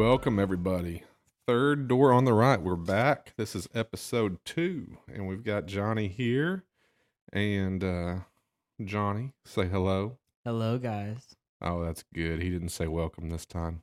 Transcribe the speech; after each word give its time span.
welcome 0.00 0.38
everybody. 0.38 1.02
Third 1.46 1.86
door 1.86 2.10
on 2.10 2.24
the 2.24 2.32
right. 2.32 2.62
We're 2.62 2.74
back. 2.74 3.34
This 3.36 3.54
is 3.54 3.68
episode 3.74 4.38
two, 4.46 4.96
and 5.12 5.28
we've 5.28 5.44
got 5.44 5.66
Johnny 5.66 6.08
here. 6.08 6.64
And 7.34 7.84
uh 7.84 8.14
Johnny, 8.82 9.34
say 9.44 9.68
hello. 9.68 10.16
Hello, 10.42 10.78
guys. 10.78 11.36
Oh, 11.60 11.84
that's 11.84 12.02
good. 12.14 12.40
He 12.40 12.48
didn't 12.48 12.70
say 12.70 12.86
welcome 12.86 13.28
this 13.28 13.44
time. 13.44 13.82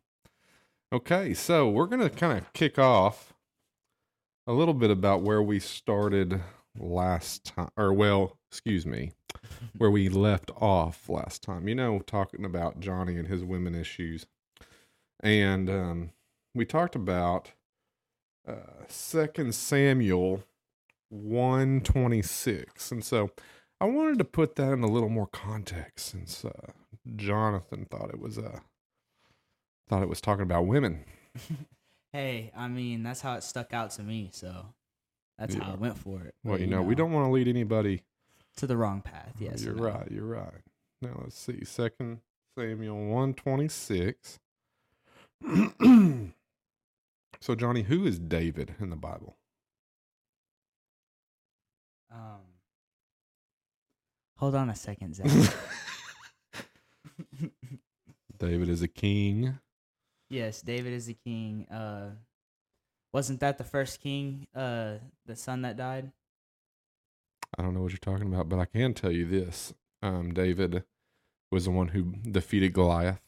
Okay, 0.92 1.36
so 1.36 1.70
we're 1.70 1.86
gonna 1.86 2.10
kind 2.10 2.40
of 2.40 2.52
kick 2.52 2.80
off 2.80 3.36
a 4.48 4.54
little 4.54 4.74
bit 4.74 4.90
about 4.90 5.22
where 5.22 5.44
we 5.44 5.60
started 5.60 6.42
last 6.80 7.46
time, 7.46 7.70
or 7.78 7.94
well, 7.94 8.40
excuse 8.50 8.88
me, 8.88 9.12
where 9.78 9.92
we 9.92 10.10
left 10.10 10.50
off 10.60 11.10
last 11.10 11.44
time. 11.44 11.68
You 11.68 11.76
know, 11.76 12.00
talking 12.00 12.44
about 12.44 12.80
Johnny 12.80 13.18
and 13.18 13.28
his 13.28 13.44
women 13.44 13.76
issues, 13.76 14.26
and 15.22 15.70
um, 15.70 16.10
we 16.54 16.66
talked 16.66 16.96
about 16.96 17.52
uh, 18.48 18.86
Second 18.88 19.54
Samuel 19.56 20.44
one 21.10 21.82
twenty 21.82 22.22
six, 22.22 22.92
and 22.92 23.04
so 23.04 23.32
I 23.80 23.86
wanted 23.86 24.18
to 24.20 24.26
put 24.26 24.56
that 24.56 24.72
in 24.74 24.84
a 24.84 24.88
little 24.88 25.10
more 25.10 25.28
context 25.28 26.08
since 26.08 26.44
uh, 26.46 26.72
Jonathan 27.16 27.86
thought 27.90 28.10
it 28.10 28.20
was 28.20 28.38
uh, 28.38 28.60
thought 29.88 30.04
it 30.04 30.10
was 30.10 30.22
talking 30.22 30.44
about 30.44 30.66
women. 30.68 31.06
hey, 32.14 32.52
I 32.56 32.68
mean, 32.68 33.04
that's 33.04 33.22
how 33.22 33.36
it 33.36 33.44
stuck 33.44 33.74
out 33.74 33.92
to 33.92 34.04
me, 34.04 34.30
so 34.34 34.66
that's 35.38 35.54
how 35.56 35.68
Yeah. 35.68 35.74
I 35.74 35.76
went 35.76 35.98
for 35.98 36.22
it. 36.24 36.34
Well, 36.44 36.56
But, 36.56 36.62
you 36.62 36.68
know, 36.68 36.82
we 36.82 36.96
don't 36.96 37.12
want 37.12 37.28
to 37.28 37.32
lead 37.32 37.48
anybody 37.48 38.04
to 38.58 38.66
the 38.68 38.76
wrong 38.78 39.02
path. 39.02 39.34
Yes, 39.40 39.64
you're 39.64 39.76
no. 39.76 39.84
right. 39.84 40.12
You're 40.12 40.26
right. 40.26 40.62
Now 41.02 41.20
let's 41.22 41.38
see. 41.38 41.64
Second 41.64 42.20
Samuel 42.58 43.06
one 43.08 43.34
twenty 43.34 43.68
six. 43.68 44.40
so 47.40 47.56
Johnny, 47.56 47.84
who 47.84 48.06
is 48.06 48.20
David 48.20 48.76
in 48.80 48.90
the 48.90 48.96
Bible? 48.96 49.38
Um, 52.12 52.42
hold 54.38 54.56
on 54.56 54.70
a 54.70 54.76
second, 54.76 55.16
Zach. 55.16 55.28
David 58.38 58.70
is 58.70 58.82
a 58.82 58.88
king. 58.88 59.58
yes, 60.30 60.62
David 60.62 60.94
is 60.94 61.10
a 61.10 61.14
king. 61.14 61.68
Uh, 61.70 62.12
wasn't 63.14 63.40
that 63.40 63.58
the 63.58 63.64
first 63.64 64.00
king? 64.00 64.48
Uh, 64.56 64.96
the 65.26 65.36
son 65.36 65.64
that 65.64 65.78
died. 65.78 66.12
I 67.58 67.64
don't 67.64 67.74
know 67.74 67.82
what 67.82 67.92
you're 67.92 67.98
talking 67.98 68.32
about, 68.32 68.50
but 68.50 68.60
I 68.60 68.66
can 68.66 68.94
tell 68.94 69.12
you 69.12 69.26
this. 69.26 69.74
Um, 70.04 70.34
David 70.34 70.84
was 71.52 71.66
the 71.66 71.72
one 71.72 71.90
who 71.90 72.14
defeated 72.30 72.74
Goliath. 72.74 73.22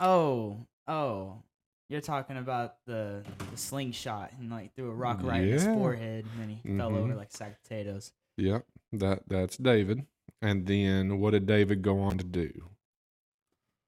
Oh, 0.00 0.66
oh, 0.88 1.42
you're 1.88 2.00
talking 2.00 2.36
about 2.38 2.76
the, 2.86 3.22
the 3.50 3.56
slingshot 3.56 4.32
and 4.38 4.50
like 4.50 4.74
threw 4.74 4.90
a 4.90 4.94
rock 4.94 5.20
right 5.22 5.42
in 5.42 5.48
his 5.52 5.64
forehead, 5.64 6.24
and 6.32 6.40
then 6.40 6.48
he 6.62 6.76
fell 6.78 6.94
over 6.94 7.12
Mhm. 7.12 7.16
like 7.16 7.28
a 7.28 7.36
sack 7.36 7.52
of 7.52 7.62
potatoes. 7.62 8.12
Yep, 8.36 8.64
that 8.92 9.22
that's 9.28 9.56
David. 9.56 10.06
And 10.40 10.66
then 10.66 11.18
what 11.20 11.32
did 11.32 11.46
David 11.46 11.82
go 11.82 12.00
on 12.00 12.18
to 12.18 12.24
do? 12.24 12.70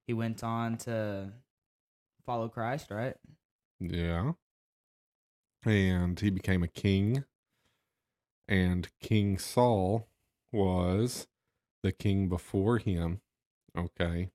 He 0.06 0.12
went 0.12 0.44
on 0.44 0.76
to 0.78 1.32
follow 2.26 2.48
Christ, 2.48 2.90
right? 2.90 3.16
Yeah. 3.80 4.32
And 5.64 6.20
he 6.20 6.30
became 6.30 6.62
a 6.62 6.68
king. 6.68 7.24
And 8.46 8.88
King 9.00 9.38
Saul 9.38 10.06
was 10.52 11.26
the 11.82 11.90
king 11.92 12.28
before 12.28 12.78
him. 12.78 13.20
Okay. 13.76 14.30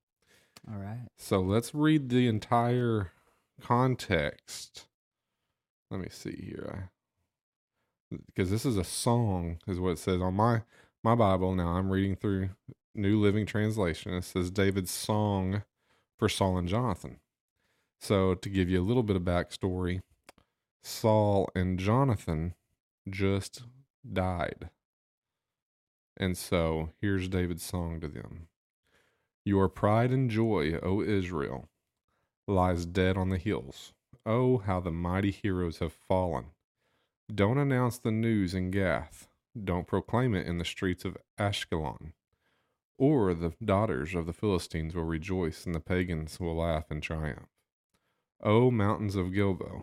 All 0.72 0.80
right. 0.80 1.08
So 1.18 1.40
let's 1.40 1.74
read 1.74 2.10
the 2.10 2.28
entire 2.28 3.12
context. 3.62 4.86
Let 5.90 6.00
me 6.00 6.08
see 6.12 6.52
here. 6.52 6.92
Because 8.28 8.52
this 8.52 8.66
is 8.66 8.78
a 8.78 8.84
song, 8.84 9.60
is 9.68 9.80
what 9.80 9.92
it 9.92 10.00
says 10.00 10.22
on 10.22 10.36
my 10.36 10.62
my 11.04 11.16
Bible. 11.16 11.56
Now 11.56 11.70
I'm 11.70 11.90
reading 11.90 12.16
through 12.16 12.50
New 12.94 13.20
Living 13.20 13.46
Translation. 13.46 14.14
It 14.14 14.24
says 14.26 14.52
David's 14.52 14.92
song 14.92 15.64
for 16.18 16.30
Saul 16.30 16.58
and 16.58 16.68
Jonathan. 16.68 17.20
So 18.00 18.36
to 18.36 18.50
give 18.50 18.70
you 18.70 18.82
a 18.82 18.86
little 18.86 19.04
bit 19.04 19.16
of 19.16 19.24
backstory, 19.24 20.02
Saul 20.84 21.50
and 21.56 21.80
Jonathan 21.80 22.54
just 23.10 23.64
died. 24.12 24.70
And 26.18 26.38
so 26.38 26.90
here's 27.02 27.28
David's 27.28 27.64
song 27.64 28.00
to 28.02 28.08
them. 28.08 28.48
Your 29.50 29.68
pride 29.68 30.12
and 30.12 30.30
joy, 30.30 30.78
O 30.84 31.02
Israel, 31.02 31.70
lies 32.48 32.86
dead 32.86 33.18
on 33.18 33.30
the 33.30 33.40
hills. 33.40 33.94
Oh, 34.24 34.60
how 34.60 34.80
the 34.80 34.92
mighty 34.92 35.32
heroes 35.32 35.80
have 35.80 35.92
fallen. 35.92 36.52
Don't 37.34 37.58
announce 37.58 37.98
the 37.98 38.12
news 38.12 38.54
in 38.54 38.70
Gath. 38.70 39.28
Don't 39.60 39.88
proclaim 39.88 40.36
it 40.36 40.46
in 40.46 40.60
the 40.60 40.66
streets 40.66 41.04
of 41.04 41.18
Ashkelon. 41.40 42.14
Or 43.00 43.34
the 43.34 43.54
daughters 43.66 44.14
of 44.14 44.28
the 44.28 44.34
Philistines 44.34 44.94
will 44.94 45.06
rejoice, 45.06 45.66
and 45.66 45.74
the 45.74 45.80
pagans 45.80 46.40
will 46.40 46.58
laugh 46.58 46.92
in 46.92 47.02
triumph. 47.02 47.50
O 48.44 48.70
mountains 48.70 49.16
of 49.16 49.34
Gilboa, 49.34 49.82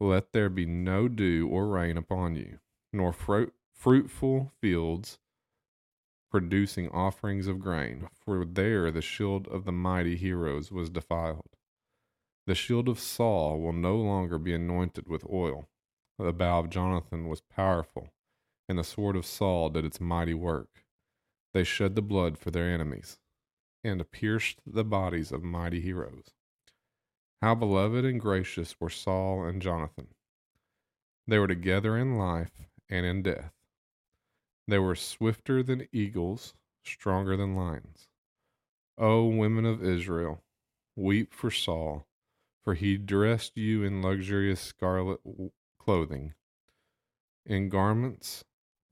let 0.00 0.32
there 0.32 0.48
be 0.48 0.64
no 0.64 1.08
dew 1.08 1.46
or 1.46 1.66
rain 1.66 1.98
upon 1.98 2.36
you, 2.36 2.58
nor 2.90 3.12
fruit, 3.12 3.52
fruitful 3.74 4.50
fields 4.62 5.18
producing 6.32 6.88
offerings 6.88 7.46
of 7.46 7.60
grain, 7.60 8.08
for 8.24 8.44
there 8.46 8.90
the 8.90 9.02
shield 9.02 9.46
of 9.48 9.66
the 9.66 9.70
mighty 9.70 10.16
heroes 10.16 10.72
was 10.72 10.88
defiled. 10.88 11.50
The 12.46 12.54
shield 12.54 12.88
of 12.88 12.98
Saul 12.98 13.60
will 13.60 13.74
no 13.74 13.96
longer 13.96 14.38
be 14.38 14.54
anointed 14.54 15.08
with 15.08 15.26
oil. 15.30 15.68
The 16.18 16.32
bow 16.32 16.60
of 16.60 16.70
Jonathan 16.70 17.28
was 17.28 17.42
powerful, 17.42 18.08
and 18.66 18.78
the 18.78 18.84
sword 18.84 19.14
of 19.14 19.26
Saul 19.26 19.68
did 19.68 19.84
its 19.84 20.00
mighty 20.00 20.34
work. 20.34 20.84
They 21.52 21.64
shed 21.64 21.94
the 21.94 22.02
blood 22.02 22.38
for 22.38 22.50
their 22.50 22.68
enemies, 22.68 23.18
and 23.84 24.10
pierced 24.10 24.58
the 24.66 24.84
bodies 24.84 25.32
of 25.32 25.42
mighty 25.42 25.80
heroes. 25.80 26.30
How 27.42 27.54
beloved 27.54 28.06
and 28.06 28.18
gracious 28.18 28.80
were 28.80 28.88
Saul 28.88 29.44
and 29.44 29.60
Jonathan. 29.60 30.08
They 31.26 31.38
were 31.38 31.48
together 31.48 31.98
in 31.98 32.16
life 32.16 32.68
and 32.88 33.04
in 33.04 33.22
death. 33.22 33.52
They 34.68 34.78
were 34.78 34.94
swifter 34.94 35.62
than 35.62 35.88
eagles, 35.92 36.54
stronger 36.84 37.36
than 37.36 37.56
lions. 37.56 38.08
O 38.98 39.26
women 39.26 39.64
of 39.64 39.82
Israel, 39.84 40.42
weep 40.96 41.32
for 41.34 41.50
Saul, 41.50 42.06
for 42.62 42.74
he 42.74 42.96
dressed 42.96 43.56
you 43.56 43.82
in 43.82 44.02
luxurious 44.02 44.60
scarlet 44.60 45.22
w- 45.24 45.50
clothing, 45.78 46.34
in 47.44 47.68
garments 47.68 48.44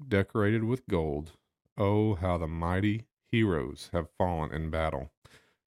decorated 0.06 0.64
with 0.64 0.88
gold. 0.88 1.32
Oh, 1.78 2.14
how 2.14 2.36
the 2.38 2.48
mighty 2.48 3.06
heroes 3.30 3.90
have 3.92 4.10
fallen 4.18 4.52
in 4.52 4.70
battle. 4.70 5.10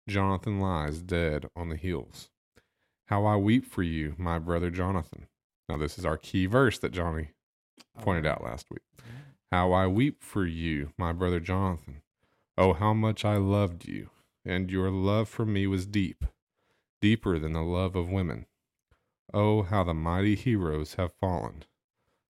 Jonathan 0.08 0.60
lies 0.60 1.02
dead 1.02 1.48
on 1.56 1.70
the 1.70 1.76
hills. 1.76 2.30
How 3.06 3.26
I 3.26 3.36
weep 3.36 3.66
for 3.66 3.84
you, 3.84 4.16
my 4.18 4.40
brother 4.40 4.72
Jonathan. 4.72 5.28
Now, 5.70 5.78
this 5.78 6.00
is 6.00 6.06
our 6.06 6.18
key 6.18 6.48
verse 6.48 6.80
that 6.80 6.92
Johnny 6.92 7.30
pointed 8.00 8.26
out 8.26 8.44
last 8.44 8.68
week. 8.72 8.82
How 9.52 9.74
I 9.74 9.86
weep 9.88 10.24
for 10.24 10.46
you, 10.46 10.94
my 10.98 11.12
brother 11.12 11.42
Jonathan. 11.42 12.02
Oh, 12.58 12.72
how 12.72 12.94
much 12.94 13.26
I 13.26 13.36
loved 13.36 13.86
you, 13.86 14.10
and 14.46 14.72
your 14.72 14.90
love 14.90 15.28
for 15.28 15.46
me 15.46 15.68
was 15.68 15.86
deep, 15.86 16.24
deeper 17.02 17.38
than 17.38 17.52
the 17.52 17.62
love 17.62 17.98
of 17.98 18.10
women. 18.10 18.46
Oh, 19.34 19.64
how 19.64 19.84
the 19.84 19.94
mighty 19.94 20.36
heroes 20.36 20.94
have 20.94 21.14
fallen. 21.20 21.66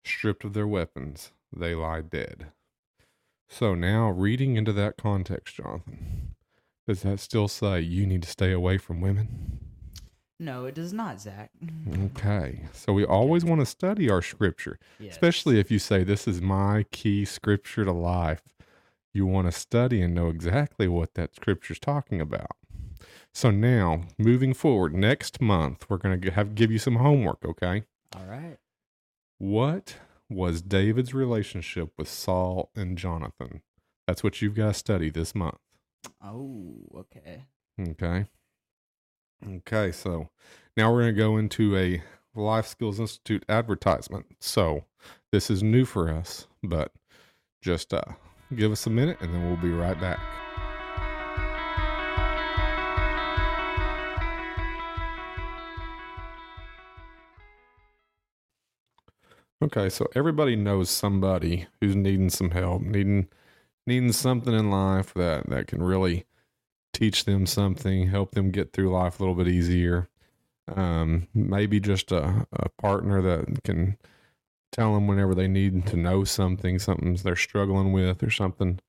Stripped 0.04 0.44
of 0.44 0.54
their 0.54 0.68
weapons, 0.68 1.32
they 1.56 1.76
lie 1.76 2.02
dead. 2.02 2.48
So 3.48 3.76
now, 3.76 4.10
reading 4.10 4.56
into 4.56 4.74
that 4.74 4.98
context, 4.98 5.56
Jonathan, 5.56 6.36
does 6.88 7.04
that 7.04 7.20
still 7.20 7.48
say 7.48 7.82
you 7.82 8.08
need 8.08 8.24
to 8.24 8.30
stay 8.30 8.52
away 8.52 8.80
from 8.80 9.00
women? 9.00 9.71
No, 10.42 10.66
it 10.66 10.74
does 10.74 10.92
not, 10.92 11.22
Zach. 11.22 11.52
Okay. 12.06 12.66
So 12.74 12.94
we 12.94 13.06
always 13.06 13.46
want 13.46 13.62
to 13.62 13.66
study 13.66 14.10
our 14.10 14.22
scripture. 14.24 14.80
Yes. 15.00 15.14
especially 15.14 15.60
if 15.60 15.70
you 15.70 15.78
say 15.80 16.04
this 16.04 16.28
is 16.28 16.42
my 16.42 16.86
key 16.92 17.26
scripture 17.26 17.86
to 17.86 17.92
life 17.92 18.42
you 19.14 19.26
want 19.26 19.46
to 19.46 19.52
study 19.52 20.02
and 20.02 20.14
know 20.16 20.30
exactly 20.30 20.88
what 20.88 21.14
that 21.16 21.36
scripture's 21.36 21.80
talking 21.80 22.22
about 22.22 22.56
so 23.34 23.52
now 23.52 24.04
moving 24.18 24.54
forward 24.54 24.94
next 24.96 25.42
month 25.42 25.86
we're 25.90 25.98
going 25.98 26.20
to 26.22 26.32
have 26.32 26.56
give 26.56 26.72
you 26.72 26.80
some 26.80 26.96
homework 26.96 27.44
okay 27.46 27.84
All 28.16 28.26
right. 28.26 28.58
what 29.38 29.96
was 30.30 30.62
david's 30.62 31.14
relationship 31.14 31.92
with 31.98 32.08
saul 32.08 32.70
and 32.76 32.98
jonathan 32.98 33.62
that's 34.08 34.24
what 34.24 34.42
you've 34.42 34.56
got 34.56 34.68
to 34.68 34.74
study 34.74 35.10
this 35.10 35.36
month 35.36 35.58
Oh, 36.24 36.78
okay. 36.96 37.44
Okay. 37.80 38.26
Okay, 39.48 39.92
so 39.92 40.30
now 40.78 40.92
we're 40.92 41.02
going 41.02 41.16
to 41.16 41.20
go 41.20 41.38
into 41.38 41.76
a 41.76 42.04
Life 42.36 42.68
Skills 42.68 43.00
Institute 43.00 43.44
advertisement. 43.50 44.28
So 44.40 44.86
this 45.32 45.50
is 45.50 45.64
new 45.64 45.84
for 45.84 46.10
us, 46.10 46.48
but 46.62 46.92
just 47.62 47.92
uh, 47.92 48.04
give 48.56 48.72
us 48.72 48.86
a 48.86 48.92
minute 48.92 49.18
and 49.20 49.34
then 49.34 49.48
we'll 49.48 49.58
be 49.58 49.72
right 49.72 50.00
back. 50.00 50.20
Okay, 59.64 59.90
so 59.90 60.08
everybody 60.16 60.56
knows 60.56 60.90
somebody 60.90 61.68
who's 61.80 61.96
needing 61.96 62.30
some 62.30 62.52
help, 62.52 62.82
needing 62.82 63.28
needing 63.88 64.12
something 64.12 64.54
in 64.54 64.70
life 64.70 65.14
that 65.16 65.50
that 65.50 65.68
can 65.68 65.82
really 65.82 66.26
teach 66.94 67.26
them 67.26 67.46
something, 67.46 68.08
help 68.08 68.32
them 68.32 68.52
get 68.52 68.74
through 68.74 68.92
life 68.92 69.20
a 69.20 69.24
little 69.24 69.36
bit 69.36 69.48
easier. 69.48 70.10
Um, 70.76 71.28
maybe 71.34 71.80
just 71.80 72.12
a, 72.12 72.48
a 72.54 72.70
partner 72.82 73.22
that 73.22 73.64
can 73.64 73.98
tell 74.72 74.94
them 74.94 75.08
whenever 75.08 75.36
they 75.36 75.48
need 75.48 75.86
to 75.88 75.98
know 75.98 76.24
something, 76.24 76.80
something 76.80 77.16
they're 77.16 77.36
struggling 77.36 77.92
with 77.92 78.24
or 78.24 78.32
something. 78.32 78.80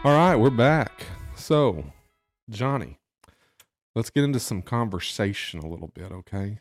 All 0.06 0.12
right, 0.12 0.36
we're 0.36 0.50
back. 0.50 1.06
So, 1.34 1.86
Johnny, 2.50 3.00
let's 3.96 4.10
get 4.10 4.26
into 4.26 4.38
some 4.38 4.62
conversation 4.62 5.62
a 5.62 5.66
little 5.66 5.88
bit, 5.88 6.12
okay? 6.12 6.60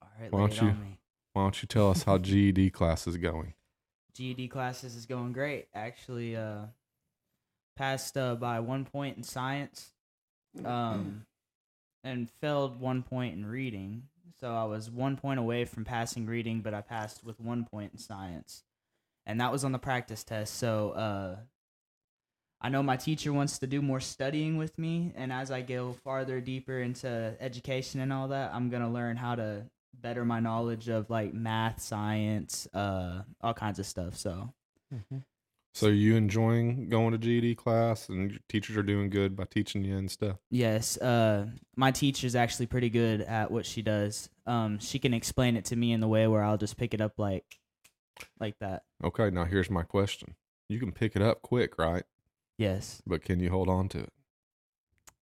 All 0.00 0.08
right, 0.18 0.32
Why 0.32 0.38
don't 0.38 0.62
you-. 0.62 0.76
Why 1.34 1.42
don't 1.42 1.60
you 1.60 1.66
tell 1.66 1.90
us 1.90 2.04
how 2.04 2.16
GED 2.18 2.70
class 2.70 3.06
is 3.06 3.18
going? 3.18 3.52
GED 4.14 4.48
classes 4.48 4.96
is 4.96 5.04
going 5.04 5.34
great. 5.34 5.66
Actually, 5.74 6.34
uh, 6.34 6.60
passed 7.76 8.16
uh, 8.16 8.36
by 8.36 8.60
one 8.60 8.86
point 8.86 9.18
in 9.18 9.22
science, 9.22 9.92
um, 10.64 11.26
and 12.02 12.30
failed 12.40 12.80
one 12.80 13.02
point 13.02 13.36
in 13.36 13.44
reading. 13.44 14.04
So 14.40 14.50
I 14.50 14.64
was 14.64 14.90
one 14.90 15.18
point 15.18 15.38
away 15.38 15.66
from 15.66 15.84
passing 15.84 16.24
reading, 16.24 16.62
but 16.62 16.72
I 16.72 16.80
passed 16.80 17.22
with 17.22 17.38
one 17.38 17.66
point 17.66 17.92
in 17.92 17.98
science, 17.98 18.62
and 19.26 19.42
that 19.42 19.52
was 19.52 19.62
on 19.62 19.72
the 19.72 19.78
practice 19.78 20.24
test. 20.24 20.54
So 20.54 20.92
uh, 20.92 21.36
I 22.60 22.68
know 22.70 22.82
my 22.82 22.96
teacher 22.96 23.32
wants 23.32 23.58
to 23.60 23.66
do 23.66 23.80
more 23.80 24.00
studying 24.00 24.56
with 24.56 24.76
me, 24.78 25.12
and 25.14 25.32
as 25.32 25.50
I 25.50 25.62
go 25.62 25.92
farther 26.04 26.40
deeper 26.40 26.80
into 26.80 27.36
education 27.40 28.00
and 28.00 28.12
all 28.12 28.28
that, 28.28 28.52
I'm 28.52 28.68
gonna 28.68 28.90
learn 28.90 29.16
how 29.16 29.36
to 29.36 29.66
better 29.94 30.24
my 30.24 30.40
knowledge 30.40 30.88
of 30.88 31.08
like 31.10 31.32
math, 31.34 31.80
science, 31.80 32.66
uh, 32.74 33.22
all 33.40 33.54
kinds 33.54 33.78
of 33.78 33.86
stuff. 33.86 34.16
So 34.16 34.52
So, 35.74 35.86
you 35.88 36.16
enjoying 36.16 36.88
going 36.88 37.12
to 37.12 37.18
GED 37.18 37.54
class 37.54 38.08
and 38.08 38.30
your 38.32 38.40
teachers 38.48 38.76
are 38.76 38.82
doing 38.82 39.10
good 39.10 39.36
by 39.36 39.44
teaching 39.44 39.84
you 39.84 39.96
and 39.96 40.10
stuff? 40.10 40.38
yes, 40.50 40.96
uh, 40.98 41.46
my 41.76 41.92
teacher's 41.92 42.34
actually 42.34 42.66
pretty 42.66 42.90
good 42.90 43.20
at 43.20 43.50
what 43.52 43.64
she 43.64 43.82
does. 43.82 44.28
Um, 44.46 44.80
she 44.80 44.98
can 44.98 45.14
explain 45.14 45.56
it 45.56 45.66
to 45.66 45.76
me 45.76 45.92
in 45.92 46.00
the 46.00 46.08
way 46.08 46.26
where 46.26 46.42
I'll 46.42 46.56
just 46.58 46.76
pick 46.76 46.94
it 46.94 47.00
up 47.00 47.12
like, 47.18 47.44
like 48.40 48.58
that. 48.58 48.82
Okay, 49.04 49.30
now 49.30 49.44
here's 49.44 49.70
my 49.70 49.84
question. 49.84 50.34
You 50.68 50.80
can 50.80 50.90
pick 50.90 51.14
it 51.14 51.22
up 51.22 51.42
quick, 51.42 51.78
right? 51.78 52.02
Yes, 52.58 53.00
But 53.06 53.22
can 53.24 53.38
you 53.40 53.50
hold 53.50 53.68
on 53.68 53.88
to 53.90 53.98
it? 54.00 54.12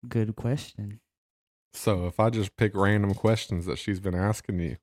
good 0.09 0.35
question. 0.37 1.01
So, 1.75 2.07
if 2.07 2.19
I 2.19 2.31
just 2.31 2.57
pick 2.57 2.75
random 2.75 3.13
questions 3.13 3.67
that 3.67 3.79
she's 3.79 4.01
been 4.01 4.15
asking 4.15 4.59
you, 4.61 4.77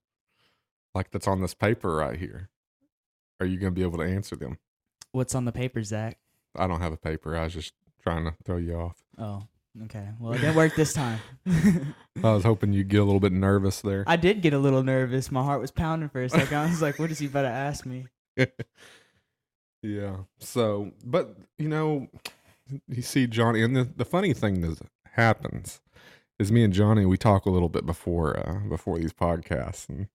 like 0.93 1.09
that's 1.11 1.27
on 1.27 1.41
this 1.41 1.55
paper 1.55 1.95
right 1.95 2.19
here, 2.19 2.49
are 3.39 3.45
you 3.47 3.57
going 3.57 3.73
to 3.73 3.75
be 3.75 3.81
able 3.81 3.97
to 3.97 4.03
answer 4.03 4.35
them? 4.35 4.59
What's 5.11 5.33
on 5.33 5.45
the 5.45 5.51
paper, 5.51 5.81
Zach? 5.83 6.19
I 6.55 6.67
don't 6.67 6.81
have 6.81 6.93
a 6.93 6.97
paper. 6.97 7.35
I 7.35 7.45
was 7.45 7.53
just 7.53 7.73
trying 8.03 8.25
to 8.25 8.35
throw 8.43 8.57
you 8.57 8.75
off. 8.75 8.97
Oh, 9.17 9.47
okay. 9.85 10.09
Well, 10.19 10.33
it 10.33 10.39
didn't 10.41 10.55
work 10.55 10.75
this 10.75 10.93
time. 10.93 11.19
I 11.47 12.31
was 12.33 12.43
hoping 12.43 12.73
you'd 12.73 12.89
get 12.89 13.01
a 13.01 13.05
little 13.05 13.19
bit 13.19 13.31
nervous 13.33 13.81
there. 13.81 14.03
I 14.05 14.17
did 14.17 14.41
get 14.43 14.53
a 14.53 14.59
little 14.59 14.83
nervous. 14.83 15.31
My 15.31 15.41
heart 15.43 15.61
was 15.61 15.71
pounding 15.71 16.09
for 16.09 16.21
a 16.21 16.29
second. 16.29 16.55
I 16.57 16.69
was 16.69 16.81
like, 16.81 16.99
"What 16.99 17.09
is 17.09 17.17
he 17.17 17.25
about 17.25 17.43
to 17.43 17.47
ask 17.49 17.85
me?" 17.87 18.05
yeah. 19.81 20.17
So, 20.39 20.91
but 21.03 21.35
you 21.57 21.69
know, 21.69 22.07
you 22.87 23.01
see 23.01 23.27
Johnny, 23.27 23.61
and 23.61 23.75
the 23.75 23.83
the 23.83 24.05
funny 24.05 24.33
thing 24.33 24.61
that 24.61 24.79
happens 25.11 25.81
is 26.39 26.51
me 26.51 26.63
and 26.63 26.73
Johnny 26.73 27.05
we 27.05 27.17
talk 27.17 27.45
a 27.45 27.49
little 27.49 27.69
bit 27.69 27.85
before 27.85 28.37
uh, 28.37 28.67
before 28.67 28.97
these 28.99 29.13
podcasts, 29.13 29.87
and 29.89 30.07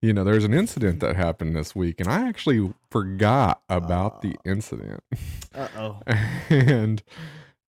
you 0.00 0.12
know, 0.12 0.24
there's 0.24 0.44
an 0.44 0.54
incident 0.54 0.98
that 1.00 1.14
happened 1.14 1.54
this 1.54 1.76
week, 1.76 2.00
and 2.00 2.08
I 2.08 2.28
actually 2.28 2.74
forgot 2.90 3.62
about 3.68 4.20
the 4.22 4.34
incident, 4.44 5.02
Uh 5.54 5.68
oh. 5.76 6.00
and 6.50 7.02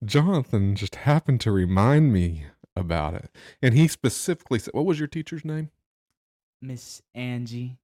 Jonathan 0.05 0.75
just 0.75 0.97
happened 0.97 1.41
to 1.43 1.53
remind 1.53 2.13
me 2.13 2.47
about 2.77 3.15
it, 3.15 3.31
and 3.63 3.75
he 3.75 3.87
specifically 3.87 4.59
said, 4.59 4.75
"What 4.75 4.85
was 4.87 4.99
your 4.99 5.09
teacher's 5.09 5.45
name?" 5.45 5.71
Miss 6.61 7.03
Angie. 7.15 7.79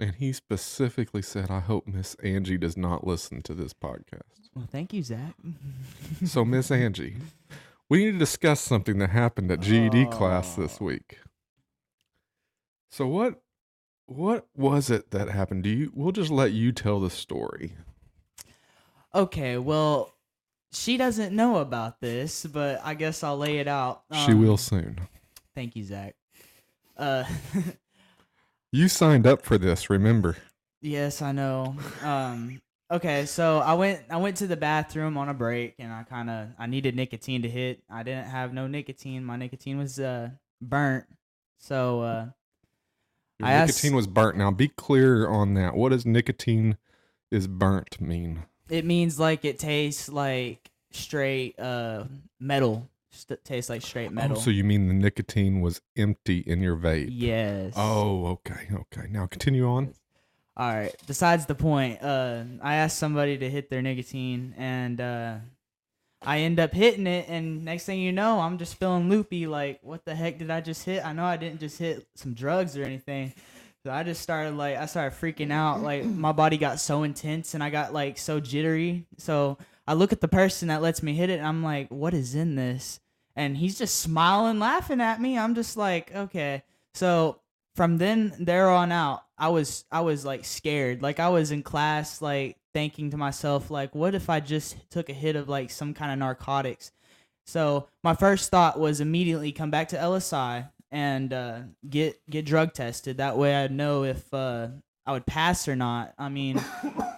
And 0.00 0.16
he 0.16 0.32
specifically 0.32 1.22
said, 1.22 1.50
"I 1.50 1.60
hope 1.60 1.86
Miss 1.86 2.14
Angie 2.16 2.58
does 2.58 2.76
not 2.76 3.06
listen 3.06 3.42
to 3.42 3.54
this 3.54 3.72
podcast." 3.72 4.50
Well, 4.54 4.66
thank 4.70 4.92
you, 4.92 5.02
Zach. 5.02 5.34
So, 6.24 6.44
Miss 6.44 6.70
Angie, 6.70 7.16
we 7.88 8.04
need 8.04 8.12
to 8.12 8.18
discuss 8.18 8.60
something 8.60 8.98
that 8.98 9.10
happened 9.10 9.50
at 9.52 9.60
GED 9.60 10.06
class 10.06 10.56
this 10.56 10.78
Oh. 10.80 10.86
week. 10.86 11.18
So, 12.90 13.06
what 13.06 13.40
what 14.06 14.48
was 14.56 14.90
it 14.90 15.10
that 15.12 15.28
happened? 15.30 15.62
Do 15.64 15.70
you? 15.70 15.92
We'll 15.94 16.12
just 16.12 16.30
let 16.30 16.52
you 16.52 16.72
tell 16.72 17.00
the 17.00 17.10
story. 17.10 17.76
okay, 19.14 19.58
well, 19.58 20.12
she 20.72 20.96
doesn't 20.96 21.34
know 21.34 21.58
about 21.58 22.00
this, 22.00 22.44
but 22.46 22.80
I 22.84 22.94
guess 22.94 23.22
I'll 23.22 23.38
lay 23.38 23.58
it 23.58 23.68
out. 23.68 24.02
she 24.26 24.32
Um, 24.32 24.40
will 24.40 24.56
soon. 24.56 24.98
Thank 25.54 25.76
you, 25.76 25.84
Zach. 25.84 26.16
Uh, 26.96 27.24
You 28.74 28.88
signed 28.88 29.24
up 29.24 29.42
for 29.46 29.56
this, 29.56 29.88
remember? 29.88 30.36
yes, 30.82 31.22
I 31.22 31.30
know. 31.30 31.76
Um, 32.02 32.60
okay, 32.90 33.24
so 33.24 33.58
I 33.60 33.74
went 33.74 34.00
I 34.10 34.16
went 34.16 34.38
to 34.38 34.48
the 34.48 34.56
bathroom 34.56 35.16
on 35.16 35.28
a 35.28 35.34
break, 35.34 35.76
and 35.78 35.92
I 35.92 36.02
kind 36.02 36.28
of 36.28 36.48
I 36.58 36.66
needed 36.66 36.96
nicotine 36.96 37.42
to 37.42 37.48
hit. 37.48 37.84
I 37.88 38.02
didn't 38.02 38.26
have 38.26 38.52
no 38.52 38.66
nicotine. 38.66 39.24
My 39.24 39.36
nicotine 39.36 39.78
was 39.78 40.00
uh 40.00 40.30
burnt. 40.60 41.04
So 41.58 42.00
uh, 42.00 42.26
Your 43.38 43.48
I 43.48 43.52
asked- 43.52 43.68
nicotine 43.76 43.94
was 43.94 44.08
burnt. 44.08 44.36
Now, 44.36 44.50
be 44.50 44.66
clear 44.66 45.28
on 45.28 45.54
that. 45.54 45.76
What 45.76 45.90
does 45.90 46.04
nicotine 46.04 46.76
is 47.30 47.46
burnt 47.46 48.00
mean? 48.00 48.42
it 48.68 48.84
means 48.84 49.20
like 49.20 49.44
it 49.44 49.60
tastes 49.60 50.08
like 50.08 50.68
straight 50.90 51.60
uh 51.60 52.06
metal. 52.40 52.90
St- 53.14 53.44
tastes 53.44 53.70
like 53.70 53.82
straight 53.82 54.12
metal. 54.12 54.36
Oh, 54.36 54.40
so 54.40 54.50
you 54.50 54.64
mean 54.64 54.88
the 54.88 54.94
nicotine 54.94 55.60
was 55.60 55.80
empty 55.96 56.38
in 56.38 56.60
your 56.60 56.76
vape? 56.76 57.08
yes. 57.10 57.72
Oh, 57.76 58.26
okay, 58.26 58.68
okay. 58.72 59.06
Now 59.10 59.26
continue 59.26 59.66
on. 59.66 59.94
All 60.56 60.72
right. 60.72 60.94
Besides 61.06 61.46
the 61.46 61.54
point, 61.54 62.02
uh, 62.02 62.44
I 62.62 62.76
asked 62.76 62.98
somebody 62.98 63.38
to 63.38 63.50
hit 63.50 63.70
their 63.70 63.82
nicotine, 63.82 64.54
and 64.56 65.00
uh, 65.00 65.36
I 66.22 66.38
end 66.40 66.60
up 66.60 66.72
hitting 66.72 67.06
it, 67.06 67.26
and 67.28 67.64
next 67.64 67.86
thing 67.86 68.00
you 68.00 68.12
know, 68.12 68.40
I'm 68.40 68.58
just 68.58 68.76
feeling 68.76 69.08
loopy. 69.08 69.46
Like, 69.46 69.80
what 69.82 70.04
the 70.04 70.14
heck 70.14 70.38
did 70.38 70.50
I 70.50 70.60
just 70.60 70.84
hit? 70.84 71.04
I 71.04 71.12
know 71.12 71.24
I 71.24 71.36
didn't 71.36 71.60
just 71.60 71.78
hit 71.78 72.06
some 72.14 72.34
drugs 72.34 72.76
or 72.76 72.84
anything. 72.84 73.32
So 73.84 73.92
I 73.92 74.02
just 74.02 74.22
started 74.22 74.54
like 74.54 74.76
I 74.78 74.86
started 74.86 75.18
freaking 75.18 75.52
out. 75.52 75.82
Like 75.82 76.04
my 76.04 76.32
body 76.32 76.56
got 76.56 76.80
so 76.80 77.02
intense, 77.02 77.54
and 77.54 77.62
I 77.62 77.68
got 77.70 77.92
like 77.92 78.16
so 78.16 78.40
jittery. 78.40 79.06
So 79.18 79.58
I 79.86 79.92
look 79.94 80.12
at 80.12 80.22
the 80.22 80.28
person 80.28 80.68
that 80.68 80.80
lets 80.80 81.02
me 81.02 81.14
hit 81.14 81.28
it, 81.30 81.38
and 81.38 81.46
I'm 81.46 81.62
like, 81.62 81.88
what 81.88 82.14
is 82.14 82.34
in 82.34 82.54
this? 82.54 83.00
And 83.36 83.56
he's 83.56 83.78
just 83.78 84.00
smiling, 84.00 84.58
laughing 84.58 85.00
at 85.00 85.20
me. 85.20 85.38
I'm 85.38 85.54
just 85.54 85.76
like, 85.76 86.14
okay. 86.14 86.62
So 86.94 87.40
from 87.74 87.98
then 87.98 88.34
there 88.38 88.70
on 88.70 88.92
out, 88.92 89.24
I 89.36 89.48
was 89.48 89.84
I 89.90 90.02
was 90.02 90.24
like 90.24 90.44
scared. 90.44 91.02
Like 91.02 91.18
I 91.18 91.28
was 91.28 91.50
in 91.50 91.62
class, 91.62 92.22
like 92.22 92.56
thinking 92.72 93.10
to 93.10 93.16
myself, 93.16 93.70
like, 93.70 93.94
what 93.94 94.14
if 94.14 94.30
I 94.30 94.40
just 94.40 94.90
took 94.90 95.08
a 95.08 95.14
hit 95.14 95.36
of 95.36 95.48
like 95.48 95.70
some 95.70 95.94
kind 95.94 96.12
of 96.12 96.18
narcotics? 96.18 96.92
So 97.46 97.88
my 98.02 98.14
first 98.14 98.50
thought 98.50 98.78
was 98.78 99.00
immediately 99.00 99.52
come 99.52 99.70
back 99.70 99.88
to 99.88 99.96
LSI 99.96 100.70
and 100.90 101.32
uh, 101.32 101.60
get 101.88 102.20
get 102.30 102.46
drug 102.46 102.72
tested. 102.72 103.18
That 103.18 103.36
way 103.36 103.54
I'd 103.54 103.72
know 103.72 104.04
if 104.04 104.32
uh, 104.32 104.68
I 105.04 105.12
would 105.12 105.26
pass 105.26 105.66
or 105.68 105.76
not. 105.76 106.14
I 106.18 106.28
mean, 106.28 106.62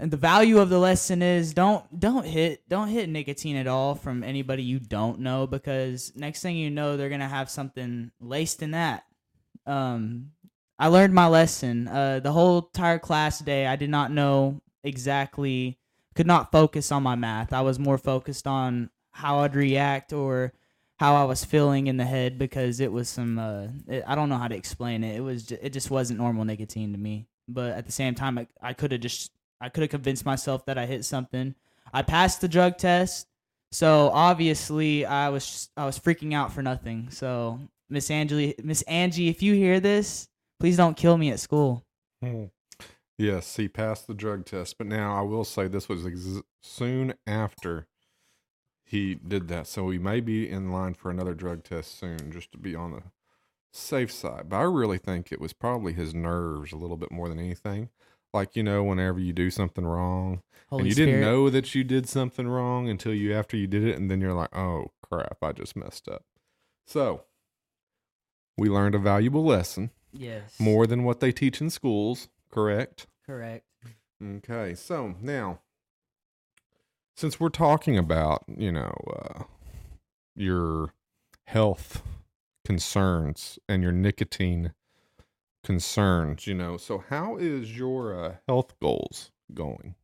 and 0.00 0.10
the 0.10 0.16
value 0.16 0.58
of 0.58 0.70
the 0.70 0.78
lesson 0.78 1.22
is 1.22 1.52
don't 1.52 2.00
don't 2.00 2.24
hit 2.24 2.66
don't 2.68 2.88
hit 2.88 3.08
nicotine 3.08 3.56
at 3.56 3.66
all 3.66 3.94
from 3.94 4.24
anybody 4.24 4.62
you 4.62 4.80
don't 4.80 5.20
know 5.20 5.46
because 5.46 6.12
next 6.16 6.40
thing 6.42 6.56
you 6.56 6.70
know 6.70 6.96
they're 6.96 7.10
gonna 7.10 7.28
have 7.28 7.50
something 7.50 8.10
laced 8.20 8.62
in 8.62 8.70
that. 8.70 9.04
Um, 9.66 10.32
I 10.78 10.86
learned 10.86 11.12
my 11.12 11.26
lesson. 11.26 11.86
Uh, 11.86 12.20
the 12.20 12.32
whole 12.32 12.58
entire 12.58 12.98
class 12.98 13.38
day, 13.40 13.66
I 13.66 13.76
did 13.76 13.90
not 13.90 14.10
know 14.10 14.62
exactly, 14.82 15.78
could 16.14 16.26
not 16.26 16.50
focus 16.50 16.90
on 16.90 17.02
my 17.02 17.14
math. 17.14 17.52
I 17.52 17.60
was 17.60 17.78
more 17.78 17.98
focused 17.98 18.46
on 18.46 18.88
how 19.10 19.40
I'd 19.40 19.54
react 19.54 20.14
or 20.14 20.54
how 20.96 21.16
I 21.16 21.24
was 21.24 21.44
feeling 21.44 21.86
in 21.86 21.98
the 21.98 22.04
head 22.06 22.38
because 22.38 22.80
it 22.80 22.90
was 22.90 23.08
some. 23.10 23.38
Uh, 23.38 23.68
it, 23.86 24.04
I 24.06 24.14
don't 24.14 24.30
know 24.30 24.38
how 24.38 24.48
to 24.48 24.56
explain 24.56 25.04
it. 25.04 25.16
It 25.16 25.20
was. 25.20 25.44
Ju- 25.44 25.58
it 25.60 25.74
just 25.74 25.90
wasn't 25.90 26.20
normal 26.20 26.46
nicotine 26.46 26.92
to 26.92 26.98
me. 26.98 27.26
But 27.46 27.72
at 27.72 27.86
the 27.86 27.92
same 27.92 28.14
time, 28.14 28.46
I 28.62 28.72
could 28.72 28.92
have 28.92 29.00
just. 29.02 29.30
I 29.60 29.68
could 29.68 29.82
have 29.82 29.90
convinced 29.90 30.24
myself 30.24 30.64
that 30.66 30.78
I 30.78 30.86
hit 30.86 31.04
something. 31.04 31.54
I 31.92 32.02
passed 32.02 32.40
the 32.40 32.48
drug 32.48 32.78
test, 32.78 33.26
so 33.72 34.10
obviously 34.12 35.04
I 35.04 35.28
was 35.28 35.68
I 35.76 35.86
was 35.86 35.98
freaking 35.98 36.34
out 36.34 36.52
for 36.52 36.62
nothing. 36.62 37.08
So 37.10 37.60
Miss 37.88 38.10
Angie, 38.10 38.54
Miss 38.62 38.82
Angie, 38.82 39.28
if 39.28 39.42
you 39.42 39.54
hear 39.54 39.80
this, 39.80 40.28
please 40.58 40.76
don't 40.76 40.96
kill 40.96 41.16
me 41.16 41.30
at 41.30 41.40
school. 41.40 41.84
Hmm. 42.22 42.44
Yes, 43.18 43.56
he 43.56 43.68
passed 43.68 44.06
the 44.06 44.14
drug 44.14 44.46
test, 44.46 44.78
but 44.78 44.86
now 44.86 45.14
I 45.14 45.20
will 45.20 45.44
say 45.44 45.68
this 45.68 45.90
was 45.90 46.06
ex- 46.06 46.42
soon 46.62 47.14
after 47.26 47.86
he 48.82 49.14
did 49.14 49.48
that, 49.48 49.66
so 49.66 49.90
he 49.90 49.98
may 49.98 50.20
be 50.20 50.48
in 50.48 50.72
line 50.72 50.94
for 50.94 51.10
another 51.10 51.34
drug 51.34 51.62
test 51.62 51.98
soon, 51.98 52.32
just 52.32 52.50
to 52.52 52.58
be 52.58 52.74
on 52.74 52.92
the 52.92 53.02
safe 53.72 54.10
side. 54.10 54.48
But 54.48 54.56
I 54.56 54.62
really 54.62 54.98
think 54.98 55.30
it 55.30 55.40
was 55.40 55.52
probably 55.52 55.92
his 55.92 56.14
nerves 56.14 56.72
a 56.72 56.76
little 56.76 56.96
bit 56.96 57.12
more 57.12 57.28
than 57.28 57.38
anything. 57.38 57.90
Like 58.32 58.54
you 58.56 58.62
know, 58.62 58.84
whenever 58.84 59.18
you 59.18 59.32
do 59.32 59.50
something 59.50 59.84
wrong, 59.84 60.42
Holy 60.68 60.80
and 60.82 60.88
you 60.88 60.94
Spirit. 60.94 61.06
didn't 61.06 61.20
know 61.20 61.50
that 61.50 61.74
you 61.74 61.82
did 61.84 62.08
something 62.08 62.46
wrong 62.46 62.88
until 62.88 63.12
you 63.12 63.32
after 63.34 63.56
you 63.56 63.66
did 63.66 63.84
it, 63.84 63.96
and 63.96 64.10
then 64.10 64.20
you're 64.20 64.34
like, 64.34 64.54
"Oh 64.56 64.92
crap, 65.02 65.38
I 65.42 65.52
just 65.52 65.74
messed 65.76 66.08
up." 66.08 66.22
So 66.86 67.24
we 68.56 68.68
learned 68.68 68.94
a 68.94 68.98
valuable 68.98 69.44
lesson, 69.44 69.90
Yes. 70.12 70.60
more 70.60 70.86
than 70.86 71.02
what 71.04 71.20
they 71.20 71.32
teach 71.32 71.60
in 71.60 71.70
schools. 71.70 72.28
Correct. 72.50 73.06
correct. 73.26 73.64
Okay, 74.22 74.74
so 74.74 75.14
now, 75.20 75.60
since 77.16 77.40
we're 77.40 77.48
talking 77.48 77.96
about, 77.96 78.44
you 78.48 78.70
know, 78.70 78.92
uh, 79.16 79.44
your 80.36 80.92
health 81.46 82.02
concerns 82.64 83.58
and 83.68 83.82
your 83.82 83.92
nicotine 83.92 84.72
concerns, 85.62 86.46
you 86.46 86.54
know, 86.54 86.76
so 86.76 87.04
how 87.08 87.36
is 87.36 87.76
your 87.76 88.18
uh, 88.18 88.36
health 88.48 88.78
goals 88.80 89.30
going? 89.52 89.94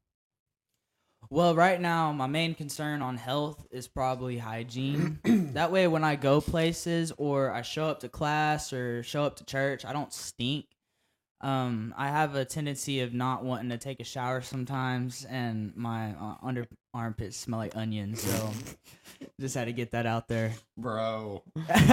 Well, 1.29 1.57
right 1.57 1.81
now, 1.81 2.13
my 2.13 2.29
main 2.29 2.55
concern 2.55 3.03
on 3.03 3.17
health 3.17 3.67
is 3.73 3.89
probably 3.89 4.39
hygiene. 4.39 5.19
that 5.55 5.73
way, 5.73 5.89
when 5.89 6.05
I 6.05 6.15
go 6.15 6.41
places 6.41 7.13
or 7.17 7.51
I 7.51 7.63
show 7.63 7.87
up 7.87 8.01
to 8.01 8.09
class 8.09 8.73
or 8.73 9.03
show 9.03 9.25
up 9.25 9.37
to 9.37 9.45
church, 9.45 9.85
I 9.85 9.93
don't 9.93 10.13
stink. 10.13 10.67
Um, 11.41 11.95
I 11.97 12.09
have 12.09 12.35
a 12.35 12.45
tendency 12.45 13.01
of 13.01 13.13
not 13.13 13.45
wanting 13.45 13.69
to 13.71 13.79
take 13.79 14.01
a 14.01 14.05
shower 14.05 14.41
sometimes, 14.41 15.25
and 15.29 15.77
my 15.77 16.13
uh, 16.13 16.37
under 16.43 16.67
armpits 16.95 17.37
smell 17.37 17.59
like 17.59 17.77
onions. 17.77 18.23
So, 18.23 18.51
just 19.41 19.55
had 19.55 19.67
to 19.67 19.73
get 19.73 19.91
that 19.93 20.07
out 20.07 20.29
there. 20.29 20.55
Bro, 20.79 21.43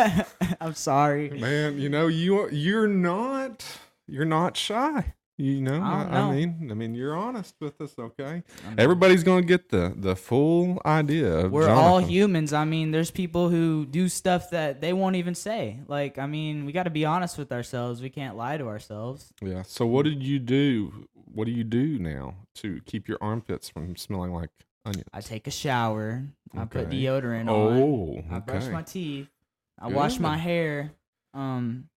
I'm 0.62 0.76
sorry. 0.76 1.30
man, 1.30 1.80
you 1.80 1.90
know, 1.90 2.08
you 2.08 2.50
you're 2.50 2.88
not 2.88 3.66
you're 4.08 4.26
not 4.26 4.56
shy. 4.56 5.14
You 5.44 5.62
know, 5.62 5.82
I 5.82 6.04
I, 6.04 6.04
don't 6.04 6.14
I 6.14 6.32
mean, 6.36 6.72
I 6.72 6.74
mean, 6.74 6.96
you're 6.96 7.18
honest 7.18 7.56
with 7.60 7.82
us, 7.82 7.94
okay? 8.00 8.44
Everybody's 8.78 9.26
gonna 9.26 9.42
get 9.42 9.68
the 9.68 9.94
the 9.94 10.16
full 10.16 10.82
idea. 10.86 11.40
Of 11.40 11.52
We're 11.52 11.70
all 11.70 12.00
humans. 12.00 12.54
I 12.54 12.64
mean, 12.64 12.92
there's 12.92 13.12
people 13.12 13.50
who 13.50 13.86
do 13.86 14.08
stuff 14.08 14.52
that 14.52 14.80
they 14.80 14.94
won't 14.94 15.18
even 15.18 15.36
say. 15.36 15.82
Like, 15.88 16.18
I 16.18 16.28
mean, 16.28 16.66
we 16.66 16.72
got 16.72 16.84
to 16.84 16.90
be 16.90 17.04
honest 17.04 17.38
with 17.38 17.52
ourselves. 17.52 18.02
We 18.02 18.10
can't 18.10 18.38
lie 18.38 18.56
to 18.56 18.68
ourselves. 18.70 19.34
Yeah. 19.42 19.64
So 19.64 19.86
what 19.86 20.06
did 20.06 20.24
you 20.24 20.40
do? 20.40 21.10
What 21.14 21.44
do 21.44 21.52
you 21.52 21.66
do 21.66 22.00
now 22.00 22.36
to 22.56 22.80
keep 22.86 23.10
your 23.10 23.18
armpits 23.20 23.68
from 23.68 23.98
smelling 23.98 24.32
like 24.32 24.52
onions? 24.86 25.10
I 25.14 25.20
take 25.20 25.46
a 25.48 25.52
shower. 25.52 26.24
I 26.58 26.64
put 26.64 26.88
Okay. 26.88 27.04
deodorant 27.04 27.50
on. 27.50 27.82
Oh, 27.82 28.24
I 28.32 28.40
brush 28.40 28.68
my 28.68 28.84
teeth. 28.84 29.28
I 29.78 29.90
wash 29.90 30.20
my 30.20 30.38
hair. 30.38 30.94
Um, 31.34 31.90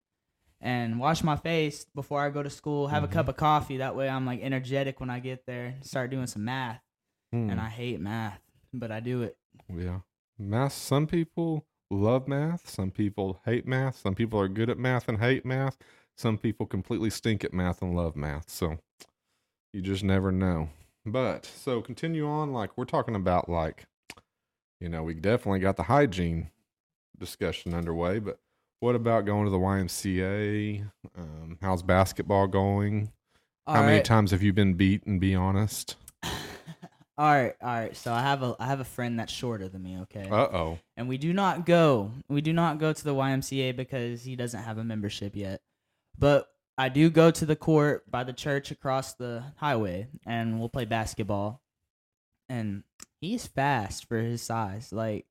and 0.64 0.98
wash 0.98 1.22
my 1.22 1.36
face 1.36 1.84
before 1.94 2.20
I 2.22 2.30
go 2.30 2.42
to 2.42 2.48
school. 2.50 2.88
Have 2.88 3.02
Mhm. 3.02 3.06
a 3.06 3.12
cup 3.12 3.28
of 3.28 3.36
coffee. 3.36 3.76
That 3.76 3.94
way, 3.94 4.08
I'm 4.08 4.24
like 4.26 4.40
energetic 4.40 4.98
when 4.98 5.10
I 5.10 5.20
get 5.20 5.44
there. 5.46 5.76
Start 5.82 6.10
doing 6.10 6.26
some 6.26 6.44
math. 6.44 6.80
Hmm, 7.32 7.50
And 7.50 7.60
I 7.60 7.68
hate 7.68 8.00
math, 8.00 8.40
but 8.72 8.90
I 8.90 9.00
do 9.00 9.22
it. 9.22 9.36
yeah, 9.68 10.00
math. 10.38 10.72
Some 10.72 11.06
people 11.06 11.66
love 11.90 12.26
math. 12.26 12.68
Some 12.68 12.90
people 12.90 13.40
hate 13.44 13.66
math. 13.66 13.96
Some 13.98 14.14
people 14.14 14.40
are 14.40 14.48
good 14.48 14.70
at 14.70 14.78
math 14.78 15.08
and 15.08 15.18
hate 15.18 15.44
math. 15.44 15.76
Some 16.16 16.38
people 16.38 16.64
completely 16.66 17.10
stink 17.10 17.44
at 17.44 17.52
math 17.52 17.82
and 17.82 17.94
love 17.94 18.16
math. 18.16 18.48
So 18.48 18.78
you 19.72 19.82
just 19.82 20.02
never 20.04 20.32
know. 20.32 20.70
But 21.04 21.44
so 21.44 21.82
continue 21.82 22.26
on. 22.26 22.52
Like 22.52 22.78
we're 22.78 22.84
talking 22.86 23.14
about, 23.16 23.48
like 23.50 23.84
you 24.80 24.88
know, 24.88 25.02
we 25.02 25.12
definitely 25.14 25.60
got 25.60 25.76
the 25.76 25.84
hygiene 25.84 26.50
discussion 27.18 27.74
underway. 27.74 28.18
But 28.18 28.38
what 28.80 28.94
about 28.94 29.24
going 29.24 29.44
to 29.44 29.50
the 29.50 29.58
YMCA? 29.58 30.90
Um, 31.16 31.58
how's 31.60 31.82
basketball 31.82 32.46
going? 32.46 33.10
All 33.66 33.76
How 33.76 33.82
many 33.82 33.96
right. 33.96 34.04
times 34.04 34.30
have 34.30 34.42
you 34.42 34.52
been 34.52 34.74
beaten? 34.74 35.18
Be 35.18 35.34
honest. 35.34 35.96
all 36.22 36.30
right, 37.18 37.54
all 37.62 37.68
right. 37.68 37.96
So 37.96 38.12
I 38.12 38.20
have 38.20 38.42
a 38.42 38.54
I 38.60 38.66
have 38.66 38.80
a 38.80 38.84
friend 38.84 39.18
that's 39.18 39.32
shorter 39.32 39.68
than 39.68 39.82
me. 39.82 39.98
Okay. 40.02 40.28
Uh 40.28 40.48
oh. 40.52 40.78
and 40.96 41.08
we 41.08 41.16
do 41.16 41.32
not 41.32 41.64
go 41.64 42.12
we 42.28 42.42
do 42.42 42.52
not 42.52 42.78
go 42.78 42.92
to 42.92 43.04
the 43.04 43.14
YMCA 43.14 43.74
because 43.74 44.22
he 44.22 44.36
doesn't 44.36 44.62
have 44.62 44.76
a 44.76 44.84
membership 44.84 45.34
yet. 45.34 45.62
But 46.18 46.48
I 46.76 46.90
do 46.90 47.08
go 47.08 47.30
to 47.30 47.46
the 47.46 47.56
court 47.56 48.10
by 48.10 48.24
the 48.24 48.32
church 48.32 48.70
across 48.70 49.14
the 49.14 49.44
highway 49.56 50.08
and 50.26 50.58
we'll 50.58 50.68
play 50.68 50.84
basketball. 50.84 51.62
And 52.50 52.82
he's 53.20 53.46
fast 53.46 54.06
for 54.06 54.18
his 54.18 54.42
size. 54.42 54.92
Like 54.92 55.26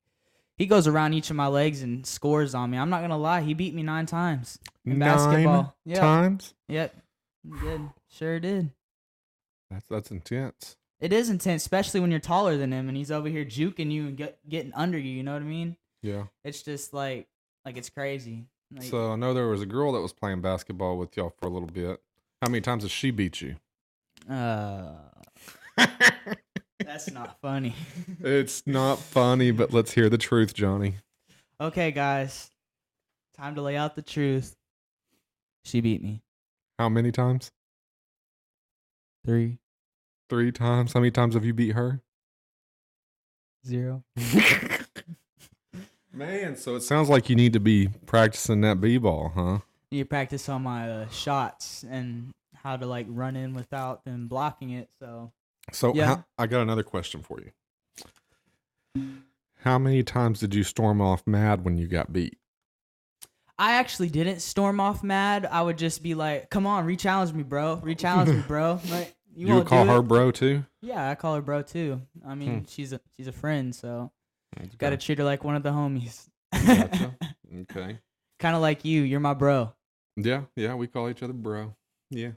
he 0.57 0.65
goes 0.65 0.87
around 0.87 1.13
each 1.13 1.29
of 1.29 1.35
my 1.35 1.47
legs 1.47 1.81
and 1.81 2.05
scores 2.05 2.53
on 2.53 2.69
me. 2.69 2.77
I'm 2.77 2.89
not 2.89 3.01
gonna 3.01 3.17
lie, 3.17 3.41
he 3.41 3.53
beat 3.53 3.73
me 3.73 3.83
nine 3.83 4.05
times 4.05 4.59
in 4.85 4.99
Nine 4.99 5.09
basketball. 5.09 5.75
Yep. 5.85 5.99
times. 5.99 6.53
Yep. 6.67 6.95
He 7.43 7.59
did. 7.59 7.81
Sure 8.09 8.39
did. 8.39 8.71
That's 9.71 9.85
that's 9.87 10.11
intense. 10.11 10.77
It 10.99 11.11
is 11.11 11.29
intense, 11.29 11.63
especially 11.63 11.99
when 11.99 12.11
you're 12.11 12.19
taller 12.21 12.55
than 12.55 12.71
him 12.71 12.87
and 12.87 12.95
he's 12.95 13.11
over 13.11 13.27
here 13.27 13.43
juking 13.43 13.91
you 13.91 14.07
and 14.07 14.15
get, 14.15 14.39
getting 14.47 14.73
under 14.73 14.97
you. 14.97 15.11
You 15.11 15.23
know 15.23 15.33
what 15.33 15.41
I 15.41 15.45
mean? 15.45 15.75
Yeah. 16.01 16.23
It's 16.45 16.61
just 16.61 16.93
like, 16.93 17.27
like 17.65 17.75
it's 17.75 17.89
crazy. 17.89 18.45
Like, 18.73 18.83
So 18.85 19.11
I 19.11 19.17
know 19.17 19.33
there 19.33 19.47
was 19.47 19.61
a 19.61 19.65
girl 19.65 19.91
that 19.93 19.99
was 19.99 20.13
playing 20.13 20.39
basketball 20.39 20.97
with 20.97 21.17
y'all 21.17 21.33
for 21.37 21.47
a 21.47 21.49
little 21.49 21.67
bit. 21.67 22.01
How 22.41 22.49
many 22.49 22.61
times 22.61 22.83
has 22.83 22.91
she 22.91 23.11
beat 23.11 23.41
you? 23.41 23.55
Uh, 24.29 24.93
that's 26.85 27.11
not 27.11 27.39
funny. 27.41 27.75
it's 28.21 28.65
not 28.67 28.99
funny, 28.99 29.51
but 29.51 29.73
let's 29.73 29.91
hear 29.91 30.09
the 30.09 30.17
truth, 30.17 30.53
Johnny. 30.53 30.95
okay, 31.59 31.91
guys, 31.91 32.49
time 33.37 33.55
to 33.55 33.61
lay 33.61 33.75
out 33.77 33.95
the 33.95 34.01
truth. 34.01 34.55
She 35.65 35.79
beat 35.81 36.01
me 36.03 36.21
How 36.77 36.89
many 36.89 37.11
times? 37.11 37.51
three 39.25 39.57
Three 40.29 40.51
times. 40.51 40.93
How 40.93 40.99
many 40.99 41.11
times 41.11 41.35
have 41.35 41.45
you 41.45 41.53
beat 41.53 41.71
her? 41.73 42.01
zero. 43.65 44.03
Man, 46.11 46.55
so 46.55 46.75
it 46.75 46.81
sounds 46.81 47.09
like 47.09 47.29
you 47.29 47.35
need 47.35 47.53
to 47.53 47.59
be 47.59 47.87
practicing 48.05 48.61
that 48.61 48.79
b-ball, 48.81 49.31
huh? 49.35 49.59
You 49.89 50.05
practice 50.05 50.47
on 50.49 50.61
my 50.63 50.89
uh, 50.89 51.07
shots 51.09 51.83
and 51.89 52.31
how 52.55 52.77
to 52.77 52.85
like 52.85 53.05
run 53.09 53.35
in 53.35 53.53
without 53.53 54.03
them 54.05 54.27
blocking 54.27 54.71
it. 54.71 54.89
So 54.99 55.31
So 55.71 55.93
Yeah. 55.93 56.05
how- 56.07 56.25
I 56.37 56.47
got 56.47 56.61
another 56.61 56.83
question 56.83 57.21
for 57.23 57.39
you. 57.41 57.51
How 59.61 59.79
many 59.79 60.03
times 60.03 60.39
did 60.39 60.53
you 60.53 60.63
storm 60.63 61.01
off 61.01 61.25
mad 61.25 61.63
when 61.63 61.77
you 61.77 61.87
got 61.87 62.11
beat? 62.11 62.37
I 63.57 63.73
actually 63.73 64.09
didn't 64.09 64.41
storm 64.41 64.79
off 64.79 65.03
mad. 65.03 65.45
I 65.45 65.61
would 65.61 65.77
just 65.77 66.03
be 66.03 66.15
like, 66.15 66.49
"Come 66.49 66.65
on, 66.67 66.85
re-challenge 66.85 67.33
me, 67.33 67.43
bro. 67.43 67.75
Re-challenge 67.77 68.29
me, 68.29 68.41
bro." 68.47 68.79
Like 68.89 69.15
you, 69.35 69.47
You, 69.47 69.55
would 69.55 69.67
call 69.67 69.85
her 69.85 69.99
it? 69.99 70.03
bro 70.03 70.31
too? 70.31 70.65
Yeah, 70.81 71.09
I 71.09 71.15
call 71.15 71.35
her 71.35 71.41
bro 71.41 71.61
too. 71.61 72.01
I 72.25 72.35
mean, 72.35 72.59
Hmm. 72.59 72.63
she's 72.67 72.93
a 72.93 72.99
she's 73.15 73.27
a 73.27 73.31
friend, 73.31 73.73
so 73.73 74.11
Let's 74.59 74.75
Got 74.75 74.91
to 74.91 74.97
go. 74.97 74.99
treat 75.01 75.17
her 75.17 75.23
like 75.23 75.43
one 75.43 75.55
of 75.55 75.63
the 75.63 75.71
homies. 75.71 76.27
Gotcha. 76.51 77.17
Okay. 77.61 77.99
kind 78.39 78.55
of 78.55 78.61
like 78.63 78.83
you. 78.85 79.01
You're 79.03 79.19
my 79.19 79.33
bro. 79.35 79.73
Yeah, 80.15 80.43
yeah, 80.55 80.73
we 80.75 80.87
call 80.87 81.07
each 81.09 81.21
other 81.23 81.33
bro. 81.33 81.75
Yeah. 82.11 82.31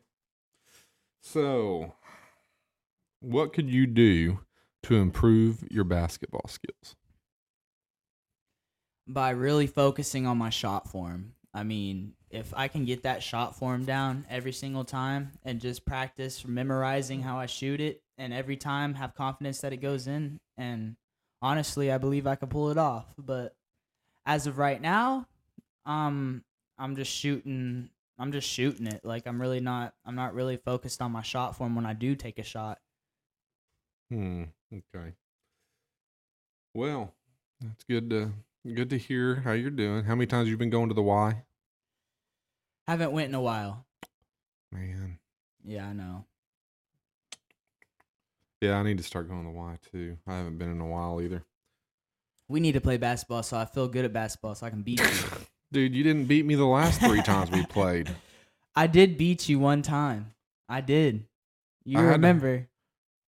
So, 1.22 1.94
what 3.20 3.52
could 3.52 3.70
you 3.70 3.86
do 3.86 4.40
to 4.84 4.96
improve 4.96 5.64
your 5.70 5.84
basketball 5.84 6.48
skills? 6.48 6.96
by 9.06 9.30
really 9.30 9.66
focusing 9.66 10.26
on 10.26 10.38
my 10.38 10.50
shot 10.50 10.88
form. 10.88 11.32
I 11.54 11.62
mean, 11.62 12.14
if 12.30 12.52
I 12.54 12.68
can 12.68 12.84
get 12.84 13.04
that 13.04 13.22
shot 13.22 13.56
form 13.56 13.84
down 13.84 14.26
every 14.28 14.52
single 14.52 14.84
time 14.84 15.32
and 15.44 15.60
just 15.60 15.86
practice 15.86 16.44
memorizing 16.44 17.22
how 17.22 17.38
I 17.38 17.46
shoot 17.46 17.80
it 17.80 18.02
and 18.18 18.32
every 18.32 18.56
time 18.56 18.94
have 18.94 19.14
confidence 19.14 19.60
that 19.60 19.72
it 19.72 19.78
goes 19.78 20.06
in 20.06 20.40
and 20.58 20.96
honestly, 21.40 21.92
I 21.92 21.98
believe 21.98 22.26
I 22.26 22.34
can 22.34 22.48
pull 22.48 22.70
it 22.70 22.78
off, 22.78 23.06
but 23.16 23.54
as 24.26 24.46
of 24.46 24.58
right 24.58 24.80
now, 24.80 25.26
um 25.86 26.42
I'm 26.78 26.96
just 26.96 27.12
shooting 27.12 27.90
I'm 28.18 28.32
just 28.32 28.48
shooting 28.48 28.86
it. 28.86 29.04
Like 29.04 29.26
I'm 29.26 29.40
really 29.40 29.60
not 29.60 29.94
I'm 30.04 30.16
not 30.16 30.34
really 30.34 30.56
focused 30.56 31.00
on 31.00 31.12
my 31.12 31.22
shot 31.22 31.56
form 31.56 31.76
when 31.76 31.86
I 31.86 31.92
do 31.92 32.16
take 32.16 32.38
a 32.38 32.42
shot. 32.42 32.78
Hmm. 34.10 34.44
Okay. 34.72 35.12
Well, 36.74 37.14
that's 37.60 37.84
good 37.84 38.10
to 38.10 38.32
good 38.74 38.90
to 38.90 38.98
hear 38.98 39.36
how 39.36 39.52
you're 39.52 39.70
doing. 39.70 40.04
How 40.04 40.14
many 40.14 40.26
times 40.26 40.48
you 40.48 40.56
been 40.56 40.70
going 40.70 40.88
to 40.88 40.94
the 40.94 41.02
Y? 41.02 41.42
Haven't 42.86 43.12
went 43.12 43.28
in 43.28 43.34
a 43.34 43.40
while. 43.40 43.86
Man. 44.72 45.18
Yeah, 45.64 45.88
I 45.88 45.92
know. 45.92 46.24
Yeah, 48.60 48.78
I 48.78 48.82
need 48.82 48.98
to 48.98 49.04
start 49.04 49.28
going 49.28 49.42
to 49.42 49.50
the 49.50 49.56
Y 49.56 49.76
too. 49.90 50.16
I 50.26 50.36
haven't 50.36 50.58
been 50.58 50.70
in 50.70 50.80
a 50.80 50.86
while 50.86 51.20
either. 51.20 51.44
We 52.48 52.60
need 52.60 52.72
to 52.72 52.80
play 52.80 52.96
basketball 52.96 53.42
so 53.42 53.56
I 53.56 53.64
feel 53.64 53.88
good 53.88 54.04
at 54.04 54.12
basketball 54.12 54.54
so 54.54 54.66
I 54.66 54.70
can 54.70 54.82
beat 54.82 55.00
you. 55.00 55.06
Dude, 55.72 55.94
you 55.94 56.04
didn't 56.04 56.26
beat 56.26 56.46
me 56.46 56.54
the 56.54 56.64
last 56.64 57.00
three 57.00 57.22
times 57.22 57.50
we 57.50 57.66
played. 57.66 58.14
I 58.76 58.86
did 58.86 59.18
beat 59.18 59.48
you 59.48 59.58
one 59.58 59.82
time. 59.82 60.34
I 60.68 60.80
did. 60.80 61.26
You 61.84 61.98
I 61.98 62.02
remember? 62.02 62.68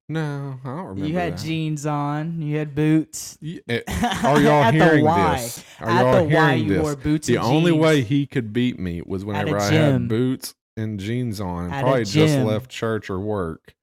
No, 0.09 0.59
I 0.65 0.69
don't 0.69 0.77
remember. 0.87 1.07
you 1.07 1.15
had 1.15 1.35
that. 1.35 1.43
jeans 1.45 1.85
on. 1.85 2.41
You 2.41 2.57
had 2.59 2.75
boots. 2.75 3.37
Y- 3.43 3.61
eh, 3.69 3.83
Are 4.25 4.41
y'all 4.41 4.73
hearing 4.73 5.05
Y. 5.05 5.37
this? 5.37 5.65
Are 5.81 5.88
At 5.91 6.00
y'all 6.00 6.25
Y, 6.25 6.31
hearing 6.31 6.65
you 6.65 6.75
this? 6.75 6.83
wore 6.83 6.97
boots. 6.97 7.27
the 7.27 7.38
only 7.38 7.73
way 7.73 8.03
he 8.03 8.27
could 8.27 8.53
beat 8.53 8.79
me 8.79 9.03
was 9.05 9.25
whenever 9.25 9.59
I 9.59 9.71
had 9.71 10.09
boots 10.09 10.55
and 10.77 10.99
jeans 10.99 11.41
on 11.43 11.65
and 11.67 11.75
At 11.75 11.83
probably 11.83 12.05
just 12.05 12.38
left 12.38 12.71
church 12.71 13.11
or 13.11 13.19
work. 13.21 13.75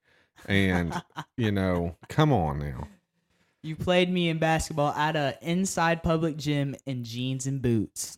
And, 0.47 0.99
you 1.37 1.51
know, 1.51 1.95
come 2.09 2.33
on 2.33 2.57
now. 2.59 2.87
you 3.61 3.75
played 3.75 4.11
me 4.11 4.29
in 4.29 4.39
basketball 4.39 4.93
at 4.93 5.15
a 5.15 5.37
inside 5.43 6.01
public 6.01 6.37
gym 6.37 6.75
in 6.87 7.03
jeans 7.03 7.45
and 7.45 7.61
boots. 7.61 8.17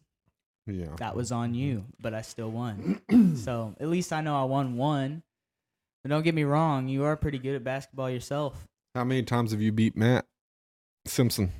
Yeah. 0.65 0.95
That 0.97 1.15
was 1.15 1.31
on 1.33 1.53
you, 1.53 1.85
but 2.01 2.13
I 2.13 2.21
still 2.21 2.51
won. 2.51 3.01
so 3.37 3.75
at 3.81 3.87
least 3.89 4.11
I 4.13 4.21
know 4.21 4.35
I 4.39 4.43
won 4.45 4.75
one. 4.77 5.23
But 6.07 6.15
don't 6.15 6.23
get 6.23 6.35
me 6.35 6.45
wrong, 6.45 6.87
you 6.87 7.03
are 7.03 7.17
pretty 7.17 7.37
good 7.37 7.53
at 7.55 7.65
basketball 7.65 8.09
yourself. 8.09 8.65
How 8.95 9.03
many 9.03 9.23
times 9.23 9.51
have 9.51 9.61
you 9.61 9.73
beat 9.73 9.97
Matt 9.97 10.25
Simpson? 11.05 11.51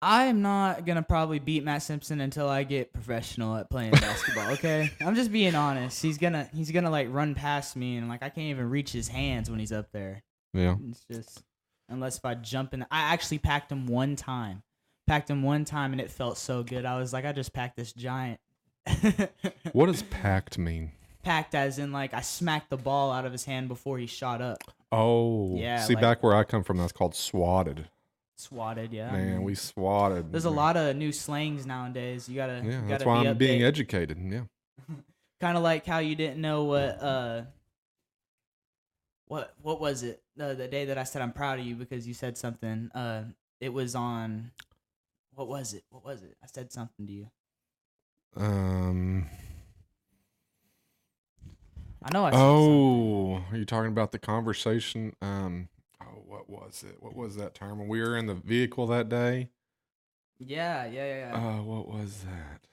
I 0.00 0.26
am 0.26 0.42
not 0.42 0.86
gonna 0.86 1.02
probably 1.02 1.40
beat 1.40 1.64
Matt 1.64 1.82
Simpson 1.82 2.20
until 2.20 2.48
I 2.48 2.62
get 2.62 2.92
professional 2.92 3.56
at 3.56 3.68
playing 3.68 3.90
basketball. 3.94 4.48
Okay, 4.52 4.92
I'm 5.00 5.16
just 5.16 5.32
being 5.32 5.56
honest. 5.56 6.00
He's 6.02 6.18
gonna 6.18 6.48
he's 6.54 6.70
gonna 6.70 6.88
like 6.88 7.08
run 7.10 7.34
past 7.34 7.74
me 7.74 7.96
and 7.96 8.08
like 8.08 8.22
I 8.22 8.28
can't 8.28 8.46
even 8.46 8.70
reach 8.70 8.92
his 8.92 9.08
hands 9.08 9.50
when 9.50 9.58
he's 9.58 9.72
up 9.72 9.90
there. 9.92 10.22
Yeah. 10.52 10.76
It's 10.88 11.04
just 11.10 11.42
unless 11.88 12.18
if 12.18 12.24
I 12.24 12.36
jump 12.36 12.74
in. 12.74 12.82
I 12.92 13.12
actually 13.12 13.38
packed 13.38 13.72
him 13.72 13.88
one 13.88 14.14
time. 14.14 14.62
Packed 15.08 15.30
him 15.30 15.42
one 15.42 15.64
time 15.64 15.90
and 15.90 16.00
it 16.00 16.12
felt 16.12 16.38
so 16.38 16.62
good. 16.62 16.84
I 16.84 16.96
was 16.96 17.12
like, 17.12 17.24
I 17.24 17.32
just 17.32 17.52
packed 17.52 17.76
this 17.76 17.92
giant. 17.92 18.38
What 19.72 19.86
does 19.86 20.02
packed 20.02 20.58
mean? 20.58 20.92
Packed 21.24 21.54
as 21.54 21.78
in 21.78 21.90
like 21.92 22.14
I 22.14 22.20
smacked 22.20 22.70
the 22.70 22.76
ball 22.76 23.10
out 23.10 23.24
of 23.24 23.32
his 23.32 23.44
hand 23.44 23.68
before 23.68 23.98
he 23.98 24.06
shot 24.06 24.40
up. 24.42 24.58
Oh, 24.92 25.56
Yeah, 25.56 25.80
See, 25.80 25.94
like- 25.94 26.02
back 26.02 26.22
where 26.22 26.34
I 26.34 26.44
come 26.44 26.62
from, 26.62 26.76
that's 26.76 26.92
called 26.92 27.14
swatted. 27.14 27.88
Swatted, 28.36 28.92
yeah. 28.92 29.10
Man, 29.12 29.42
we 29.42 29.54
swatted. 29.54 30.30
There's 30.32 30.44
a 30.44 30.50
lot 30.50 30.76
of 30.76 30.96
new 30.96 31.12
slangs 31.12 31.66
nowadays. 31.66 32.28
You 32.28 32.34
gotta, 32.36 32.62
Yeah, 32.64 32.82
you 32.82 32.88
gotta 32.88 33.04
why 33.06 33.22
be 33.22 33.28
I'm 33.28 33.36
being 33.38 33.62
educated. 33.62 34.18
Yeah. 34.20 34.42
kind 35.40 35.56
of 35.56 35.62
like 35.62 35.86
how 35.86 35.98
you 35.98 36.14
didn't 36.14 36.40
know 36.40 36.64
what 36.64 37.02
uh 37.02 37.42
what 39.26 39.54
what 39.62 39.80
was 39.80 40.02
it 40.02 40.22
the 40.36 40.54
the 40.54 40.68
day 40.68 40.86
that 40.86 40.98
I 40.98 41.04
said 41.04 41.22
I'm 41.22 41.32
proud 41.32 41.58
of 41.58 41.64
you 41.66 41.74
because 41.74 42.06
you 42.06 42.14
said 42.14 42.36
something 42.36 42.90
uh 42.94 43.24
it 43.60 43.72
was 43.72 43.94
on 43.94 44.52
what 45.34 45.48
was 45.48 45.74
it 45.74 45.84
what 45.90 46.04
was 46.04 46.22
it 46.22 46.36
I 46.42 46.46
said 46.46 46.72
something 46.72 47.06
to 47.06 47.12
you 47.12 47.30
Um. 48.36 49.26
I 52.04 52.10
know 52.12 52.26
I 52.26 52.30
said 52.32 52.58
something. 52.58 52.74
Oh, 52.76 53.44
are 53.50 53.56
you 53.56 53.64
talking 53.64 53.90
about 53.90 54.12
the 54.12 54.18
conversation? 54.18 55.14
Um. 55.22 55.68
Oh, 56.02 56.22
what 56.26 56.50
was 56.50 56.84
it? 56.86 56.98
What 57.00 57.16
was 57.16 57.36
that 57.36 57.54
term? 57.54 57.78
When 57.78 57.88
we 57.88 58.00
were 58.02 58.16
in 58.16 58.26
the 58.26 58.34
vehicle 58.34 58.86
that 58.88 59.08
day. 59.08 59.48
yeah 60.38 60.84
yeah 60.84 61.06
yeah, 61.06 61.30
yeah. 61.30 61.58
Uh, 61.58 61.62
what 61.62 61.88
was 61.88 62.24
that? 62.24 62.66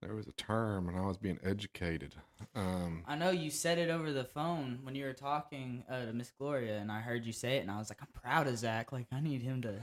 There 0.00 0.14
was 0.14 0.26
a 0.26 0.32
term, 0.32 0.88
and 0.88 0.98
I 0.98 1.02
was 1.06 1.18
being 1.18 1.38
educated. 1.44 2.14
Um. 2.54 3.04
I 3.06 3.16
know 3.16 3.30
you 3.30 3.50
said 3.50 3.78
it 3.78 3.90
over 3.90 4.12
the 4.12 4.24
phone 4.24 4.80
when 4.82 4.94
you 4.94 5.04
were 5.04 5.12
talking 5.14 5.82
uh, 5.90 6.06
to 6.06 6.12
Miss 6.12 6.30
Gloria 6.38 6.78
and 6.78 6.90
I 6.92 7.00
heard 7.00 7.24
you 7.24 7.32
say 7.32 7.56
it 7.56 7.60
and 7.60 7.70
I 7.70 7.78
was 7.78 7.90
like 7.90 8.00
I'm 8.02 8.08
proud 8.22 8.46
of 8.46 8.56
Zach 8.58 8.92
like 8.92 9.06
I 9.12 9.20
need 9.20 9.42
him 9.42 9.62
to 9.62 9.74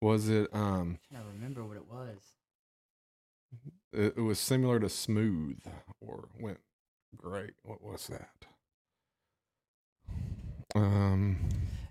Was 0.00 0.28
it? 0.28 0.48
Um. 0.52 0.98
I 1.14 1.18
remember 1.34 1.64
what 1.64 1.76
it 1.76 1.88
was 1.88 2.18
It, 3.92 4.14
it 4.16 4.20
was 4.20 4.38
similar 4.40 4.80
to 4.80 4.88
smooth 4.88 5.58
or 6.00 6.28
went 6.38 6.58
great. 7.16 7.52
What 7.64 7.82
was 7.82 8.06
that? 8.08 8.30
Um. 10.74 11.38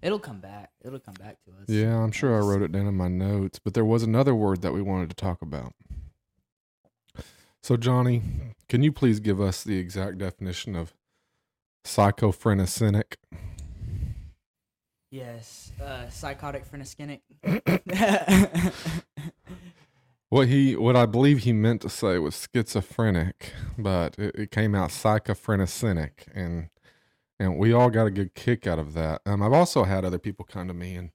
it'll 0.01 0.19
come 0.19 0.39
back 0.39 0.69
it'll 0.85 0.99
come 0.99 1.15
back 1.15 1.37
to 1.43 1.51
us 1.51 1.67
Yeah, 1.67 1.97
I'm 1.97 2.11
sure 2.11 2.35
I 2.35 2.39
wrote 2.45 2.61
it 2.61 2.71
down 2.71 2.85
in 2.87 2.95
my 2.95 3.07
notes, 3.07 3.59
but 3.59 3.73
there 3.73 3.83
was 3.83 4.03
another 4.03 4.35
word 4.35 4.61
that 4.61 4.71
we 4.73 4.81
wanted 4.81 5.09
to 5.09 5.15
talk 5.15 5.41
about. 5.41 5.73
So, 7.63 7.75
Johnny, 7.75 8.21
can 8.69 8.83
you 8.83 8.91
please 8.91 9.19
give 9.19 9.41
us 9.41 9.63
the 9.63 9.77
exact 9.77 10.19
definition 10.19 10.75
of 10.75 10.93
psychophrenicinic? 11.85 13.15
yes 15.09 15.71
uh 15.81 16.09
psychotic 16.09 16.69
phrenoskynic 16.69 17.21
What 20.29 20.49
he, 20.49 20.75
what 20.75 20.95
I 20.97 21.05
believe 21.05 21.39
he 21.39 21.53
meant 21.53 21.81
to 21.83 21.89
say 21.89 22.19
was 22.19 22.47
schizophrenic, 22.53 23.53
but 23.77 24.19
it, 24.19 24.35
it 24.35 24.51
came 24.51 24.75
out 24.75 24.89
psychophrenicinic, 24.89 26.27
and 26.33 26.69
and 27.39 27.57
we 27.57 27.71
all 27.71 27.89
got 27.89 28.07
a 28.07 28.11
good 28.11 28.33
kick 28.33 28.65
out 28.65 28.79
of 28.79 28.93
that. 28.93 29.21
Um, 29.25 29.41
I've 29.41 29.53
also 29.53 29.83
had 29.83 30.03
other 30.03 30.17
people 30.17 30.43
come 30.43 30.67
to 30.67 30.73
me 30.73 30.95
and, 30.95 31.11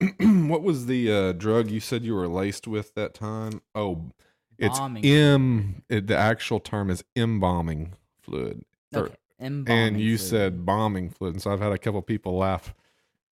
what 0.50 0.62
was 0.62 0.86
the 0.86 1.12
uh, 1.12 1.32
drug 1.32 1.70
you 1.70 1.80
said 1.80 2.04
you 2.04 2.14
were 2.14 2.28
laced 2.28 2.66
with 2.66 2.94
that 2.94 3.14
time? 3.14 3.60
Oh, 3.74 4.12
it's 4.58 4.78
Bombing. 4.78 5.04
M. 5.04 5.82
It, 5.88 6.06
the 6.06 6.16
actual 6.16 6.60
term 6.60 6.90
is 6.90 7.04
embalming 7.16 7.94
fluid, 8.20 8.64
okay. 8.94 9.14
embalming 9.40 9.84
and 9.84 10.00
you 10.00 10.16
fluid. 10.16 10.30
said 10.30 10.66
bombing 10.66 11.10
fluid. 11.10 11.34
And 11.34 11.42
so 11.42 11.52
I've 11.52 11.60
had 11.60 11.72
a 11.72 11.78
couple 11.78 12.00
people 12.02 12.36
laugh 12.36 12.74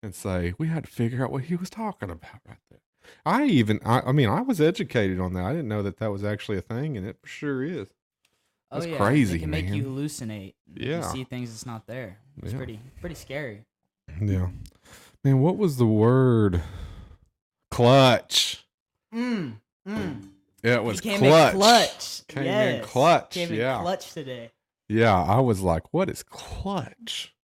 and 0.03 0.15
say 0.15 0.55
we 0.59 0.69
had 0.69 0.85
to 0.85 0.91
figure 0.91 1.25
out 1.25 1.31
what 1.31 1.45
he 1.45 1.57
was 1.57 1.71
talking 1.71 2.11
about 2.11 2.41
right 2.47 2.59
there. 2.71 2.81
I 3.27 3.45
even, 3.45 3.81
I, 3.85 4.01
I 4.07 4.13
mean, 4.13 4.29
I 4.29 4.41
was 4.43 4.61
educated 4.61 5.21
on 5.21 5.35
that. 5.35 5.45
I 5.45 5.51
didn't 5.53 5.69
know 5.69 5.83
that 5.83 5.99
that 5.99 6.11
was 6.11 6.25
actually 6.25 6.59
a 6.59 6.63
thing, 6.63 6.97
and 6.97 7.07
it 7.07 7.17
sure 7.25 7.63
is. 7.63 7.89
oh, 8.71 8.77
that's 8.81 8.87
yeah. 8.87 8.97
crazy, 8.97 9.37
it 9.37 9.41
can 9.41 9.51
make 9.51 9.69
you 9.69 9.85
hallucinate 9.85 10.55
Yeah. 10.75 10.99
you 10.99 11.03
see 11.13 11.25
things 11.25 11.51
that's 11.51 11.67
not 11.67 11.87
there 11.87 12.19
it's 12.43 12.53
Yeah. 12.53 12.59
pretty 12.59 12.81
pretty 13.01 13.15
scary 13.17 13.65
Yeah, 14.21 14.49
man, 15.25 15.41
what 15.41 15.57
was 15.57 15.77
the 15.77 15.87
word? 15.87 16.63
Clutch. 17.71 18.65
mm, 19.15 19.55
mm. 19.89 20.29
Yeah, 20.63 20.75
it 20.77 20.85
was 20.85 21.01
clutch. 21.01 21.15
in 21.23 21.59
clutch 21.59 22.27
Came 22.29 22.43
in 22.43 22.45
yes. 22.49 22.85
clutch, 22.87 23.35
came 23.35 23.53
yeah. 23.55 23.79
in 23.79 23.83
clutch 23.83 24.13
today 24.13 24.51
Yeah, 24.89 25.21
I 25.23 25.41
was 25.41 25.61
like, 25.61 25.93
what 25.93 26.09
is 26.11 26.23
clutch? 26.23 27.35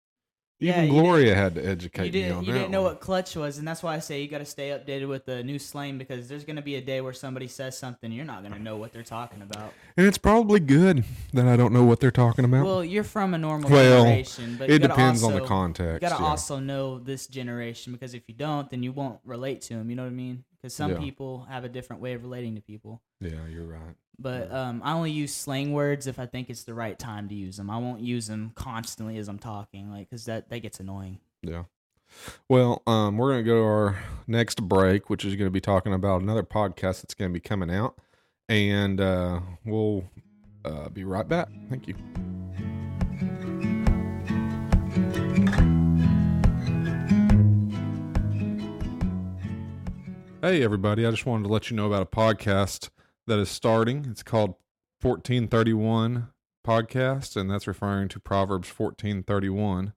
Yeah, 0.58 0.82
Even 0.82 0.94
you 0.94 1.00
Gloria 1.02 1.34
had 1.34 1.54
to 1.56 1.62
educate 1.66 2.14
you 2.14 2.22
me 2.22 2.30
on 2.30 2.44
you 2.44 2.52
that 2.52 2.58
didn't 2.60 2.70
know 2.70 2.82
one. 2.82 2.92
what 2.92 3.00
clutch 3.00 3.36
was 3.36 3.58
and 3.58 3.68
that's 3.68 3.82
why 3.82 3.94
i 3.94 3.98
say 3.98 4.22
you 4.22 4.28
got 4.28 4.38
to 4.38 4.46
stay 4.46 4.70
updated 4.70 5.06
with 5.06 5.26
the 5.26 5.42
new 5.44 5.58
slang 5.58 5.98
because 5.98 6.28
there's 6.28 6.44
going 6.44 6.56
to 6.56 6.62
be 6.62 6.76
a 6.76 6.80
day 6.80 7.02
where 7.02 7.12
somebody 7.12 7.46
says 7.46 7.76
something 7.76 8.10
you're 8.10 8.24
not 8.24 8.40
going 8.40 8.54
to 8.54 8.58
know 8.58 8.78
what 8.78 8.90
they're 8.90 9.02
talking 9.02 9.42
about 9.42 9.74
And 9.98 10.06
it's 10.06 10.16
probably 10.16 10.60
good 10.60 11.04
that 11.34 11.46
I 11.46 11.56
don't 11.56 11.74
know 11.74 11.84
what 11.84 12.00
they're 12.00 12.10
talking 12.10 12.46
about. 12.46 12.64
well 12.64 12.82
you're 12.82 13.04
from 13.04 13.34
a 13.34 13.38
normal 13.38 13.68
Well, 13.70 14.04
generation 14.04 14.56
but 14.58 14.70
it 14.70 14.80
depends 14.80 15.22
on 15.22 15.34
the 15.34 15.42
context. 15.42 16.02
You 16.02 16.08
gotta 16.08 16.22
yeah. 16.22 16.28
also 16.30 16.58
know 16.58 16.98
this 17.00 17.26
generation 17.26 17.92
because 17.92 18.14
if 18.14 18.22
you 18.26 18.34
don't, 18.34 18.70
then 18.70 18.82
you 18.82 18.92
won't 18.92 19.18
relate 19.24 19.60
to 19.62 19.74
them. 19.74 19.90
You 19.90 19.96
know 19.96 20.04
what 20.04 20.08
I 20.12 20.14
mean? 20.14 20.44
Because 20.56 20.72
some 20.74 20.92
Yeah. 20.92 20.98
people 20.98 21.46
have 21.50 21.64
a 21.64 21.68
different 21.68 22.00
way 22.00 22.14
of 22.14 22.22
relating 22.22 22.54
to 22.54 22.62
people. 22.62 23.02
yeah, 23.20 23.46
you're 23.50 23.66
right. 23.66 23.94
But 24.18 24.50
um, 24.50 24.80
I 24.84 24.94
only 24.94 25.10
use 25.10 25.34
slang 25.34 25.72
words 25.72 26.06
if 26.06 26.18
I 26.18 26.26
think 26.26 26.48
it's 26.48 26.64
the 26.64 26.74
right 26.74 26.98
time 26.98 27.28
to 27.28 27.34
use 27.34 27.58
them. 27.58 27.68
I 27.68 27.78
won't 27.78 28.00
use 28.00 28.26
them 28.26 28.52
constantly 28.54 29.18
as 29.18 29.28
I'm 29.28 29.38
talking, 29.38 29.90
like 29.90 30.08
because 30.08 30.24
that 30.24 30.48
that 30.48 30.60
gets 30.60 30.80
annoying. 30.80 31.18
Yeah. 31.42 31.64
Well, 32.48 32.82
um, 32.86 33.18
we're 33.18 33.32
gonna 33.32 33.42
go 33.42 33.56
to 33.56 33.64
our 33.64 33.98
next 34.26 34.62
break, 34.62 35.10
which 35.10 35.24
is 35.24 35.34
going 35.34 35.46
to 35.46 35.50
be 35.50 35.60
talking 35.60 35.92
about 35.92 36.22
another 36.22 36.42
podcast 36.42 37.02
that's 37.02 37.14
going 37.14 37.30
to 37.30 37.34
be 37.34 37.40
coming 37.40 37.70
out. 37.70 37.98
And 38.48 39.00
uh, 39.00 39.40
we'll 39.64 40.04
uh, 40.64 40.88
be 40.88 41.04
right 41.04 41.28
back. 41.28 41.48
Thank 41.68 41.88
you. 41.88 41.94
Hey, 50.42 50.62
everybody. 50.62 51.04
I 51.04 51.10
just 51.10 51.26
wanted 51.26 51.44
to 51.44 51.52
let 51.52 51.70
you 51.70 51.76
know 51.76 51.86
about 51.86 52.02
a 52.02 52.06
podcast 52.06 52.90
that 53.26 53.38
is 53.38 53.50
starting. 53.50 54.06
It's 54.10 54.22
called 54.22 54.54
1431 55.02 56.28
Podcast, 56.66 57.36
and 57.36 57.50
that's 57.50 57.66
referring 57.66 58.08
to 58.08 58.20
Proverbs 58.20 58.68
1431, 58.68 59.92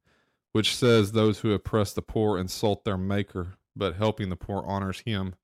which 0.52 0.76
says, 0.76 1.12
Those 1.12 1.40
who 1.40 1.54
oppress 1.54 1.94
the 1.94 2.02
poor 2.02 2.38
insult 2.38 2.86
their 2.86 2.98
maker, 2.98 3.56
but 3.76 3.96
helping 3.96 4.30
the 4.30 4.36
poor 4.36 4.64
honors 4.66 5.02
him. 5.02 5.36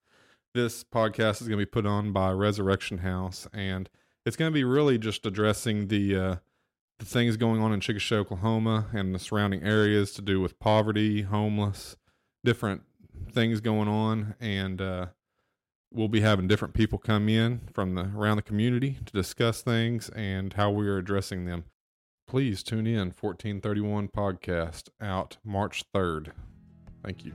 This 0.54 0.84
podcast 0.84 1.42
is 1.42 1.48
going 1.48 1.60
to 1.60 1.66
be 1.66 1.70
put 1.70 1.86
on 1.86 2.12
by 2.12 2.32
Resurrection 2.32 3.00
House, 3.00 3.48
and 3.54 3.90
it's 4.26 4.38
going 4.38 4.52
to 4.52 4.54
be 4.54 4.64
really 4.64 4.98
just 4.98 5.26
addressing 5.26 5.88
the 5.88 6.16
uh, 6.16 6.36
the 7.00 7.06
things 7.06 7.36
going 7.36 7.62
on 7.62 7.74
in 7.74 7.82
Chickasha, 7.82 8.14
Oklahoma, 8.14 8.88
and 8.94 9.14
the 9.14 9.20
surrounding 9.20 9.64
areas 9.64 10.14
to 10.14 10.22
do 10.22 10.40
with 10.40 10.60
poverty, 10.60 11.24
homeless, 11.24 11.98
different 12.46 12.84
things 13.32 13.60
going 13.60 13.90
on, 13.90 14.36
and 14.40 14.82
uh, 14.82 15.08
we'll 15.96 16.08
be 16.10 16.22
having 16.22 16.48
different 16.48 16.74
people 16.74 17.00
come 17.00 17.30
in 17.30 17.62
from 17.74 17.96
the 17.96 18.12
around 18.16 18.36
the 18.36 18.44
community 18.44 18.98
to 19.06 19.14
discuss 19.14 19.62
things 19.62 20.10
and 20.10 20.54
how 20.54 20.70
we 20.70 20.88
are 20.88 20.98
addressing 20.98 21.46
them. 21.46 21.64
Please 22.28 22.62
tune 22.64 22.86
in 22.86 23.12
1431 23.12 24.10
podcast 24.10 24.90
out 25.00 25.38
March 25.44 25.84
3rd. 25.94 26.32
Thank 27.04 27.24
you. 27.24 27.34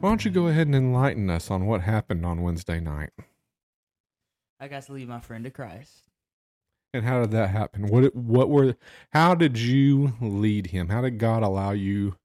Why 0.00 0.08
don't 0.08 0.24
you 0.24 0.30
go 0.30 0.48
ahead 0.48 0.66
and 0.66 0.74
enlighten 0.74 1.30
us 1.30 1.50
on 1.50 1.66
what 1.66 1.82
happened 1.82 2.26
on 2.26 2.42
Wednesday 2.42 2.80
night? 2.80 3.10
I 4.58 4.68
got 4.68 4.82
to 4.84 4.92
lead 4.92 5.08
my 5.08 5.20
friend 5.20 5.44
to 5.44 5.50
Christ. 5.50 6.09
And 6.92 7.04
how 7.04 7.20
did 7.20 7.30
that 7.30 7.50
happen? 7.50 7.86
What 7.86 8.14
what 8.16 8.48
were 8.50 8.76
how 9.12 9.34
did 9.34 9.58
you 9.58 10.14
lead 10.20 10.68
him? 10.68 10.88
How 10.88 11.00
did 11.02 11.18
God 11.18 11.42
allow 11.42 11.70
you 11.70 12.16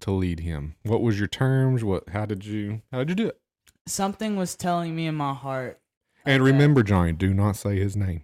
to 0.00 0.12
lead 0.12 0.40
him? 0.40 0.76
What 0.84 1.02
was 1.02 1.18
your 1.18 1.28
terms? 1.28 1.82
What 1.82 2.08
how 2.10 2.24
did 2.26 2.44
you 2.44 2.82
how 2.92 2.98
did 2.98 3.10
you 3.10 3.14
do 3.16 3.26
it? 3.28 3.40
Something 3.86 4.36
was 4.36 4.54
telling 4.54 4.94
me 4.94 5.06
in 5.06 5.16
my 5.16 5.34
heart. 5.34 5.80
And 6.24 6.40
that- 6.40 6.44
remember, 6.44 6.84
Johnny, 6.84 7.12
do 7.12 7.34
not 7.34 7.56
say 7.56 7.78
his 7.78 7.96
name. 7.96 8.22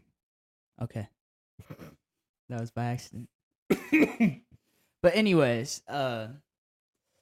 Okay. 0.80 1.08
That 2.48 2.60
was 2.60 2.70
by 2.70 2.84
accident. 2.84 3.28
but 5.02 5.14
anyways, 5.16 5.82
uh 5.88 6.28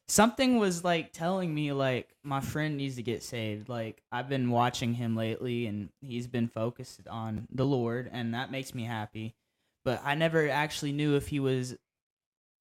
something 0.09 0.59
was 0.59 0.85
like 0.85 1.13
telling 1.13 1.55
me 1.55 1.73
like 1.73 2.15
my 2.23 2.41
friend 2.41 2.77
needs 2.77 2.97
to 2.97 3.03
get 3.03 3.23
saved. 3.23 3.69
Like 3.69 4.03
I've 4.13 4.29
been 4.29 4.51
watching 4.51 4.95
him 4.95 5.17
lately 5.17 5.67
and 5.67 5.91
he's 6.01 6.27
been 6.27 6.49
focused 6.49 7.07
on 7.09 7.49
the 7.51 7.67
Lord 7.67 8.09
and 8.13 8.35
that 8.35 8.51
makes 8.51 8.75
me 8.75 8.85
happy. 8.85 9.35
But 9.85 10.01
I 10.05 10.15
never 10.15 10.49
actually 10.49 10.93
knew 10.93 11.17
if 11.17 11.29
he 11.29 11.41
was 11.41 11.77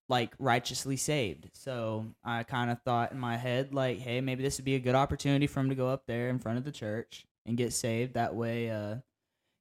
like 0.08 0.34
righteously 0.38 0.96
saved. 0.96 1.50
So 1.52 2.06
I 2.24 2.42
kind 2.44 2.70
of 2.70 2.80
thought 2.82 3.12
in 3.12 3.18
my 3.18 3.36
head 3.36 3.74
like, 3.74 3.98
hey, 3.98 4.20
maybe 4.20 4.42
this 4.42 4.58
would 4.58 4.64
be 4.64 4.76
a 4.76 4.80
good 4.80 4.94
opportunity 4.94 5.46
for 5.46 5.60
him 5.60 5.68
to 5.70 5.74
go 5.74 5.88
up 5.88 6.04
there 6.06 6.28
in 6.28 6.38
front 6.38 6.58
of 6.58 6.64
the 6.64 6.72
church 6.72 7.26
and 7.44 7.56
get 7.56 7.72
saved. 7.72 8.14
That 8.14 8.34
way 8.34 8.70
uh 8.70 8.96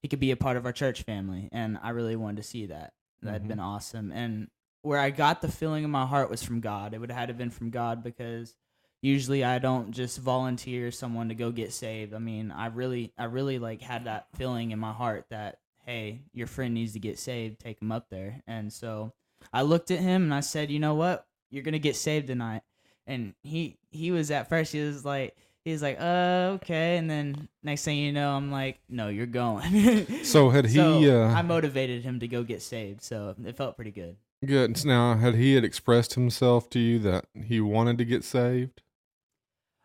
he 0.02 0.08
could 0.08 0.20
be 0.20 0.30
a 0.32 0.36
part 0.38 0.56
of 0.56 0.68
our 0.68 0.72
church 0.72 1.02
family 1.02 1.50
and 1.52 1.80
i 1.82 1.90
really 1.90 2.16
wanted 2.16 2.38
to 2.38 2.44
see 2.44 2.68
that 2.68 2.94
that'd 3.24 3.42
Mhm. 3.44 3.48
been 3.48 3.60
awesome 3.60 4.12
and 4.12 4.50
where 4.86 5.00
i 5.00 5.10
got 5.10 5.42
the 5.42 5.52
feeling 5.52 5.84
in 5.84 5.90
my 5.90 6.06
heart 6.06 6.30
was 6.30 6.44
from 6.44 6.60
god. 6.60 6.94
It 6.94 7.00
would 7.00 7.10
have 7.10 7.20
had 7.20 7.28
to 7.30 7.34
been 7.34 7.50
from 7.50 7.72
god 7.72 8.04
because 8.04 8.56
usually 9.02 9.44
i 9.44 9.60
don't 9.60 9.92
just 9.92 10.20
volunteer 10.20 10.92
someone 10.92 11.30
to 11.30 11.36
go 11.36 11.52
get 11.52 11.74
saved. 11.74 12.14
I 12.14 12.20
mean 12.20 12.52
i 12.52 12.68
really 12.68 13.12
i 13.18 13.26
really 13.26 13.60
like 13.60 13.82
had 13.82 14.06
that 14.06 14.28
feeling 14.36 14.72
in 14.72 14.80
my 14.80 14.94
heart 14.94 15.26
that 15.32 15.58
hey 15.86 16.22
your 16.34 16.48
friend 16.48 16.74
needs 16.74 16.94
to 16.94 17.00
get 17.00 17.20
saved 17.20 17.60
take 17.60 17.82
him 17.82 17.92
up 17.92 18.10
there. 18.10 18.42
And 18.48 18.72
so 18.72 19.14
i 19.52 19.64
looked 19.64 19.92
at 19.92 20.00
him 20.00 20.24
and 20.24 20.34
i 20.34 20.40
said 20.40 20.70
you 20.72 20.80
know 20.80 20.96
what? 20.96 21.26
You're 21.50 21.64
gonna 21.64 21.80
get 21.80 21.96
saved 21.96 22.28
tonight. 22.28 22.62
And 23.08 23.34
he 23.42 23.78
he 23.92 24.12
was 24.12 24.30
at 24.32 24.50
first 24.50 24.72
he 24.72 24.82
was 24.82 25.04
like 25.04 25.36
he 25.64 25.72
was 25.72 25.82
like 25.82 25.98
uh 26.00 26.58
okay. 26.58 26.98
And 26.98 27.10
then 27.10 27.50
next 27.64 27.84
thing 27.86 27.98
you 27.98 28.12
know 28.12 28.32
i'm 28.32 28.52
like 28.52 28.80
no 28.88 29.08
you're 29.10 29.26
going 29.26 30.06
So 30.24 30.50
had 30.50 30.66
he 30.66 30.76
So, 30.76 31.26
uh 31.26 31.34
i 31.34 31.42
motivated 31.42 32.04
him 32.04 32.20
to 32.20 32.28
go 32.28 32.44
get 32.44 32.62
saved. 32.62 33.02
So 33.02 33.36
it 33.44 33.58
felt 33.58 33.76
pretty 33.76 33.92
good 33.92 34.18
good 34.46 34.84
now 34.86 35.16
had 35.18 35.36
he 35.36 35.54
had 35.54 35.64
expressed 35.64 36.14
himself 36.16 36.70
to 36.72 36.80
you 36.80 37.00
that 37.00 37.26
he 37.34 37.60
wanted 37.62 37.98
to 37.98 38.06
get 38.06 38.24
saved? 38.24 38.82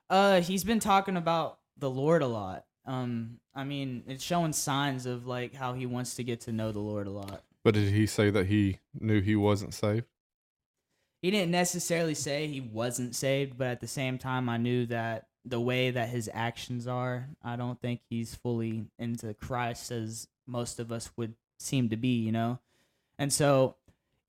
uh 0.08 0.40
he's 0.40 0.64
been 0.64 0.80
talking 0.80 1.16
about 1.16 1.58
the 1.78 1.88
lord 1.90 2.20
a 2.22 2.26
lot 2.26 2.64
um 2.84 3.38
i 3.54 3.62
mean 3.64 4.02
it's 4.08 4.24
showing 4.24 4.52
signs 4.52 5.06
of 5.06 5.26
like 5.26 5.54
how 5.54 5.72
he 5.72 5.86
wants 5.86 6.14
to 6.16 6.24
get 6.24 6.40
to 6.40 6.52
know 6.52 6.72
the 6.72 6.80
lord 6.80 7.06
a 7.06 7.10
lot 7.10 7.42
But 7.62 7.74
did 7.74 7.92
he 7.92 8.06
say 8.06 8.30
that 8.30 8.46
he 8.46 8.78
knew 8.98 9.20
he 9.20 9.36
wasn't 9.36 9.74
saved? 9.74 10.06
he 11.22 11.30
didn't 11.30 11.50
necessarily 11.52 12.14
say 12.14 12.46
he 12.46 12.62
wasn't 12.62 13.14
saved, 13.14 13.58
but 13.58 13.66
at 13.66 13.80
the 13.82 13.86
same 13.86 14.16
time, 14.16 14.48
I 14.48 14.56
knew 14.56 14.86
that 14.86 15.26
the 15.44 15.60
way 15.60 15.90
that 15.90 16.08
his 16.08 16.30
actions 16.32 16.86
are, 16.86 17.28
I 17.44 17.56
don't 17.56 17.78
think 17.78 18.00
he's 18.08 18.34
fully 18.34 18.86
into 18.98 19.34
Christ 19.34 19.90
as 19.90 20.28
most 20.46 20.80
of 20.80 20.90
us 20.90 21.10
would 21.18 21.34
seem 21.58 21.90
to 21.90 21.96
be, 21.98 22.14
you 22.20 22.32
know. 22.32 22.58
And 23.18 23.30
so, 23.30 23.76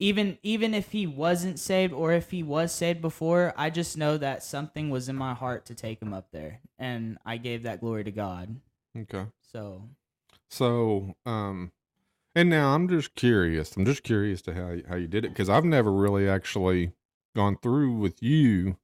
even 0.02 0.40
even 0.42 0.74
if 0.74 0.92
he 0.92 1.06
wasn't 1.06 1.60
saved 1.60 1.94
or 1.94 2.12
if 2.12 2.32
he 2.32 2.42
was 2.42 2.74
saved 2.74 3.02
before, 3.02 3.54
I 3.56 3.70
just 3.70 3.98
know 3.98 4.18
that 4.18 4.44
something 4.44 4.90
was 4.90 5.08
in 5.08 5.16
my 5.16 5.36
heart 5.36 5.68
to 5.68 5.76
take 5.76 6.02
him 6.02 6.12
up 6.12 6.32
there, 6.32 6.60
and 6.80 7.20
I 7.24 7.38
gave 7.38 7.64
that 7.64 7.82
glory 7.82 8.04
to 8.06 8.12
God. 8.12 8.60
Okay. 8.98 9.28
So 9.42 9.84
So, 10.50 11.16
um, 11.26 11.72
and 12.36 12.50
now 12.50 12.74
I'm 12.74 12.90
just 12.90 13.14
curious. 13.14 13.78
I'm 13.78 13.86
just 13.86 14.02
curious 14.02 14.42
to 14.44 14.56
how 14.56 14.78
how 14.90 14.96
you 14.96 15.08
did 15.08 15.24
it 15.24 15.30
because 15.30 15.50
I've 15.50 15.66
never 15.66 15.92
really 15.92 16.28
actually 16.28 16.94
gone 17.36 17.58
through 17.62 17.94
with 17.94 18.24
you. 18.24 18.78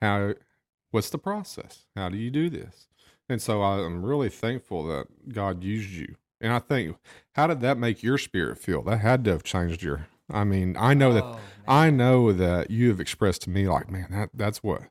How 0.00 0.34
what's 0.92 1.10
the 1.10 1.18
process? 1.18 1.86
How 1.96 2.08
do 2.08 2.16
you 2.16 2.30
do 2.30 2.48
this? 2.48 2.86
And 3.28 3.42
so 3.42 3.62
I, 3.62 3.84
I'm 3.84 4.04
really 4.06 4.28
thankful 4.28 4.86
that 4.86 5.32
God 5.32 5.64
used 5.64 5.90
you. 5.90 6.14
And 6.40 6.52
I 6.52 6.60
think, 6.60 6.96
how 7.32 7.48
did 7.48 7.60
that 7.62 7.78
make 7.78 8.04
your 8.04 8.18
spirit 8.18 8.58
feel? 8.58 8.82
That 8.82 8.98
had 8.98 9.24
to 9.24 9.32
have 9.32 9.42
changed 9.42 9.82
your. 9.82 10.06
I 10.30 10.44
mean, 10.44 10.76
I 10.78 10.94
know 10.94 11.12
that 11.12 11.24
Oh. 11.24 11.38
I 11.68 11.90
know 11.90 12.32
that 12.32 12.70
you 12.70 12.88
have 12.88 13.00
expressed 13.00 13.42
to 13.42 13.50
me 13.50 13.68
like, 13.68 13.90
man, 13.90 14.08
that 14.10 14.30
that's 14.34 14.62
what 14.62 14.82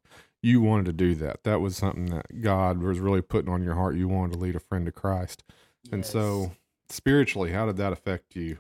you 0.42 0.62
wanted 0.62 0.86
to 0.86 0.94
do. 0.94 1.16
That 1.16 1.44
that 1.44 1.62
was 1.62 1.78
something 1.78 2.08
that 2.08 2.42
God 2.42 2.80
was 2.80 3.00
really 3.00 3.22
putting 3.22 3.52
on 3.52 3.64
your 3.64 3.76
heart. 3.76 3.96
You 3.96 4.08
wanted 4.08 4.34
to 4.34 4.40
lead 4.40 4.56
a 4.56 4.60
friend 4.60 4.86
to 4.86 4.92
Christ. 4.92 5.44
And 5.92 6.06
so, 6.06 6.52
spiritually, 6.90 7.52
how 7.52 7.66
did 7.66 7.78
that 7.78 7.94
affect 7.94 8.36
you? 8.36 8.58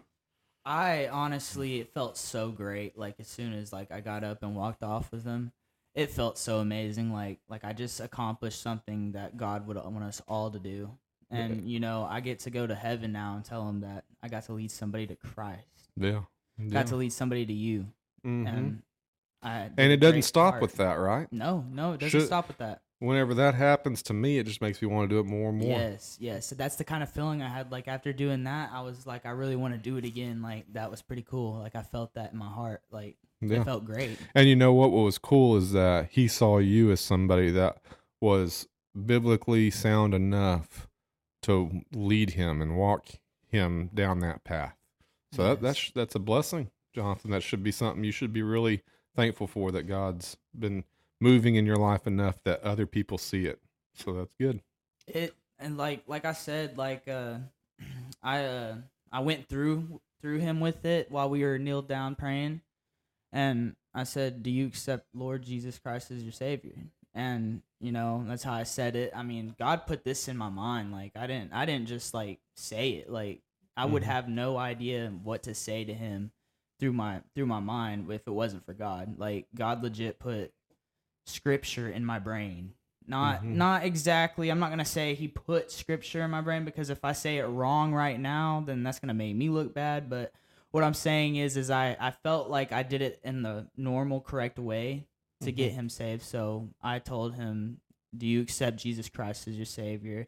I 0.63 1.07
honestly, 1.09 1.79
it 1.79 1.93
felt 1.93 2.17
so 2.17 2.49
great. 2.49 2.97
Like 2.97 3.15
as 3.19 3.27
soon 3.27 3.53
as 3.53 3.71
like 3.73 3.91
I 3.91 4.01
got 4.01 4.23
up 4.23 4.41
and 4.43 4.55
walked 4.55 4.83
off 4.83 5.11
with 5.11 5.23
them, 5.23 5.51
it 5.93 6.09
felt 6.09 6.37
so 6.37 6.59
amazing. 6.59 7.11
Like 7.11 7.39
like 7.49 7.63
I 7.63 7.73
just 7.73 7.99
accomplished 7.99 8.61
something 8.61 9.11
that 9.11 9.37
God 9.37 9.67
would 9.67 9.77
want 9.77 10.03
us 10.03 10.21
all 10.27 10.49
to 10.51 10.59
do. 10.59 10.91
And 11.31 11.69
you 11.69 11.79
know, 11.79 12.07
I 12.09 12.21
get 12.21 12.39
to 12.41 12.49
go 12.49 12.65
to 12.65 12.75
heaven 12.75 13.11
now 13.11 13.35
and 13.35 13.43
tell 13.43 13.67
him 13.67 13.81
that 13.81 14.05
I 14.23 14.29
got 14.29 14.45
to 14.45 14.53
lead 14.53 14.71
somebody 14.71 15.05
to 15.07 15.15
Christ. 15.15 15.89
Yeah. 15.97 16.21
Yeah. 16.57 16.69
Got 16.69 16.87
to 16.87 16.95
lead 16.95 17.13
somebody 17.13 17.45
to 17.45 17.53
you. 17.53 17.87
Mhm. 18.25 18.47
And 18.47 18.81
I 19.43 19.69
and 19.77 19.91
it 19.91 19.97
doesn't 19.97 20.23
stop 20.23 20.53
part. 20.53 20.61
with 20.61 20.75
that, 20.77 20.93
right? 20.95 21.31
No, 21.31 21.65
no, 21.71 21.93
it 21.93 21.99
doesn't 21.99 22.19
Should- 22.19 22.27
stop 22.27 22.47
with 22.47 22.57
that. 22.57 22.81
Whenever 22.99 23.33
that 23.33 23.55
happens 23.55 24.01
to 24.03 24.13
me, 24.13 24.37
it 24.39 24.45
just 24.47 24.61
makes 24.61 24.81
me 24.81 24.87
want 24.87 25.09
to 25.09 25.13
do 25.13 25.19
it 25.19 25.25
more 25.25 25.49
and 25.49 25.59
more. 25.59 25.67
Yes, 25.69 26.17
yes. 26.19 26.45
So 26.47 26.55
that's 26.55 26.77
the 26.77 26.85
kind 26.85 27.03
of 27.03 27.09
feeling 27.09 27.41
I 27.41 27.49
had. 27.49 27.69
Like 27.69 27.89
after 27.89 28.13
doing 28.13 28.45
that, 28.45 28.71
I 28.73 28.81
was 28.81 29.05
like, 29.05 29.25
I 29.25 29.31
really 29.31 29.57
want 29.57 29.73
to 29.73 29.77
do 29.77 29.97
it 29.97 30.05
again. 30.05 30.41
Like 30.41 30.65
that 30.73 30.89
was 30.89 31.01
pretty 31.01 31.21
cool. 31.21 31.59
Like 31.59 31.75
I 31.75 31.83
felt 31.83 32.13
that 32.13 32.31
in 32.31 32.39
my 32.39 32.47
heart. 32.47 32.81
Like 32.91 33.17
Yeah. 33.41 33.59
it 33.61 33.65
felt 33.65 33.83
great. 33.85 34.17
And 34.33 34.47
you 34.47 34.55
know 34.55 34.73
what? 34.73 34.91
What 34.91 35.03
was 35.03 35.17
cool 35.17 35.57
is 35.57 35.73
that 35.73 36.07
he 36.11 36.27
saw 36.29 36.57
you 36.59 36.89
as 36.89 37.01
somebody 37.01 37.51
that 37.51 37.79
was 38.21 38.65
biblically 39.05 39.69
sound 39.69 40.13
enough 40.13 40.87
to 41.43 41.81
lead 41.93 42.31
him 42.31 42.61
and 42.61 42.77
walk 42.77 43.07
him 43.45 43.89
down 43.93 44.21
that 44.21 44.45
path. 44.45 44.77
So 45.35 45.43
that, 45.43 45.61
that's 45.61 45.91
that's 45.91 46.15
a 46.15 46.19
blessing, 46.19 46.69
Jonathan. 46.93 47.31
That 47.31 47.43
should 47.43 47.63
be 47.63 47.71
something 47.71 48.03
you 48.03 48.11
should 48.11 48.33
be 48.33 48.41
really 48.41 48.81
thankful 49.15 49.47
for. 49.47 49.71
That 49.71 49.83
God's 49.83 50.37
been 50.57 50.83
moving 51.19 51.55
in 51.55 51.65
your 51.65 51.77
life 51.77 52.07
enough 52.07 52.41
that 52.43 52.63
other 52.63 52.85
people 52.85 53.17
see 53.17 53.45
it. 53.45 53.59
So 53.93 54.13
that's 54.13 54.33
good. 54.39 54.61
it 55.07 55.33
and 55.59 55.77
like 55.77 56.03
like 56.07 56.25
I 56.25 56.33
said, 56.33 56.77
like 56.77 57.07
uh 57.07 57.37
I 58.23 58.45
uh 58.45 58.75
I 59.11 59.19
went 59.19 59.47
through 59.47 60.01
through 60.21 60.39
him 60.39 60.59
with 60.59 60.85
it 60.85 61.11
while 61.11 61.29
we 61.29 61.43
were 61.43 61.59
kneeled 61.59 61.87
down 61.87 62.15
praying 62.15 62.61
and 63.31 63.75
I 63.93 64.03
said, 64.03 64.43
Do 64.43 64.49
you 64.49 64.65
accept 64.65 65.07
Lord 65.13 65.43
Jesus 65.43 65.77
Christ 65.77 66.09
as 66.11 66.23
your 66.23 66.31
Savior? 66.31 66.73
And, 67.13 67.61
you 67.79 67.91
know, 67.91 68.23
that's 68.27 68.43
how 68.43 68.53
I 68.53 68.63
said 68.63 68.95
it. 68.95 69.11
I 69.15 69.23
mean, 69.23 69.55
God 69.59 69.85
put 69.87 70.03
this 70.03 70.27
in 70.27 70.37
my 70.37 70.49
mind. 70.49 70.91
Like 70.91 71.11
I 71.15 71.27
didn't 71.27 71.53
I 71.53 71.65
didn't 71.65 71.87
just 71.87 72.13
like 72.13 72.39
say 72.55 72.91
it. 72.91 73.09
Like 73.09 73.41
I 73.77 73.85
would 73.85 74.03
Mhm. 74.03 74.07
have 74.07 74.29
no 74.29 74.57
idea 74.57 75.09
what 75.23 75.43
to 75.43 75.53
say 75.53 75.83
to 75.83 75.93
him 75.93 76.31
through 76.79 76.93
my 76.93 77.21
through 77.33 77.45
my 77.45 77.59
mind 77.59 78.09
if 78.11 78.27
it 78.27 78.31
wasn't 78.31 78.65
for 78.65 78.73
God. 78.73 79.17
Like 79.17 79.47
God 79.55 79.83
legit 79.83 80.19
put 80.19 80.53
scripture 81.25 81.89
in 81.89 82.05
my 82.05 82.19
brain. 82.19 82.73
Not 83.07 83.43
Mhm. 83.43 83.53
not 83.55 83.83
exactly. 83.83 84.49
I'm 84.49 84.59
not 84.59 84.69
gonna 84.71 84.85
say 84.85 85.13
he 85.13 85.27
put 85.27 85.71
scripture 85.71 86.23
in 86.23 86.31
my 86.31 86.41
brain 86.41 86.65
because 86.65 86.89
if 86.89 87.03
I 87.05 87.11
say 87.13 87.37
it 87.37 87.45
wrong 87.45 87.93
right 87.93 88.19
now, 88.19 88.61
then 88.65 88.83
that's 88.83 88.99
gonna 88.99 89.13
make 89.13 89.35
me 89.35 89.49
look 89.49 89.73
bad. 89.73 90.09
But 90.09 90.33
what 90.71 90.83
I'm 90.83 90.93
saying 90.93 91.35
is, 91.35 91.55
is 91.55 91.69
I 91.69 91.95
I 91.99 92.11
felt 92.11 92.49
like 92.49 92.71
I 92.71 92.83
did 92.83 93.01
it 93.01 93.19
in 93.23 93.43
the 93.43 93.67
normal, 93.77 94.21
correct 94.21 94.57
way 94.59 95.05
to 95.41 95.51
get 95.51 95.73
him 95.73 95.89
saved. 95.89 96.23
So 96.23 96.69
I 96.81 96.97
told 96.99 97.35
him, 97.35 97.79
"Do 98.17 98.25
you 98.25 98.41
accept 98.41 98.77
Jesus 98.77 99.09
Christ 99.09 99.47
as 99.47 99.55
your 99.55 99.65
Savior? 99.65 100.27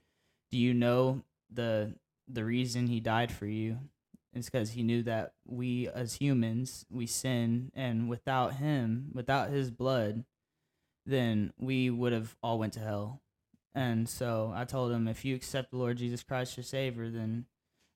Do 0.51 0.57
you 0.57 0.73
know 0.73 1.23
the 1.49 1.95
the 2.27 2.45
reason 2.45 2.87
He 2.87 2.99
died 2.99 3.31
for 3.31 3.45
you? 3.45 3.79
is 4.33 4.49
because 4.49 4.71
He 4.71 4.83
knew 4.83 5.03
that 5.03 5.33
we 5.45 5.87
as 5.89 6.15
humans 6.15 6.85
we 6.89 7.05
sin, 7.07 7.71
and 7.75 8.09
without 8.09 8.55
Him, 8.55 9.09
without 9.13 9.49
His 9.49 9.71
blood, 9.71 10.25
then 11.05 11.53
we 11.57 11.89
would 11.89 12.13
have 12.13 12.35
all 12.43 12.59
went 12.59 12.73
to 12.73 12.79
hell. 12.79 13.21
And 13.73 14.09
so 14.09 14.51
I 14.55 14.65
told 14.65 14.91
him, 14.91 15.07
if 15.07 15.23
you 15.23 15.35
accept 15.35 15.71
the 15.71 15.77
Lord 15.77 15.97
Jesus 15.97 16.23
Christ 16.23 16.57
your 16.57 16.63
Savior, 16.63 17.09
then 17.11 17.45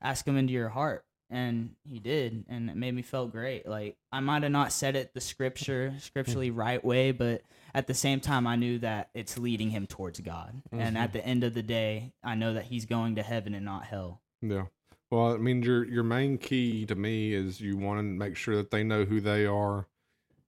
ask 0.02 0.28
Him 0.28 0.38
into 0.38 0.54
your 0.54 0.70
heart. 0.70 1.06
And 1.32 1.76
he 1.84 2.00
did, 2.00 2.44
and 2.50 2.70
it 2.70 2.76
made 2.76 2.94
me 2.94 3.02
feel 3.02 3.26
great. 3.26 3.66
Like 3.66 3.96
I 4.12 4.20
might 4.20 4.44
have 4.44 4.52
not 4.52 4.74
said 4.74 4.96
it 4.98 5.14
the 5.14 5.22
scripture, 5.22 5.94
scripturally 6.00 6.52
right 6.52 6.84
way, 6.84 7.12
but 7.12 7.42
at 7.74 7.88
the 7.88 7.94
same 7.94 8.20
time, 8.20 8.46
I 8.46 8.58
knew 8.58 8.80
that 8.80 9.10
it's 9.14 9.38
leading 9.38 9.70
him 9.70 9.88
towards 9.88 10.20
God. 10.20 10.62
And 10.74 10.98
Mhm. 10.98 11.00
at 11.00 11.14
the 11.14 11.26
end 11.26 11.46
of 11.46 11.54
the 11.54 11.64
day, 11.64 12.12
I 12.22 12.36
know 12.36 12.54
that 12.54 12.66
he's 12.66 12.86
going 12.86 13.16
to 13.16 13.24
heaven 13.24 13.54
and 13.54 13.64
not 13.64 13.86
hell. 13.86 14.22
Yeah. 14.42 14.66
Well, 15.10 15.34
I 15.34 15.38
mean, 15.38 15.64
your 15.64 15.86
your 15.86 16.04
main 16.04 16.38
key 16.38 16.86
to 16.86 16.96
me 16.96 17.34
is 17.34 17.62
you 17.62 17.78
want 17.78 18.00
to 18.00 18.04
make 18.04 18.36
sure 18.36 18.58
that 18.58 18.72
they 18.72 18.84
know 18.84 19.06
who 19.06 19.22
they 19.22 19.46
are 19.46 19.88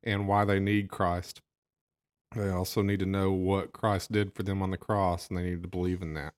and 0.03 0.27
why 0.27 0.43
they 0.43 0.59
need 0.59 0.89
Christ. 0.89 1.41
They 2.35 2.49
also 2.49 2.81
need 2.81 2.99
to 2.99 3.05
know 3.05 3.31
what 3.31 3.71
Christ 3.73 4.11
did 4.11 4.33
for 4.33 4.43
them 4.43 4.61
on 4.61 4.71
the 4.71 4.77
cross, 4.77 5.29
and 5.29 5.37
they 5.37 5.43
need 5.43 5.61
to 5.61 5.67
believe 5.69 6.01
in 6.01 6.13
that. 6.15 6.33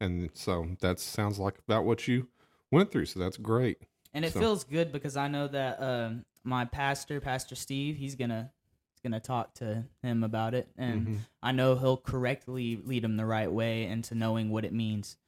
And 0.00 0.30
so 0.34 0.66
that 0.80 1.00
sounds 1.00 1.38
like 1.38 1.58
about 1.60 1.84
what 1.84 2.06
you 2.08 2.28
went 2.70 2.90
through. 2.90 3.06
So 3.06 3.20
that's 3.20 3.36
great. 3.36 3.78
and 4.14 4.24
it 4.24 4.32
So- 4.32 4.40
feels 4.40 4.64
good 4.64 4.92
because 4.92 5.16
I 5.16 5.28
know 5.28 5.46
that 5.48 5.82
um, 5.82 6.24
my 6.42 6.64
pastor, 6.64 7.20
Pastor 7.20 7.54
Steve, 7.54 7.96
he's 7.96 8.14
gonna 8.14 8.50
he's 8.92 9.00
gonna 9.02 9.20
talk 9.20 9.52
to 9.54 9.84
him 10.02 10.24
about 10.24 10.54
it, 10.54 10.68
and 10.78 11.06
Mhm. 11.06 11.18
I 11.42 11.52
know 11.52 11.76
he'll 11.76 11.98
correctly 11.98 12.76
lead 12.76 13.04
him 13.04 13.16
the 13.18 13.26
right 13.26 13.50
way 13.52 13.84
into 13.84 14.14
knowing 14.14 14.48
what 14.50 14.64
it 14.64 14.72
means. 14.72 15.18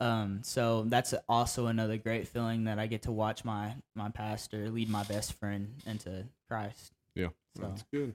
Um, 0.00 0.44
so 0.44 0.84
that's 0.84 1.12
also 1.28 1.66
another 1.66 1.96
great 1.96 2.28
feeling 2.28 2.64
that 2.64 2.78
I 2.78 2.86
get 2.86 3.02
to 3.02 3.10
watch 3.12 3.44
my 3.44 3.74
my 3.96 4.08
pastor 4.10 4.70
lead 4.70 4.88
my 4.88 5.02
best 5.02 5.32
friend 5.32 5.74
into 5.84 6.26
Christ. 6.48 6.92
Yeah, 7.16 7.30
So 7.56 7.62
that's 7.62 7.82
good. 7.92 8.14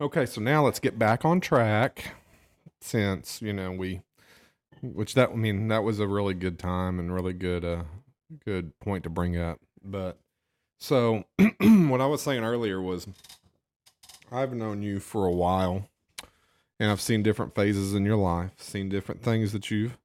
Okay, 0.00 0.26
so 0.26 0.40
now 0.40 0.64
let's 0.64 0.80
get 0.80 0.98
back 0.98 1.24
on 1.24 1.40
track. 1.40 2.16
Since 2.80 3.40
you 3.42 3.52
know 3.52 3.70
we, 3.72 4.02
which 4.94 5.14
that 5.14 5.30
I 5.30 5.34
mean 5.34 5.68
that 5.68 5.82
was 5.82 6.00
a 6.00 6.06
really 6.06 6.34
good 6.34 6.58
time 6.58 6.98
and 6.98 7.12
really 7.12 7.32
good 7.32 7.64
uh 7.64 7.84
good 8.44 8.78
point 8.80 9.04
to 9.04 9.10
bring 9.10 9.36
up. 9.36 9.60
But 9.82 10.18
so 10.78 11.24
what 11.38 12.00
I 12.00 12.06
was 12.06 12.22
saying 12.22 12.44
earlier 12.44 12.80
was 12.80 13.06
I've 14.30 14.52
known 14.52 14.82
you 14.82 14.98
for 15.00 15.26
a 15.26 15.32
while, 15.32 15.88
and 16.80 16.90
I've 16.90 17.00
seen 17.00 17.22
different 17.22 17.54
phases 17.54 17.94
in 17.94 18.04
your 18.04 18.16
life, 18.16 18.52
seen 18.58 18.88
different 18.88 19.22
things 19.22 19.52
that 19.52 19.70
you've 19.70 19.96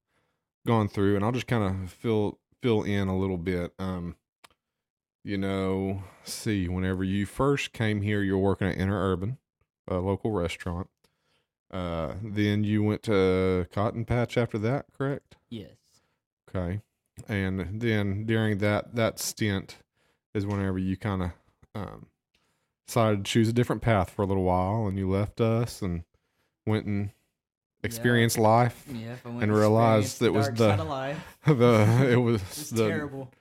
gone 0.65 0.87
through, 0.87 1.15
and 1.15 1.25
I'll 1.25 1.31
just 1.31 1.47
kind 1.47 1.63
of 1.63 1.91
fill 1.91 2.39
fill 2.61 2.83
in 2.83 3.07
a 3.07 3.17
little 3.17 3.37
bit. 3.37 3.73
Um, 3.79 4.15
you 5.23 5.37
know, 5.37 6.03
see, 6.23 6.67
whenever 6.67 7.03
you 7.03 7.25
first 7.25 7.73
came 7.73 8.01
here, 8.01 8.21
you 8.21 8.33
were 8.33 8.43
working 8.43 8.67
at 8.67 8.77
Interurban, 8.77 9.37
a 9.87 9.95
local 9.95 10.31
restaurant. 10.31 10.89
Uh, 11.71 12.15
then 12.21 12.63
you 12.65 12.83
went 12.83 13.01
to 13.03 13.65
Cotton 13.71 14.03
Patch 14.05 14.37
after 14.37 14.57
that, 14.59 14.85
correct? 14.97 15.35
yes, 15.49 15.69
Okay. 16.53 16.81
And 17.29 17.79
then 17.81 18.25
during 18.25 18.57
that 18.57 18.95
that 18.95 19.19
stint 19.19 19.77
is 20.33 20.45
whenever 20.45 20.77
you 20.79 20.97
kind 20.97 21.23
of 21.23 21.31
um, 21.75 22.07
decided 22.87 23.23
to 23.23 23.31
choose 23.31 23.47
a 23.47 23.53
different 23.53 23.81
path 23.81 24.09
for 24.09 24.23
a 24.23 24.25
little 24.25 24.43
while, 24.43 24.87
and 24.87 24.97
you 24.97 25.09
left 25.09 25.39
us 25.39 25.81
and 25.81 26.03
went 26.65 26.85
and 26.87 27.11
experienced 27.83 28.37
life. 28.37 28.85
yeah. 28.91 29.15
And 29.25 29.53
realized 29.55 30.21
it 30.21 30.33
was 30.33 30.49
the- 30.53 30.69
side 30.71 30.79
of 30.79 30.87
life, 30.87 31.17
the 31.45 32.07
it 32.11 32.17
was 32.17 32.69
the 32.71 32.87
terrible. 32.89 33.31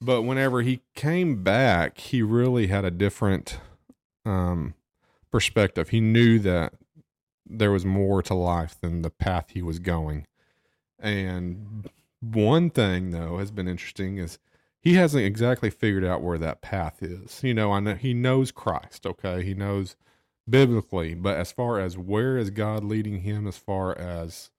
but 0.00 0.22
whenever 0.22 0.62
he 0.62 0.80
came 0.94 1.42
back, 1.44 1.98
he 1.98 2.22
really 2.22 2.66
had 2.68 2.84
a 2.84 2.90
different 2.90 3.58
um, 4.24 4.74
perspective. 5.30 5.90
He 5.90 6.00
knew 6.00 6.38
that 6.40 6.72
there 7.48 7.70
was 7.70 7.84
more 7.84 8.22
to 8.22 8.34
life 8.34 8.76
than 8.80 9.02
the 9.02 9.10
path 9.10 9.50
he 9.50 9.62
was 9.62 9.78
going. 9.78 10.26
And 10.98 11.88
one 12.20 12.70
thing, 12.70 13.10
though, 13.10 13.38
has 13.38 13.50
been 13.50 13.68
interesting 13.68 14.18
is 14.18 14.38
he 14.80 14.94
hasn't 14.94 15.24
exactly 15.24 15.70
figured 15.70 16.04
out 16.04 16.22
where 16.22 16.38
that 16.38 16.60
path 16.60 17.02
is. 17.02 17.42
You 17.42 17.54
know, 17.54 17.72
I 17.72 17.80
know 17.80 17.94
he 17.94 18.14
knows 18.14 18.50
Christ. 18.50 19.06
Okay, 19.06 19.42
he 19.42 19.54
knows 19.54 19.96
biblically, 20.48 21.14
but 21.14 21.36
as 21.36 21.52
far 21.52 21.80
as 21.80 21.98
where 21.98 22.38
is 22.38 22.50
God 22.50 22.84
leading 22.84 23.20
him, 23.20 23.46
as 23.46 23.56
far 23.56 23.96
as 23.98 24.50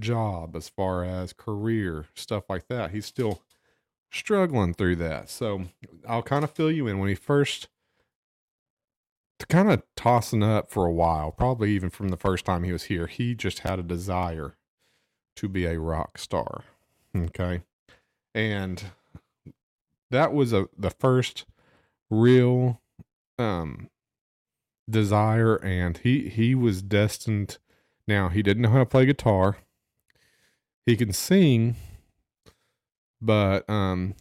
job, 0.00 0.56
as 0.56 0.68
far 0.68 1.04
as 1.04 1.32
career, 1.32 2.06
stuff 2.14 2.44
like 2.48 2.68
that, 2.68 2.90
he's 2.90 3.06
still 3.06 3.42
struggling 4.10 4.74
through 4.74 4.96
that. 4.96 5.28
So 5.28 5.64
I'll 6.08 6.22
kind 6.22 6.44
of 6.44 6.50
fill 6.50 6.70
you 6.70 6.86
in 6.86 6.98
when 6.98 7.08
he 7.08 7.14
first 7.14 7.68
kind 9.48 9.70
of 9.70 9.82
tossing 9.96 10.42
up 10.42 10.70
for 10.70 10.86
a 10.86 10.92
while, 10.92 11.32
probably 11.32 11.72
even 11.72 11.90
from 11.90 12.08
the 12.08 12.16
first 12.16 12.44
time 12.44 12.62
he 12.64 12.72
was 12.72 12.84
here. 12.84 13.06
He 13.06 13.34
just 13.34 13.60
had 13.60 13.78
a 13.78 13.82
desire 13.82 14.56
to 15.36 15.48
be 15.48 15.66
a 15.66 15.78
rock 15.78 16.18
star. 16.18 16.64
Okay. 17.16 17.62
And 18.34 18.84
that 20.10 20.32
was 20.32 20.52
a 20.52 20.68
the 20.76 20.90
first 20.90 21.44
real 22.10 22.80
um 23.38 23.88
desire 24.88 25.56
and 25.56 25.98
he 25.98 26.28
he 26.28 26.54
was 26.54 26.82
destined 26.82 27.58
now 28.06 28.28
he 28.28 28.42
didn't 28.42 28.62
know 28.62 28.70
how 28.70 28.78
to 28.78 28.86
play 28.86 29.06
guitar. 29.06 29.56
He 30.86 30.96
can 30.96 31.12
sing 31.12 31.76
but 33.20 33.68
um 33.68 34.14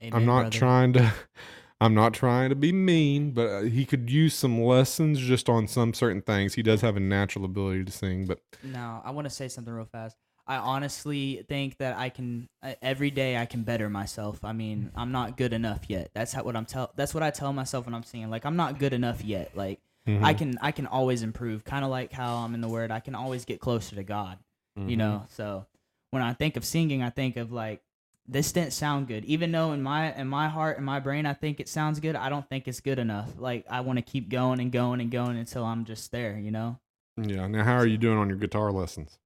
I'm 0.00 0.24
not 0.24 0.42
brother. 0.42 0.58
trying 0.58 0.92
to 0.94 1.12
I'm 1.84 1.94
not 1.94 2.14
trying 2.14 2.48
to 2.50 2.54
be 2.54 2.72
mean, 2.72 3.32
but 3.32 3.46
uh, 3.46 3.60
he 3.62 3.84
could 3.84 4.10
use 4.10 4.34
some 4.34 4.62
lessons 4.62 5.20
just 5.20 5.48
on 5.48 5.68
some 5.68 5.92
certain 5.94 6.22
things. 6.22 6.54
He 6.54 6.62
does 6.62 6.80
have 6.80 6.96
a 6.96 7.00
natural 7.00 7.44
ability 7.44 7.84
to 7.84 7.92
sing, 7.92 8.26
but 8.26 8.40
No, 8.62 9.02
I 9.04 9.10
want 9.10 9.26
to 9.26 9.30
say 9.30 9.48
something 9.48 9.72
real 9.72 9.84
fast. 9.84 10.16
I 10.46 10.56
honestly 10.56 11.44
think 11.48 11.78
that 11.78 11.96
I 11.96 12.10
can 12.10 12.48
uh, 12.62 12.74
every 12.82 13.10
day 13.10 13.38
I 13.38 13.46
can 13.46 13.62
better 13.62 13.88
myself. 13.88 14.44
I 14.44 14.52
mean, 14.52 14.90
I'm 14.94 15.10
not 15.10 15.36
good 15.36 15.52
enough 15.52 15.88
yet. 15.88 16.10
That's 16.14 16.32
how 16.32 16.42
what 16.42 16.54
I'm 16.54 16.66
tell. 16.66 16.90
That's 16.96 17.14
what 17.14 17.22
I 17.22 17.30
tell 17.30 17.52
myself 17.52 17.86
when 17.86 17.94
I'm 17.94 18.02
singing. 18.02 18.28
Like 18.28 18.44
I'm 18.44 18.56
not 18.56 18.78
good 18.78 18.92
enough 18.92 19.24
yet. 19.24 19.56
Like 19.56 19.80
Mm-hmm. 20.06 20.24
I 20.24 20.34
can 20.34 20.58
I 20.60 20.72
can 20.72 20.86
always 20.86 21.22
improve. 21.22 21.64
Kind 21.64 21.84
of 21.84 21.90
like 21.90 22.12
how 22.12 22.36
I'm 22.36 22.54
in 22.54 22.60
the 22.60 22.68
Word. 22.68 22.90
I 22.90 23.00
can 23.00 23.14
always 23.14 23.44
get 23.44 23.60
closer 23.60 23.96
to 23.96 24.02
God. 24.02 24.38
Mm-hmm. 24.78 24.88
You 24.88 24.96
know. 24.96 25.26
So 25.30 25.66
when 26.10 26.22
I 26.22 26.34
think 26.34 26.56
of 26.56 26.64
singing, 26.64 27.02
I 27.02 27.10
think 27.10 27.36
of 27.36 27.52
like 27.52 27.80
this 28.26 28.52
didn't 28.52 28.72
sound 28.72 29.06
good. 29.08 29.24
Even 29.26 29.52
though 29.52 29.72
in 29.72 29.82
my 29.82 30.12
in 30.14 30.28
my 30.28 30.48
heart 30.48 30.76
and 30.78 30.86
my 30.86 30.98
brain 31.00 31.26
I 31.26 31.34
think 31.34 31.60
it 31.60 31.68
sounds 31.68 32.00
good, 32.00 32.16
I 32.16 32.28
don't 32.28 32.48
think 32.48 32.66
it's 32.68 32.80
good 32.80 32.98
enough. 32.98 33.30
Like 33.38 33.64
I 33.70 33.80
want 33.80 33.98
to 33.98 34.02
keep 34.02 34.28
going 34.28 34.60
and 34.60 34.72
going 34.72 35.00
and 35.00 35.10
going 35.10 35.36
until 35.36 35.64
I'm 35.64 35.84
just 35.84 36.10
there. 36.12 36.38
You 36.38 36.50
know. 36.50 36.78
yeah. 37.16 37.46
Now, 37.46 37.64
how 37.64 37.76
are 37.76 37.86
you 37.86 37.98
doing 37.98 38.18
on 38.18 38.28
your 38.28 38.38
guitar 38.38 38.72
lessons? 38.72 39.18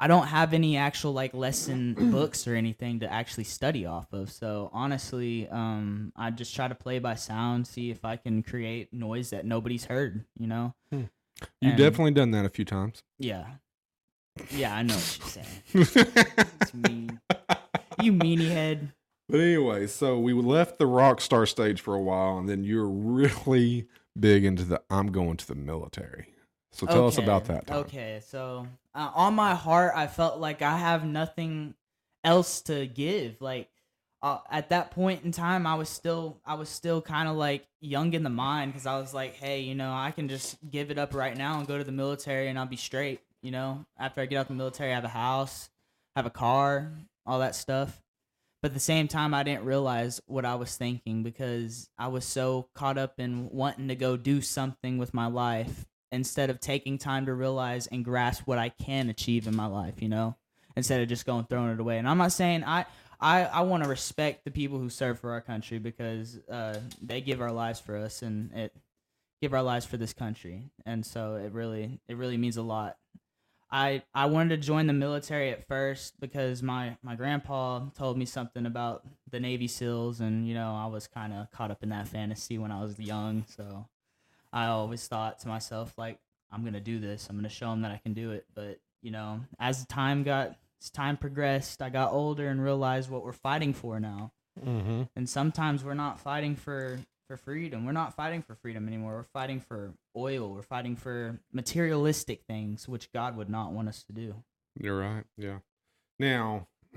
I 0.00 0.06
don't 0.06 0.28
have 0.28 0.54
any 0.54 0.76
actual 0.76 1.12
like 1.12 1.34
lesson 1.34 1.94
books 2.12 2.46
or 2.46 2.54
anything 2.54 3.00
to 3.00 3.12
actually 3.12 3.44
study 3.44 3.84
off 3.84 4.12
of. 4.12 4.30
So 4.30 4.70
honestly, 4.72 5.48
um, 5.48 6.12
I 6.14 6.30
just 6.30 6.54
try 6.54 6.68
to 6.68 6.74
play 6.76 7.00
by 7.00 7.16
sound, 7.16 7.66
see 7.66 7.90
if 7.90 8.04
I 8.04 8.16
can 8.16 8.42
create 8.44 8.92
noise 8.92 9.30
that 9.30 9.44
nobody's 9.44 9.84
heard. 9.86 10.24
You 10.38 10.46
know? 10.46 10.74
You've 10.92 11.08
And- 11.62 11.76
definitely 11.76 12.12
done 12.12 12.30
that 12.32 12.44
a 12.44 12.48
few 12.48 12.64
times. 12.64 13.02
Yeah, 13.18 13.46
yeah, 14.50 14.74
I 14.74 14.82
know 14.82 14.94
what 14.94 15.18
you're 15.18 15.86
saying. 15.86 16.26
It's 16.60 16.74
mean. 16.74 17.20
You 18.00 18.12
meanie 18.12 18.48
head. 18.48 18.92
But 19.28 19.40
anyway, 19.40 19.86
so 19.86 20.18
we 20.18 20.32
left 20.32 20.78
the 20.78 20.86
rock 20.86 21.20
star 21.20 21.44
stage 21.44 21.80
for 21.80 21.94
a 21.94 22.00
while, 22.00 22.38
and 22.38 22.48
then 22.48 22.64
you're 22.64 22.88
really 22.88 23.86
big 24.18 24.44
into 24.44 24.64
the 24.64 24.82
I'm 24.90 25.12
going 25.12 25.36
to 25.36 25.46
the 25.46 25.54
military. 25.54 26.34
So 26.72 26.86
tell 26.86 27.06
us 27.06 27.18
about 27.18 27.46
that. 27.46 27.66
Time. 27.66 27.78
Okay, 27.78 28.20
so 28.24 28.66
uh, 28.94 29.10
on 29.14 29.34
my 29.34 29.54
heart, 29.54 29.92
I 29.96 30.06
felt 30.06 30.38
like 30.38 30.62
I 30.62 30.76
have 30.76 31.04
nothing 31.04 31.74
else 32.24 32.62
to 32.62 32.86
give. 32.86 33.40
Like 33.40 33.68
uh, 34.22 34.38
at 34.50 34.68
that 34.68 34.90
point 34.90 35.24
in 35.24 35.32
time, 35.32 35.66
I 35.66 35.74
was 35.74 35.88
still, 35.88 36.40
I 36.46 36.54
was 36.54 36.68
still 36.68 37.00
kind 37.02 37.28
of 37.28 37.36
like 37.36 37.66
young 37.80 38.12
in 38.14 38.22
the 38.22 38.30
mind 38.30 38.72
because 38.72 38.86
I 38.86 38.98
was 38.98 39.12
like, 39.12 39.34
hey, 39.34 39.60
you 39.60 39.74
know, 39.74 39.92
I 39.92 40.10
can 40.10 40.28
just 40.28 40.56
give 40.70 40.90
it 40.90 40.98
up 40.98 41.14
right 41.14 41.36
now 41.36 41.58
and 41.58 41.66
go 41.66 41.78
to 41.78 41.84
the 41.84 41.92
military 41.92 42.48
and 42.48 42.58
I'll 42.58 42.66
be 42.66 42.76
straight. 42.76 43.20
You 43.42 43.50
know, 43.50 43.84
after 43.98 44.20
I 44.20 44.26
get 44.26 44.36
out 44.36 44.48
the 44.48 44.54
military, 44.54 44.90
I 44.90 44.94
have 44.96 45.04
a 45.04 45.08
house, 45.08 45.70
have 46.16 46.26
a 46.26 46.30
car, 46.30 46.92
all 47.28 47.38
that 47.40 47.54
stuff. 47.54 48.02
but 48.62 48.70
at 48.72 48.74
the 48.74 48.80
same 48.80 49.06
time 49.06 49.34
I 49.34 49.44
didn't 49.44 49.64
realize 49.64 50.20
what 50.26 50.44
I 50.44 50.56
was 50.56 50.76
thinking 50.76 51.22
because 51.22 51.88
I 51.96 52.08
was 52.08 52.24
so 52.24 52.68
caught 52.74 52.98
up 52.98 53.20
in 53.20 53.50
wanting 53.50 53.88
to 53.88 53.94
go 53.94 54.16
do 54.16 54.40
something 54.40 54.98
with 54.98 55.14
my 55.14 55.26
life 55.26 55.86
instead 56.10 56.50
of 56.50 56.58
taking 56.58 56.98
time 56.98 57.26
to 57.26 57.34
realize 57.34 57.86
and 57.86 58.04
grasp 58.04 58.46
what 58.46 58.58
I 58.58 58.70
can 58.70 59.10
achieve 59.10 59.46
in 59.46 59.54
my 59.54 59.66
life, 59.66 60.00
you 60.02 60.08
know, 60.08 60.36
instead 60.74 61.00
of 61.00 61.08
just 61.08 61.26
going 61.26 61.44
throwing 61.44 61.70
it 61.70 61.80
away. 61.80 61.98
And 61.98 62.08
I'm 62.08 62.18
not 62.18 62.32
saying 62.32 62.64
I 62.64 62.86
I, 63.20 63.44
I 63.44 63.60
want 63.62 63.82
to 63.82 63.88
respect 63.88 64.44
the 64.44 64.50
people 64.50 64.78
who 64.78 64.88
serve 64.88 65.18
for 65.20 65.32
our 65.32 65.40
country 65.40 65.78
because 65.78 66.38
uh, 66.48 66.78
they 67.02 67.20
give 67.20 67.40
our 67.40 67.52
lives 67.52 67.80
for 67.80 67.96
us 67.96 68.22
and 68.22 68.52
it 68.52 68.72
give 69.42 69.54
our 69.54 69.62
lives 69.62 69.86
for 69.86 69.96
this 69.96 70.12
country, 70.12 70.70
and 70.86 71.04
so 71.04 71.34
it 71.34 71.52
really 71.52 72.00
it 72.08 72.16
really 72.16 72.36
means 72.36 72.56
a 72.56 72.62
lot. 72.62 72.96
I 73.70 74.02
I 74.14 74.26
wanted 74.26 74.60
to 74.60 74.66
join 74.66 74.86
the 74.86 74.92
military 74.92 75.50
at 75.50 75.66
first 75.66 76.18
because 76.20 76.62
my 76.62 76.96
my 77.02 77.14
grandpa 77.14 77.86
told 77.96 78.16
me 78.16 78.24
something 78.24 78.64
about 78.64 79.04
the 79.30 79.40
Navy 79.40 79.68
SEALs, 79.68 80.20
and 80.20 80.48
you 80.48 80.54
know 80.54 80.74
I 80.74 80.86
was 80.86 81.06
kind 81.06 81.32
of 81.32 81.50
caught 81.50 81.70
up 81.70 81.82
in 81.82 81.90
that 81.90 82.08
fantasy 82.08 82.58
when 82.58 82.70
I 82.70 82.82
was 82.82 82.98
young, 82.98 83.44
so 83.56 83.86
I 84.52 84.66
always 84.66 85.06
thought 85.06 85.40
to 85.40 85.48
myself 85.48 85.92
like 85.98 86.18
I'm 86.50 86.64
gonna 86.64 86.80
do 86.80 86.98
this, 86.98 87.28
I'm 87.28 87.36
gonna 87.36 87.48
show 87.48 87.70
them 87.70 87.82
that 87.82 87.90
I 87.90 87.98
can 87.98 88.14
do 88.14 88.32
it. 88.32 88.46
But 88.54 88.80
you 89.02 89.10
know, 89.10 89.40
as 89.58 89.84
time 89.86 90.22
got 90.22 90.56
as 90.80 90.90
time 90.90 91.16
progressed, 91.16 91.82
I 91.82 91.90
got 91.90 92.12
older 92.12 92.48
and 92.48 92.62
realized 92.62 93.10
what 93.10 93.24
we're 93.24 93.32
fighting 93.32 93.74
for 93.74 94.00
now. 94.00 94.32
Mm-hmm. 94.64 95.02
And 95.14 95.28
sometimes 95.28 95.84
we're 95.84 95.94
not 95.94 96.20
fighting 96.20 96.56
for 96.56 96.98
for 97.28 97.36
freedom. 97.36 97.84
We're 97.84 97.92
not 97.92 98.16
fighting 98.16 98.42
for 98.42 98.54
freedom 98.56 98.88
anymore. 98.88 99.16
We're 99.16 99.40
fighting 99.40 99.60
for 99.60 99.92
oil. 100.16 100.50
We're 100.50 100.62
fighting 100.62 100.96
for 100.96 101.38
materialistic 101.52 102.42
things, 102.48 102.88
which 102.88 103.12
God 103.12 103.36
would 103.36 103.50
not 103.50 103.72
want 103.72 103.88
us 103.88 104.02
to 104.04 104.12
do. 104.12 104.34
You're 104.80 104.98
right. 104.98 105.24
Yeah. 105.36 105.58
Now, 106.18 106.66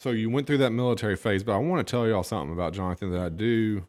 so 0.00 0.10
you 0.10 0.28
went 0.28 0.46
through 0.46 0.58
that 0.58 0.72
military 0.72 1.16
phase, 1.16 1.44
but 1.44 1.52
I 1.52 1.58
want 1.58 1.86
to 1.86 1.90
tell 1.90 2.06
y'all 2.06 2.24
something 2.24 2.52
about 2.52 2.74
Jonathan 2.74 3.12
that 3.12 3.20
I 3.20 3.28
do 3.28 3.86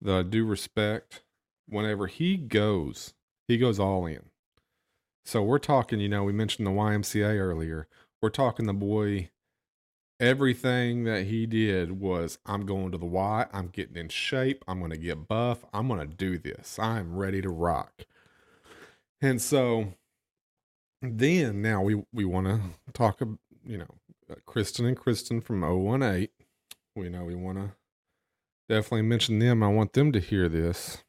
that 0.00 0.14
I 0.14 0.22
do 0.22 0.46
respect. 0.46 1.22
Whenever 1.68 2.06
he 2.06 2.36
goes, 2.36 3.14
he 3.48 3.58
goes 3.58 3.78
all 3.78 4.06
in. 4.06 4.22
So 5.24 5.42
we're 5.42 5.58
talking, 5.58 6.00
you 6.00 6.08
know, 6.08 6.24
we 6.24 6.32
mentioned 6.32 6.66
the 6.66 6.72
YMCA 6.72 7.38
earlier. 7.38 7.86
We're 8.20 8.30
talking 8.30 8.66
the 8.66 8.72
boy 8.72 9.30
everything 10.22 11.04
that 11.04 11.24
he 11.24 11.44
did 11.46 12.00
was 12.00 12.38
I'm 12.46 12.64
going 12.64 12.92
to 12.92 12.98
the 12.98 13.04
Y, 13.06 13.46
I'm 13.52 13.66
getting 13.66 13.96
in 13.96 14.08
shape, 14.08 14.64
I'm 14.68 14.78
going 14.78 14.92
to 14.92 14.96
get 14.96 15.26
buff, 15.28 15.64
I'm 15.74 15.88
going 15.88 16.00
to 16.00 16.06
do 16.06 16.38
this. 16.38 16.78
I'm 16.78 17.16
ready 17.16 17.42
to 17.42 17.50
rock. 17.50 18.04
And 19.20 19.42
so 19.42 19.94
then 21.02 21.60
now 21.60 21.82
we 21.82 22.02
we 22.12 22.24
want 22.24 22.46
to 22.46 22.60
talk 22.92 23.20
you 23.64 23.78
know 23.78 23.88
uh, 24.30 24.36
Kristen 24.46 24.86
and 24.86 24.96
Kristen 24.96 25.40
from 25.40 25.64
018. 25.64 26.28
We 26.94 27.08
know 27.08 27.24
we 27.24 27.34
want 27.34 27.58
to 27.58 27.72
definitely 28.68 29.02
mention 29.02 29.38
them. 29.40 29.62
I 29.62 29.68
want 29.68 29.92
them 29.92 30.12
to 30.12 30.20
hear 30.20 30.48
this 30.48 31.02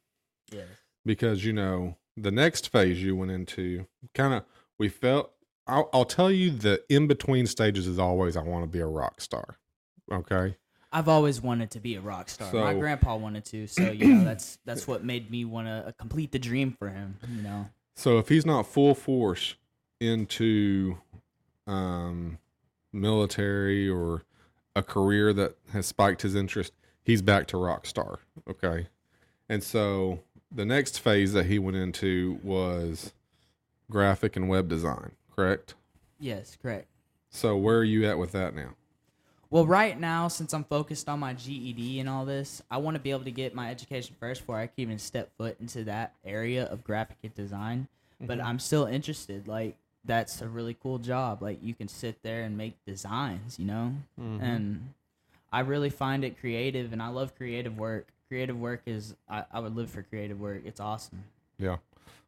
Yes. 0.52 0.65
because 1.06 1.45
you 1.45 1.54
know 1.54 1.97
the 2.17 2.32
next 2.32 2.69
phase 2.69 3.02
you 3.02 3.15
went 3.15 3.32
into 3.32 3.88
kind 4.13 4.34
of 4.34 4.43
we 4.80 4.89
felt 4.89 5.32
I'll, 5.67 5.89
I'll 5.93 6.06
tell 6.06 6.32
you 6.32 6.52
the 6.52 6.84
in 6.89 7.08
between 7.08 7.47
stages 7.47 7.88
is 7.88 7.99
always 7.99 8.36
I 8.36 8.43
want 8.43 8.63
to 8.63 8.67
be 8.67 8.80
a 8.80 8.86
rock 8.86 9.21
star. 9.21 9.58
Okay. 10.12 10.58
I've 10.91 11.08
always 11.08 11.41
wanted 11.41 11.71
to 11.71 11.80
be 11.80 11.95
a 11.95 12.02
rock 12.02 12.30
star. 12.30 12.54
My 12.54 12.73
grandpa 12.76 13.15
wanted 13.15 13.45
to, 13.45 13.65
so 13.67 13.91
you 13.91 14.13
know 14.13 14.23
that's 14.23 14.60
that's 14.63 14.88
what 14.88 15.04
made 15.04 15.32
me 15.32 15.43
want 15.43 15.67
to 15.67 15.93
complete 15.97 16.32
the 16.32 16.39
dream 16.39 16.76
for 16.78 16.89
him. 16.89 17.17
You 17.36 17.41
know. 17.41 17.69
So 17.95 18.19
if 18.19 18.30
he's 18.30 18.45
not 18.45 18.67
full 18.67 18.93
force 18.93 19.56
into 19.99 20.97
um, 21.65 22.38
military 22.91 23.89
or 23.89 24.23
a 24.76 24.84
career 24.84 25.34
that 25.34 25.56
has 25.71 25.88
spiked 25.88 26.21
his 26.21 26.36
interest, 26.36 26.73
he's 27.04 27.21
back 27.21 27.47
to 27.47 27.58
rock 27.58 27.86
star. 27.86 28.19
Okay. 28.47 28.88
And 29.49 29.63
so 29.63 30.19
the 30.52 30.65
next 30.65 30.99
phase 30.99 31.34
that 31.34 31.47
he 31.47 31.60
went 31.60 31.78
into 31.78 32.39
was 32.43 33.13
graphic 33.89 34.36
and 34.36 34.47
web 34.47 34.67
design, 34.67 35.12
correct? 35.36 35.76
Yes, 36.19 36.58
correct. 36.62 36.88
So 37.30 37.58
where 37.58 37.78
are 37.78 37.84
you 37.84 38.06
at 38.06 38.17
with 38.17 38.32
that 38.34 38.56
now? 38.56 38.76
Well, 39.50 39.67
right 39.67 40.00
now, 40.00 40.30
since 40.30 40.52
I'm 40.54 40.63
focused 40.63 41.08
on 41.08 41.19
my 41.19 41.34
GED 41.34 42.00
and 42.00 42.10
all 42.10 42.26
this, 42.26 42.63
I 42.72 42.78
want 42.78 42.96
to 42.96 43.00
be 43.00 43.12
able 43.12 43.26
to 43.26 43.32
get 43.32 43.54
my 43.54 43.69
education 43.69 44.15
first 44.19 44.41
before 44.41 44.58
I 44.58 44.65
can 44.65 44.76
even 44.78 44.98
step 44.98 45.30
foot 45.38 45.58
into 45.60 45.84
that 45.84 46.13
area 46.26 46.65
of 46.65 46.84
graphic 46.84 47.36
design. 47.36 47.88
But 48.19 48.39
mm-hmm. 48.39 48.48
I'm 48.48 48.60
still 48.60 48.86
interested. 48.86 49.48
Like, 49.48 49.76
that's 50.06 50.41
a 50.41 50.48
really 50.48 50.76
cool 50.82 50.98
job. 50.98 51.43
Like, 51.43 51.60
you 51.62 51.76
can 51.76 51.88
sit 51.88 52.24
there 52.24 52.41
and 52.41 52.58
make 52.58 52.84
designs, 52.86 53.60
you 53.60 53.65
know? 53.65 53.93
Mm-hmm. 54.19 54.43
And 54.43 54.93
I 55.52 55.60
really 55.60 55.91
find 55.91 56.24
it 56.24 56.39
creative, 56.39 56.91
and 56.91 57.02
I 57.02 57.10
love 57.10 57.36
creative 57.36 57.78
work. 57.78 58.08
Creative 58.30 58.60
work 58.60 58.82
is, 58.88 59.13
I, 59.30 59.43
I 59.52 59.60
would 59.60 59.76
live 59.76 59.91
for 59.91 60.02
creative 60.02 60.41
work. 60.41 60.63
It's 60.65 60.80
awesome. 60.80 61.26
Yeah. 61.60 61.78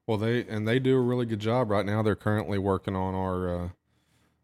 Well, 0.08 0.18
they 0.18 0.46
and 0.48 0.68
they 0.68 0.80
do 0.80 0.96
a 0.98 1.02
really 1.02 1.26
good 1.26 1.40
job 1.40 1.72
right 1.72 1.86
now. 1.86 2.02
They're 2.04 2.16
currently 2.16 2.60
working 2.60 2.96
on 2.96 3.16
our 3.16 3.64
uh, 3.66 3.70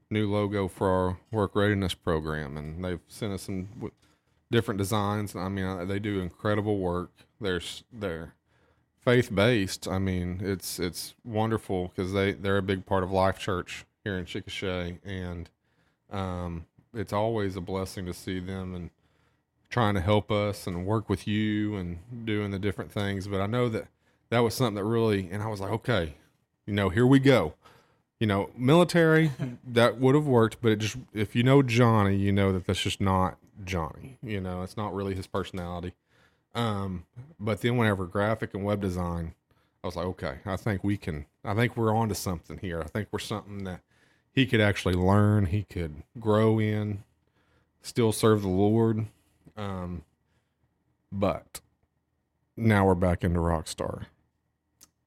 new 0.09 0.29
logo 0.31 0.67
for 0.67 0.89
our 0.89 1.17
work 1.31 1.55
readiness 1.55 1.93
program, 1.93 2.57
and 2.57 2.83
they've 2.83 2.99
sent 3.07 3.33
us 3.33 3.43
some 3.43 3.65
w- 3.75 3.93
different 4.49 4.79
designs. 4.79 5.35
I 5.35 5.49
mean, 5.49 5.87
they 5.87 5.99
do 5.99 6.19
incredible 6.19 6.79
work. 6.79 7.11
They're 7.39 7.61
they're 7.91 8.33
faith 8.99 9.33
based. 9.33 9.87
I 9.87 9.99
mean, 9.99 10.41
it's 10.43 10.79
it's 10.79 11.13
wonderful 11.23 11.89
because 11.89 12.13
they 12.13 12.33
they're 12.33 12.57
a 12.57 12.63
big 12.63 12.85
part 12.85 13.03
of 13.03 13.11
Life 13.11 13.39
Church 13.39 13.85
here 14.03 14.17
in 14.17 14.25
Chickasha, 14.25 14.97
and 15.05 15.49
um, 16.11 16.65
it's 16.93 17.13
always 17.13 17.55
a 17.55 17.61
blessing 17.61 18.05
to 18.05 18.13
see 18.13 18.39
them 18.39 18.73
and 18.75 18.89
trying 19.69 19.93
to 19.93 20.01
help 20.01 20.31
us 20.31 20.67
and 20.67 20.85
work 20.85 21.09
with 21.09 21.27
you 21.27 21.75
and 21.75 21.99
doing 22.25 22.51
the 22.51 22.59
different 22.59 22.91
things. 22.91 23.27
But 23.27 23.41
I 23.41 23.45
know 23.45 23.69
that 23.69 23.87
that 24.31 24.39
was 24.39 24.55
something 24.55 24.75
that 24.75 24.85
really, 24.85 25.29
and 25.29 25.43
I 25.43 25.47
was 25.47 25.59
like, 25.59 25.71
okay, 25.71 26.15
you 26.65 26.73
know, 26.73 26.89
here 26.89 27.05
we 27.05 27.19
go. 27.19 27.53
You 28.19 28.27
know, 28.27 28.49
military 28.57 29.31
that 29.67 29.99
would 29.99 30.15
have 30.15 30.25
worked, 30.25 30.57
but 30.61 30.71
it 30.71 30.79
just 30.79 30.97
if 31.13 31.35
you 31.35 31.43
know 31.43 31.61
Johnny, 31.61 32.15
you 32.15 32.31
know 32.31 32.51
that 32.53 32.65
that's 32.65 32.81
just 32.81 33.01
not 33.01 33.37
Johnny. 33.63 34.17
You 34.23 34.39
know, 34.39 34.63
it's 34.63 34.77
not 34.77 34.93
really 34.93 35.15
his 35.15 35.27
personality. 35.27 35.93
Um, 36.55 37.05
but 37.39 37.61
then 37.61 37.77
whenever 37.77 38.05
graphic 38.05 38.53
and 38.53 38.63
web 38.63 38.81
design, 38.81 39.33
I 39.83 39.87
was 39.87 39.95
like, 39.95 40.05
okay, 40.07 40.37
I 40.45 40.55
think 40.55 40.83
we 40.83 40.97
can. 40.97 41.25
I 41.43 41.53
think 41.53 41.75
we're 41.75 41.95
onto 41.95 42.15
something 42.15 42.57
here. 42.59 42.81
I 42.81 42.87
think 42.87 43.09
we're 43.11 43.19
something 43.19 43.63
that 43.65 43.81
he 44.31 44.45
could 44.45 44.61
actually 44.61 44.95
learn. 44.95 45.47
He 45.47 45.63
could 45.63 46.03
grow 46.19 46.59
in, 46.59 47.03
still 47.81 48.11
serve 48.11 48.43
the 48.43 48.47
Lord. 48.47 49.07
Um, 49.57 50.03
but 51.11 51.59
now 52.55 52.85
we're 52.85 52.95
back 52.95 53.23
into 53.23 53.39
Rockstar. 53.39 54.05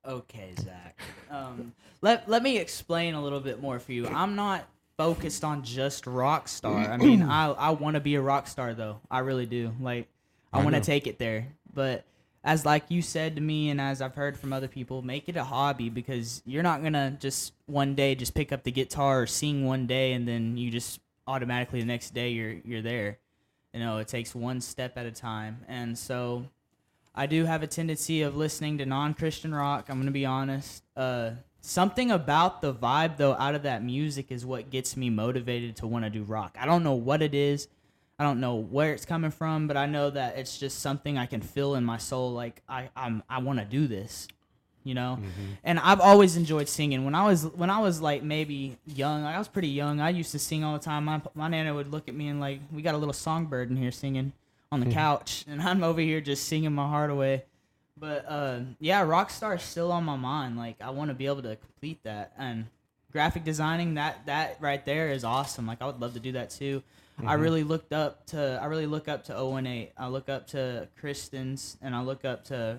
Okay, 0.06 0.52
Zach. 0.60 0.98
Um, 1.30 1.72
let 2.02 2.28
let 2.28 2.42
me 2.42 2.58
explain 2.58 3.14
a 3.14 3.22
little 3.22 3.40
bit 3.40 3.60
more 3.60 3.78
for 3.78 3.92
you. 3.92 4.06
I'm 4.06 4.36
not 4.36 4.68
focused 4.96 5.44
on 5.44 5.62
just 5.64 6.06
rock 6.06 6.48
star. 6.48 6.76
I 6.76 6.96
mean, 6.96 7.22
I 7.28 7.50
I 7.50 7.70
want 7.70 7.94
to 7.94 8.00
be 8.00 8.14
a 8.16 8.20
rock 8.20 8.46
star 8.46 8.74
though. 8.74 9.00
I 9.10 9.20
really 9.20 9.46
do. 9.46 9.72
Like, 9.80 10.08
I, 10.52 10.60
I 10.60 10.64
want 10.64 10.74
to 10.76 10.82
take 10.82 11.06
it 11.06 11.18
there. 11.18 11.48
But 11.72 12.04
as 12.44 12.66
like 12.66 12.84
you 12.90 13.00
said 13.00 13.36
to 13.36 13.40
me, 13.40 13.70
and 13.70 13.80
as 13.80 14.02
I've 14.02 14.14
heard 14.14 14.36
from 14.38 14.52
other 14.52 14.68
people, 14.68 15.00
make 15.00 15.28
it 15.28 15.36
a 15.36 15.44
hobby 15.44 15.88
because 15.88 16.42
you're 16.44 16.62
not 16.62 16.82
gonna 16.82 17.16
just 17.18 17.54
one 17.66 17.94
day 17.94 18.14
just 18.14 18.34
pick 18.34 18.52
up 18.52 18.62
the 18.62 18.72
guitar 18.72 19.22
or 19.22 19.26
sing 19.26 19.64
one 19.64 19.86
day 19.86 20.12
and 20.12 20.28
then 20.28 20.58
you 20.58 20.70
just 20.70 21.00
automatically 21.26 21.80
the 21.80 21.86
next 21.86 22.12
day 22.12 22.30
you're 22.30 22.56
you're 22.64 22.82
there. 22.82 23.18
You 23.72 23.80
know, 23.80 23.96
it 23.98 24.06
takes 24.08 24.34
one 24.34 24.60
step 24.60 24.96
at 24.96 25.06
a 25.06 25.10
time, 25.10 25.64
and 25.66 25.98
so 25.98 26.44
I 27.14 27.26
do 27.26 27.44
have 27.44 27.62
a 27.62 27.66
tendency 27.66 28.22
of 28.22 28.36
listening 28.36 28.78
to 28.78 28.86
non-Christian 28.86 29.54
rock. 29.54 29.86
I'm 29.88 29.98
gonna 29.98 30.10
be 30.10 30.26
honest. 30.26 30.82
Uh, 30.96 31.30
something 31.60 32.10
about 32.10 32.60
the 32.60 32.74
vibe 32.74 33.16
though 33.16 33.34
out 33.34 33.54
of 33.54 33.62
that 33.62 33.84
music 33.84 34.26
is 34.30 34.44
what 34.44 34.70
gets 34.70 34.96
me 34.96 35.10
motivated 35.10 35.76
to 35.76 35.86
want 35.86 36.04
to 36.04 36.10
do 36.10 36.24
rock. 36.24 36.56
I 36.60 36.66
don't 36.66 36.82
know 36.82 36.94
what 36.94 37.22
it 37.22 37.34
is. 37.34 37.68
I 38.18 38.24
don't 38.24 38.40
know 38.40 38.56
where 38.56 38.92
it's 38.92 39.04
coming 39.04 39.30
from, 39.30 39.66
but 39.66 39.76
I 39.76 39.86
know 39.86 40.10
that 40.10 40.38
it's 40.38 40.58
just 40.58 40.80
something 40.80 41.18
I 41.18 41.26
can 41.26 41.40
feel 41.40 41.74
in 41.74 41.84
my 41.84 41.98
soul. 41.98 42.32
Like 42.32 42.62
I, 42.68 42.88
I'm, 42.96 43.22
I 43.28 43.38
want 43.38 43.58
to 43.58 43.64
do 43.64 43.88
this, 43.88 44.28
you 44.84 44.94
know. 44.94 45.18
And 45.64 45.80
I've 45.80 46.00
always 46.00 46.36
enjoyed 46.36 46.68
singing. 46.68 47.04
When 47.04 47.14
I 47.16 47.26
was, 47.26 47.44
when 47.44 47.70
I 47.70 47.78
was 47.78 48.00
like 48.00 48.22
maybe 48.22 48.76
young, 48.86 49.24
I 49.24 49.38
was 49.38 49.48
pretty 49.48 49.68
young. 49.68 50.00
I 50.00 50.10
used 50.10 50.30
to 50.32 50.38
sing 50.38 50.62
all 50.62 50.74
the 50.74 50.84
time. 50.84 51.04
My, 51.06 51.22
my 51.34 51.48
nana 51.48 51.74
would 51.74 51.90
look 51.90 52.08
at 52.08 52.14
me 52.14 52.28
and 52.28 52.40
like, 52.40 52.60
we 52.72 52.82
got 52.82 52.94
a 52.94 52.98
little 52.98 53.12
songbird 53.12 53.70
in 53.70 53.76
here 53.76 53.92
singing 53.92 54.32
on 54.74 54.80
the 54.80 54.90
couch, 54.92 55.44
and 55.48 55.62
I'm 55.62 55.82
over 55.82 56.00
here 56.00 56.20
just 56.20 56.46
singing 56.46 56.72
my 56.72 56.86
heart 56.88 57.10
away. 57.10 57.44
But 57.96 58.26
uh, 58.28 58.60
yeah, 58.80 59.04
Rockstar 59.04 59.56
is 59.56 59.62
still 59.62 59.92
on 59.92 60.04
my 60.04 60.16
mind. 60.16 60.58
Like 60.58 60.76
I 60.80 60.90
want 60.90 61.10
to 61.10 61.14
be 61.14 61.26
able 61.26 61.42
to 61.42 61.56
complete 61.56 62.02
that, 62.02 62.32
and 62.36 62.66
graphic 63.12 63.44
designing 63.44 63.94
that 63.94 64.26
that 64.26 64.58
right 64.60 64.84
there 64.84 65.10
is 65.10 65.24
awesome. 65.24 65.66
Like 65.66 65.80
I 65.80 65.86
would 65.86 66.00
love 66.00 66.14
to 66.14 66.20
do 66.20 66.32
that 66.32 66.50
too. 66.50 66.82
I 67.24 67.34
really 67.34 67.62
looked 67.62 67.92
up 67.92 68.26
to 68.26 68.58
I 68.60 68.66
really 68.66 68.86
look 68.86 69.06
up 69.06 69.24
to 69.26 69.38
018. 69.38 69.88
I 69.96 70.08
look 70.08 70.28
up 70.28 70.48
to 70.48 70.88
Kristen's 70.98 71.76
and 71.80 71.94
I 71.94 72.02
look 72.02 72.24
up 72.24 72.44
to 72.46 72.76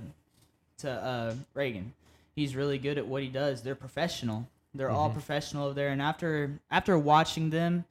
to 0.79 0.91
uh, 0.91 1.33
Reagan. 1.53 1.93
He's 2.35 2.53
really 2.53 2.77
good 2.77 2.97
at 2.97 3.07
what 3.07 3.23
he 3.23 3.29
does. 3.29 3.63
They're 3.63 3.75
professional. 3.75 4.49
They're 4.73 4.91
all 4.91 5.09
professional 5.09 5.67
over 5.67 5.73
there. 5.73 5.87
And 5.87 6.01
after 6.01 6.59
after 6.69 6.99
watching 6.99 7.49
them 7.49 7.85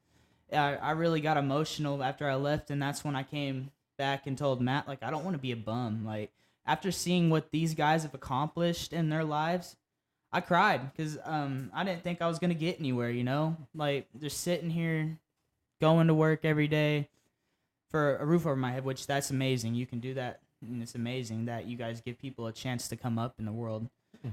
I, 0.53 0.77
I 0.77 0.91
really 0.93 1.21
got 1.21 1.37
emotional 1.37 2.03
after 2.03 2.29
I 2.29 2.35
left, 2.35 2.71
and 2.71 2.81
that's 2.81 3.05
when 3.05 3.17
I 3.17 3.23
came 3.23 3.71
back 3.97 4.27
and 4.27 4.37
told 4.37 4.61
Matt 4.61 4.89
like 4.89 5.03
I 5.03 5.11
don't 5.11 5.25
want 5.25 5.35
to 5.35 5.43
be 5.43 5.53
a 5.53 5.57
bum. 5.57 6.05
Like 6.05 6.33
after 6.67 6.91
seeing 6.91 7.31
what 7.31 7.51
these 7.51 7.75
guys 7.75 8.03
have 8.03 8.15
accomplished 8.15 8.93
in 8.93 9.09
their 9.09 9.25
lives, 9.25 9.77
I 10.33 10.41
cried 10.41 10.93
because 10.93 11.19
um 11.25 11.71
I 11.75 11.85
didn't 11.85 12.03
think 12.03 12.23
I 12.23 12.27
was 12.29 12.39
gonna 12.39 12.55
get 12.55 12.79
anywhere. 12.79 13.11
You 13.11 13.25
know, 13.25 13.57
like 13.75 14.09
just 14.21 14.41
sitting 14.41 14.71
here, 14.71 15.19
going 15.81 16.07
to 16.07 16.15
work 16.15 16.45
every 16.45 16.69
day 16.69 17.09
for 17.91 18.17
a 18.17 18.25
roof 18.25 18.47
over 18.47 18.57
my 18.57 18.73
head, 18.73 18.85
which 18.85 19.07
that's 19.07 19.31
amazing. 19.31 19.75
You 19.75 19.87
can 19.87 20.01
do 20.01 20.15
that, 20.15 20.41
and 20.61 20.83
it's 20.83 20.95
amazing 20.95 21.45
that 21.45 21.67
you 21.67 21.77
guys 21.77 22.01
give 22.01 22.19
people 22.19 22.47
a 22.47 22.53
chance 22.53 22.89
to 22.89 22.97
come 22.97 23.19
up 23.19 23.35
in 23.39 23.45
the 23.45 23.53
world. 23.53 23.89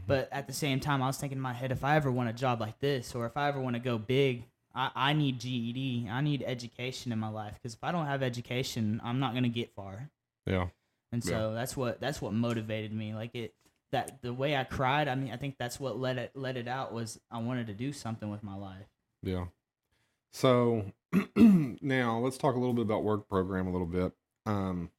But 0.07 0.29
at 0.31 0.47
the 0.47 0.53
same 0.53 0.79
time, 0.79 1.01
I 1.03 1.07
was 1.07 1.17
thinking 1.17 1.37
in 1.37 1.41
my 1.41 1.53
head, 1.53 1.71
if 1.71 1.83
I 1.83 1.97
ever 1.97 2.09
want 2.11 2.29
a 2.29 2.33
job 2.33 2.61
like 2.61 2.79
this, 2.79 3.13
or 3.13 3.25
if 3.25 3.35
I 3.35 3.49
ever 3.49 3.59
want 3.59 3.75
to 3.75 3.81
go 3.81 3.97
big, 3.97 4.45
I, 4.73 4.91
I 4.95 5.13
need 5.13 5.39
GED. 5.39 6.07
I 6.09 6.21
need 6.21 6.43
education 6.45 7.11
in 7.11 7.19
my 7.19 7.29
life 7.29 7.53
because 7.55 7.73
if 7.73 7.83
I 7.83 7.91
don't 7.91 8.05
have 8.05 8.23
education, 8.23 9.01
I'm 9.03 9.19
not 9.19 9.33
gonna 9.33 9.49
get 9.49 9.73
far. 9.75 10.09
Yeah. 10.45 10.67
And 11.11 11.23
so 11.23 11.53
that's 11.53 11.75
what 11.75 11.99
that's 11.99 12.21
what 12.21 12.33
motivated 12.33 12.93
me. 12.93 13.13
Like 13.13 13.35
it 13.35 13.53
that 13.91 14.21
the 14.21 14.33
way 14.33 14.55
I 14.55 14.63
cried. 14.63 15.07
I 15.07 15.15
mean, 15.15 15.31
I 15.31 15.37
think 15.37 15.55
that's 15.57 15.79
what 15.79 15.99
let 15.99 16.17
it 16.17 16.31
let 16.35 16.57
it 16.57 16.67
out 16.67 16.93
was 16.93 17.19
I 17.29 17.39
wanted 17.39 17.67
to 17.67 17.73
do 17.73 17.93
something 17.93 18.29
with 18.29 18.43
my 18.43 18.55
life. 18.55 18.87
Yeah. 19.21 19.45
So 20.31 20.85
now 21.35 22.19
let's 22.19 22.37
talk 22.37 22.55
a 22.55 22.59
little 22.59 22.73
bit 22.73 22.83
about 22.83 23.03
work 23.03 23.27
program 23.27 23.67
a 23.67 23.71
little 23.71 23.87
bit. 23.87 24.13
Um, 24.45 24.89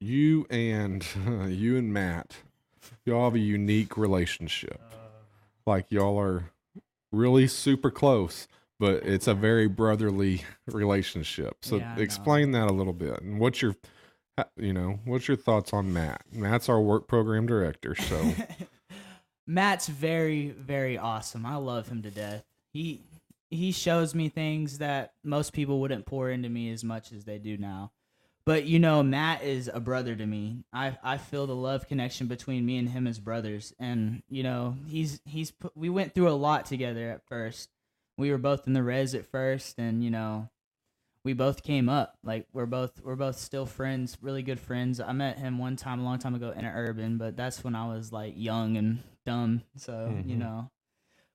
you 0.00 0.46
and 0.50 1.04
you 1.48 1.76
and 1.76 1.92
Matt, 1.92 2.36
y'all 3.04 3.24
have 3.24 3.34
a 3.34 3.40
unique 3.40 3.96
relationship. 3.96 4.80
Like 5.66 5.86
y'all 5.90 6.18
are 6.18 6.50
really 7.12 7.46
super 7.46 7.90
close, 7.90 8.48
but 8.80 9.04
it's 9.06 9.26
a 9.26 9.34
very 9.34 9.68
brotherly 9.68 10.42
relationship. 10.66 11.56
So 11.62 11.76
Yeah, 11.76 11.96
explain 11.98 12.52
that 12.52 12.68
a 12.68 12.72
little 12.72 12.92
bit. 12.92 13.20
And 13.20 13.38
what's 13.38 13.62
your, 13.62 13.76
you 14.56 14.72
know, 14.72 14.98
what's 15.04 15.28
your 15.28 15.36
thoughts 15.36 15.72
on 15.72 15.92
Matt? 15.92 16.22
Matt's 16.32 16.68
our 16.68 16.80
work 16.80 17.06
program 17.06 17.46
director. 17.46 17.94
So 17.94 18.34
Matt's 19.46 19.86
very 19.86 20.48
very 20.48 20.98
awesome. 20.98 21.46
I 21.46 21.56
love 21.56 21.88
him 21.88 22.02
to 22.02 22.10
death. 22.10 22.44
He 22.72 23.02
he 23.50 23.70
shows 23.70 24.14
me 24.14 24.30
things 24.30 24.78
that 24.78 25.12
most 25.22 25.52
people 25.52 25.78
wouldn't 25.80 26.06
pour 26.06 26.30
into 26.30 26.48
me 26.48 26.72
as 26.72 26.82
much 26.82 27.12
as 27.12 27.24
they 27.24 27.38
do 27.38 27.58
now. 27.58 27.92
But 28.44 28.64
you 28.64 28.78
know, 28.78 29.02
Matt 29.02 29.44
is 29.44 29.70
a 29.72 29.78
brother 29.80 30.16
to 30.16 30.26
me. 30.26 30.64
I 30.72 30.96
I 31.02 31.18
feel 31.18 31.46
the 31.46 31.54
love 31.54 31.86
connection 31.86 32.26
between 32.26 32.66
me 32.66 32.76
and 32.76 32.88
him 32.88 33.06
as 33.06 33.18
brothers. 33.20 33.72
And 33.78 34.22
you 34.28 34.42
know, 34.42 34.76
he's 34.86 35.20
he's 35.24 35.52
we 35.74 35.88
went 35.88 36.14
through 36.14 36.28
a 36.28 36.32
lot 36.32 36.66
together 36.66 37.10
at 37.10 37.26
first. 37.28 37.70
We 38.18 38.30
were 38.30 38.38
both 38.38 38.66
in 38.66 38.72
the 38.72 38.82
res 38.82 39.14
at 39.14 39.26
first, 39.26 39.78
and 39.78 40.02
you 40.02 40.10
know, 40.10 40.48
we 41.24 41.34
both 41.34 41.62
came 41.62 41.88
up. 41.88 42.18
Like 42.24 42.46
we're 42.52 42.66
both 42.66 43.00
we're 43.02 43.14
both 43.14 43.38
still 43.38 43.64
friends, 43.66 44.18
really 44.20 44.42
good 44.42 44.58
friends. 44.60 44.98
I 44.98 45.12
met 45.12 45.38
him 45.38 45.58
one 45.58 45.76
time 45.76 46.00
a 46.00 46.04
long 46.04 46.18
time 46.18 46.34
ago 46.34 46.50
in 46.50 46.64
an 46.64 46.74
urban, 46.74 47.18
but 47.18 47.36
that's 47.36 47.62
when 47.62 47.76
I 47.76 47.86
was 47.94 48.12
like 48.12 48.34
young 48.36 48.76
and 48.76 49.02
dumb. 49.24 49.62
So 49.76 50.20
you 50.26 50.34
Mhm. 50.34 50.40
know, 50.40 50.70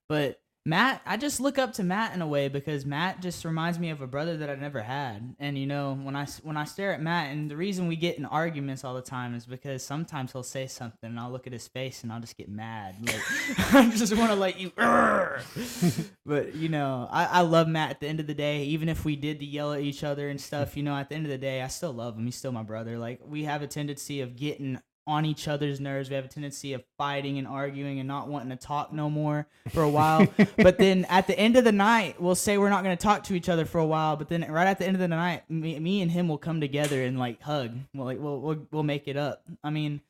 but 0.09 0.41
Matt, 0.67 1.01
I 1.05 1.15
just 1.15 1.39
look 1.39 1.57
up 1.57 1.71
to 1.75 1.83
Matt 1.83 2.13
in 2.13 2.21
a 2.21 2.27
way 2.27 2.49
because 2.49 2.85
Matt 2.85 3.21
just 3.21 3.45
reminds 3.45 3.79
me 3.79 3.89
of 3.89 4.01
a 4.01 4.05
brother 4.05 4.35
that 4.35 4.49
I 4.49 4.55
never 4.55 4.81
had. 4.81 5.33
And 5.39 5.57
you 5.57 5.65
know, 5.65 5.95
when 5.95 6.13
I 6.13 6.25
when 6.43 6.57
I 6.57 6.65
stare 6.65 6.91
at 6.91 7.01
Matt, 7.01 7.31
and 7.31 7.49
the 7.49 7.55
reason 7.55 7.87
we 7.87 7.95
get 7.95 8.17
in 8.17 8.25
arguments 8.25 8.83
all 8.83 8.93
the 8.93 9.01
time 9.01 9.33
is 9.33 9.45
because 9.45 9.81
sometimes 9.81 10.33
he'll 10.33 10.43
say 10.43 10.67
something, 10.67 11.09
and 11.09 11.17
I'll 11.17 11.31
look 11.31 11.47
at 11.47 11.53
his 11.53 11.69
face, 11.69 12.03
and 12.03 12.11
I'll 12.11 12.19
just 12.19 12.35
get 12.35 12.49
mad. 12.49 12.95
Like 13.01 13.73
I 13.75 13.89
just 13.91 14.13
want 14.17 14.29
to 14.31 14.35
let 14.35 14.59
you. 14.59 14.73
but 16.25 16.53
you 16.53 16.67
know, 16.67 17.07
I, 17.09 17.25
I 17.27 17.41
love 17.43 17.69
Matt. 17.69 17.91
At 17.91 17.99
the 18.01 18.09
end 18.09 18.19
of 18.19 18.27
the 18.27 18.33
day, 18.33 18.63
even 18.63 18.89
if 18.89 19.05
we 19.05 19.15
did 19.15 19.39
to 19.39 19.45
yell 19.45 19.71
at 19.71 19.79
each 19.79 20.03
other 20.03 20.27
and 20.27 20.39
stuff, 20.39 20.75
you 20.75 20.83
know, 20.83 20.97
at 20.97 21.07
the 21.07 21.15
end 21.15 21.25
of 21.25 21.31
the 21.31 21.37
day, 21.37 21.61
I 21.61 21.67
still 21.67 21.93
love 21.93 22.17
him. 22.17 22.25
He's 22.25 22.35
still 22.35 22.51
my 22.51 22.63
brother. 22.63 22.97
Like 22.97 23.21
we 23.25 23.45
have 23.45 23.61
a 23.61 23.67
tendency 23.67 24.19
of 24.19 24.35
getting 24.35 24.81
on 25.07 25.25
each 25.25 25.47
other's 25.47 25.79
nerves. 25.79 26.09
We 26.09 26.15
have 26.15 26.25
a 26.25 26.27
tendency 26.27 26.73
of 26.73 26.83
fighting 26.97 27.37
and 27.37 27.47
arguing 27.47 27.99
and 27.99 28.07
not 28.07 28.27
wanting 28.27 28.49
to 28.49 28.57
talk 28.57 28.91
no 28.91 29.09
more 29.09 29.47
for 29.73 29.81
a 29.81 29.89
while. 29.89 30.27
but 30.57 30.77
then 30.77 31.05
at 31.05 31.25
the 31.25 31.39
end 31.39 31.55
of 31.55 31.63
the 31.63 31.71
night, 31.71 32.21
we'll 32.21 32.35
say 32.35 32.57
we're 32.57 32.69
not 32.69 32.83
going 32.83 32.95
to 32.95 33.01
talk 33.01 33.23
to 33.23 33.33
each 33.33 33.49
other 33.49 33.65
for 33.65 33.79
a 33.79 33.85
while. 33.85 34.17
But 34.17 34.27
then 34.27 34.45
right 34.51 34.67
at 34.67 34.77
the 34.77 34.85
end 34.85 34.95
of 34.95 34.99
the 34.99 35.07
night, 35.07 35.49
me, 35.49 35.79
me 35.79 36.01
and 36.01 36.11
him 36.11 36.27
will 36.27 36.37
come 36.37 36.59
together 36.59 37.01
and 37.01 37.17
like 37.17 37.41
hug. 37.41 37.71
We'll 37.93 38.05
like 38.05 38.19
we'll, 38.19 38.39
we'll 38.39 38.67
we'll 38.71 38.83
make 38.83 39.07
it 39.07 39.15
up. 39.17 39.43
I 39.63 39.69
mean, 39.69 40.01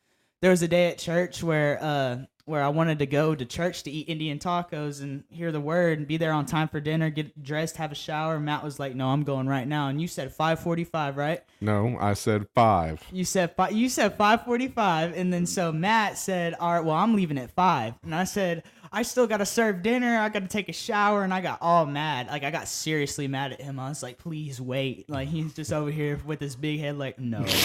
there 0.42 0.52
was 0.52 0.64
a 0.64 0.68
day 0.68 0.90
at 0.90 0.98
church 0.98 1.44
where 1.44 1.78
uh 1.82 2.18
where 2.48 2.64
I 2.64 2.70
wanted 2.70 3.00
to 3.00 3.06
go 3.06 3.36
to 3.36 3.46
church 3.46 3.84
to 3.84 3.92
eat 3.92 4.08
Indian 4.08 4.40
tacos 4.40 5.02
and 5.02 5.24
hear 5.30 5.52
the 5.52 5.60
word 5.60 5.98
and 5.98 6.08
be 6.08 6.16
there 6.18 6.32
on 6.32 6.46
time 6.46 6.70
for 6.70 6.80
dinner, 6.80 7.10
get 7.10 7.44
dressed, 7.44 7.78
have 7.78 7.92
a 7.92 7.96
shower. 7.96 8.40
Matt 8.40 8.64
was 8.64 8.80
like, 8.80 8.96
"No, 8.96 9.10
I'm 9.10 9.24
going 9.24 9.48
right 9.48 9.68
now." 9.68 9.90
And 9.90 10.02
you 10.02 10.08
said 10.08 10.32
5:45, 10.34 11.18
right? 11.18 11.44
no, 11.60 11.98
I 12.00 12.14
said 12.14 12.48
five. 12.56 13.02
You 13.12 13.26
said 13.26 13.56
fi- 13.56 13.70
you 13.70 13.90
said 13.90 14.18
5:45, 14.18 15.14
and 15.18 15.34
then 15.34 15.46
so 15.46 15.72
Matt 15.72 16.18
said, 16.18 16.54
"All 16.60 16.74
right, 16.74 16.84
well, 16.84 16.96
I'm 16.96 17.16
leaving 17.16 17.38
at 17.38 17.52
5." 17.52 17.96
And 18.04 18.16
I 18.16 18.24
said, 18.24 18.64
"I 18.92 19.04
still 19.04 19.28
got 19.28 19.38
to 19.38 19.46
serve 19.46 19.82
dinner. 19.82 20.20
I 20.20 20.30
got 20.30 20.42
to 20.42 20.48
take 20.48 20.70
a 20.70 20.74
shower." 20.74 21.24
And 21.24 21.34
I 21.34 21.42
got 21.42 21.60
all 21.62 21.86
mad. 21.86 22.28
Like 22.28 22.44
I 22.44 22.52
got 22.52 22.68
seriously 22.68 23.28
mad 23.28 23.54
at 23.54 23.62
him. 23.62 23.80
I 23.80 23.90
was 23.90 24.04
like, 24.04 24.18
"Please 24.18 24.60
wait." 24.62 25.10
Like 25.10 25.28
he's 25.28 25.54
just 25.54 25.72
over 25.74 25.92
here 25.92 26.20
with 26.26 26.40
his 26.40 26.56
big 26.56 26.80
head 26.80 26.98
like, 26.98 27.20
"No. 27.20 27.46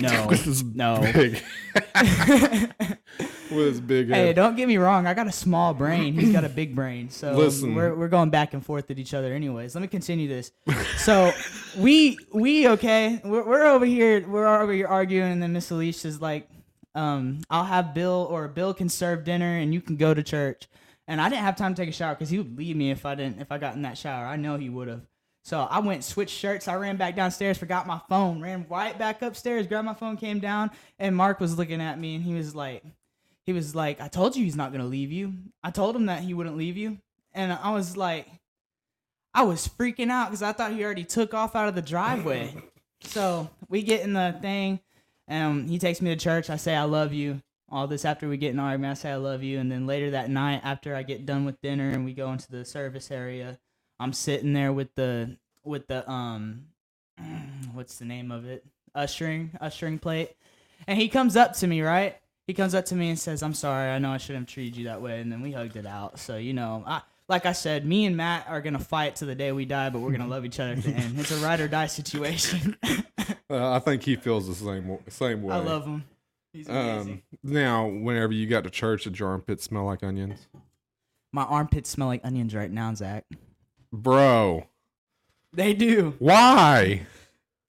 No. 0.00 0.30
No." 0.74 1.00
big, 1.12 1.42
with 3.50 3.66
his 3.66 3.80
big 3.80 4.08
head. 4.08 4.26
Hey, 4.26 4.32
don't 4.32 4.56
get 4.56 4.68
me 4.68 4.76
wrong. 4.78 5.06
I 5.06 5.14
got 5.14 5.26
a 5.26 5.32
small 5.32 5.74
brain. 5.74 6.14
He's 6.14 6.32
got 6.32 6.44
a 6.44 6.48
big 6.48 6.74
brain. 6.74 7.10
So 7.10 7.32
Listen. 7.32 7.74
we're 7.74 7.94
we're 7.94 8.08
going 8.08 8.30
back 8.30 8.54
and 8.54 8.64
forth 8.64 8.90
at 8.90 8.98
each 8.98 9.14
other. 9.14 9.32
Anyways, 9.34 9.74
let 9.74 9.82
me 9.82 9.88
continue 9.88 10.28
this. 10.28 10.52
So 10.98 11.32
we 11.78 12.18
we 12.32 12.68
okay. 12.68 13.20
We're, 13.24 13.42
we're 13.44 13.66
over 13.66 13.84
here. 13.84 14.26
We're 14.26 14.46
over 14.46 14.72
here 14.72 14.86
arguing, 14.86 15.32
and 15.32 15.42
then 15.42 15.52
Miss 15.52 15.70
Alicia's 15.70 16.20
like, 16.20 16.48
um, 16.94 17.40
"I'll 17.50 17.64
have 17.64 17.94
Bill 17.94 18.26
or 18.30 18.48
Bill 18.48 18.74
can 18.74 18.88
serve 18.88 19.24
dinner, 19.24 19.58
and 19.58 19.72
you 19.72 19.80
can 19.80 19.96
go 19.96 20.14
to 20.14 20.22
church." 20.22 20.68
And 21.08 21.20
I 21.20 21.28
didn't 21.28 21.42
have 21.42 21.56
time 21.56 21.74
to 21.74 21.82
take 21.82 21.88
a 21.88 21.92
shower 21.92 22.14
because 22.14 22.30
he 22.30 22.38
would 22.38 22.56
leave 22.56 22.76
me 22.76 22.90
if 22.90 23.04
I 23.04 23.14
didn't 23.14 23.40
if 23.40 23.50
I 23.50 23.58
got 23.58 23.74
in 23.74 23.82
that 23.82 23.98
shower. 23.98 24.26
I 24.26 24.36
know 24.36 24.56
he 24.56 24.68
would 24.68 24.88
have. 24.88 25.02
So 25.44 25.58
I 25.58 25.80
went 25.80 26.04
switched 26.04 26.34
shirts. 26.34 26.68
I 26.68 26.76
ran 26.76 26.96
back 26.96 27.16
downstairs, 27.16 27.58
forgot 27.58 27.86
my 27.86 28.00
phone, 28.08 28.40
ran 28.40 28.64
right 28.68 28.96
back 28.96 29.22
upstairs, 29.22 29.66
grabbed 29.66 29.86
my 29.86 29.94
phone, 29.94 30.16
came 30.16 30.38
down, 30.38 30.70
and 30.98 31.16
Mark 31.16 31.40
was 31.40 31.58
looking 31.58 31.80
at 31.80 31.98
me, 31.98 32.14
and 32.14 32.24
he 32.24 32.34
was 32.34 32.54
like 32.54 32.84
he 33.44 33.52
was 33.52 33.74
like, 33.74 34.00
I 34.00 34.08
told 34.08 34.36
you 34.36 34.44
he's 34.44 34.56
not 34.56 34.72
gonna 34.72 34.86
leave 34.86 35.10
you. 35.10 35.34
I 35.62 35.70
told 35.70 35.96
him 35.96 36.06
that 36.06 36.22
he 36.22 36.34
wouldn't 36.34 36.56
leave 36.56 36.76
you. 36.76 36.98
And 37.34 37.52
I 37.52 37.72
was 37.72 37.96
like, 37.96 38.28
I 39.34 39.42
was 39.42 39.66
freaking 39.66 40.10
out 40.10 40.26
because 40.26 40.42
I 40.42 40.52
thought 40.52 40.72
he 40.72 40.84
already 40.84 41.04
took 41.04 41.34
off 41.34 41.56
out 41.56 41.68
of 41.68 41.74
the 41.74 41.82
driveway. 41.82 42.54
so 43.00 43.50
we 43.68 43.82
get 43.82 44.02
in 44.02 44.12
the 44.12 44.36
thing, 44.40 44.80
and 45.28 45.68
he 45.68 45.78
takes 45.78 46.00
me 46.00 46.10
to 46.14 46.16
church. 46.16 46.50
I 46.50 46.56
say, 46.56 46.74
I 46.74 46.84
love 46.84 47.12
you. 47.12 47.42
All 47.70 47.86
this 47.86 48.04
after 48.04 48.28
we 48.28 48.36
get 48.36 48.52
in 48.52 48.58
our 48.58 48.70
argument, 48.70 48.98
I 48.98 49.00
say, 49.00 49.10
I 49.12 49.16
love 49.16 49.42
you. 49.42 49.58
And 49.58 49.72
then 49.72 49.86
later 49.86 50.10
that 50.10 50.28
night, 50.28 50.60
after 50.62 50.94
I 50.94 51.02
get 51.02 51.24
done 51.24 51.44
with 51.44 51.60
dinner 51.62 51.90
and 51.90 52.04
we 52.04 52.12
go 52.12 52.30
into 52.32 52.50
the 52.50 52.64
service 52.64 53.10
area, 53.10 53.58
I'm 53.98 54.12
sitting 54.12 54.52
there 54.52 54.72
with 54.72 54.94
the, 54.94 55.38
with 55.64 55.86
the, 55.86 56.08
um, 56.10 56.66
what's 57.72 57.98
the 57.98 58.04
name 58.04 58.30
of 58.30 58.44
it? 58.44 58.64
Ushering, 58.94 59.52
ushering 59.60 59.98
plate. 59.98 60.32
And 60.86 60.98
he 60.98 61.08
comes 61.08 61.36
up 61.36 61.54
to 61.54 61.66
me, 61.66 61.80
right? 61.80 62.16
he 62.46 62.54
comes 62.54 62.74
up 62.74 62.84
to 62.86 62.94
me 62.94 63.08
and 63.10 63.18
says, 63.18 63.42
"I'm 63.42 63.54
sorry. 63.54 63.90
I 63.90 63.98
know 63.98 64.10
I 64.10 64.18
shouldn't 64.18 64.48
have 64.48 64.54
treated 64.54 64.76
you 64.76 64.84
that 64.84 65.00
way." 65.00 65.20
And 65.20 65.30
then 65.30 65.42
we 65.42 65.52
hugged 65.52 65.76
it 65.76 65.86
out. 65.86 66.18
So 66.18 66.36
you 66.36 66.52
know, 66.52 66.82
I, 66.86 67.02
like 67.32 67.46
I 67.46 67.52
said, 67.52 67.86
me 67.86 68.04
and 68.04 68.14
Matt 68.14 68.46
are 68.46 68.60
gonna 68.60 68.78
fight 68.78 69.16
to 69.16 69.24
the 69.24 69.34
day 69.34 69.52
we 69.52 69.64
die, 69.64 69.88
but 69.88 70.00
we're 70.00 70.12
gonna 70.12 70.28
love 70.28 70.44
each 70.44 70.60
other 70.60 70.72
at 70.72 70.82
the 70.82 70.90
end. 70.90 71.18
It's 71.18 71.30
a 71.30 71.36
ride 71.36 71.60
or 71.60 71.66
die 71.66 71.86
situation. 71.86 72.76
Uh, 73.50 73.72
I 73.72 73.80
think 73.80 74.02
he 74.02 74.16
feels 74.16 74.48
the 74.48 74.54
same 74.54 74.98
same 75.08 75.42
way. 75.42 75.54
I 75.54 75.58
love 75.58 75.84
him. 75.84 76.04
He's 76.54 76.66
amazing. 76.66 77.12
Um, 77.12 77.22
now, 77.42 77.86
whenever 77.86 78.32
you 78.32 78.46
got 78.46 78.64
to 78.64 78.70
church, 78.70 79.04
did 79.04 79.18
your 79.18 79.28
armpits 79.28 79.64
smell 79.64 79.84
like 79.84 80.02
onions, 80.02 80.46
My 81.32 81.42
armpits 81.42 81.90
smell 81.90 82.08
like 82.08 82.22
onions 82.24 82.54
right 82.54 82.70
now, 82.70 82.94
Zach. 82.94 83.26
bro? 83.92 84.66
They 85.52 85.74
do. 85.74 86.14
Why? 86.18 87.02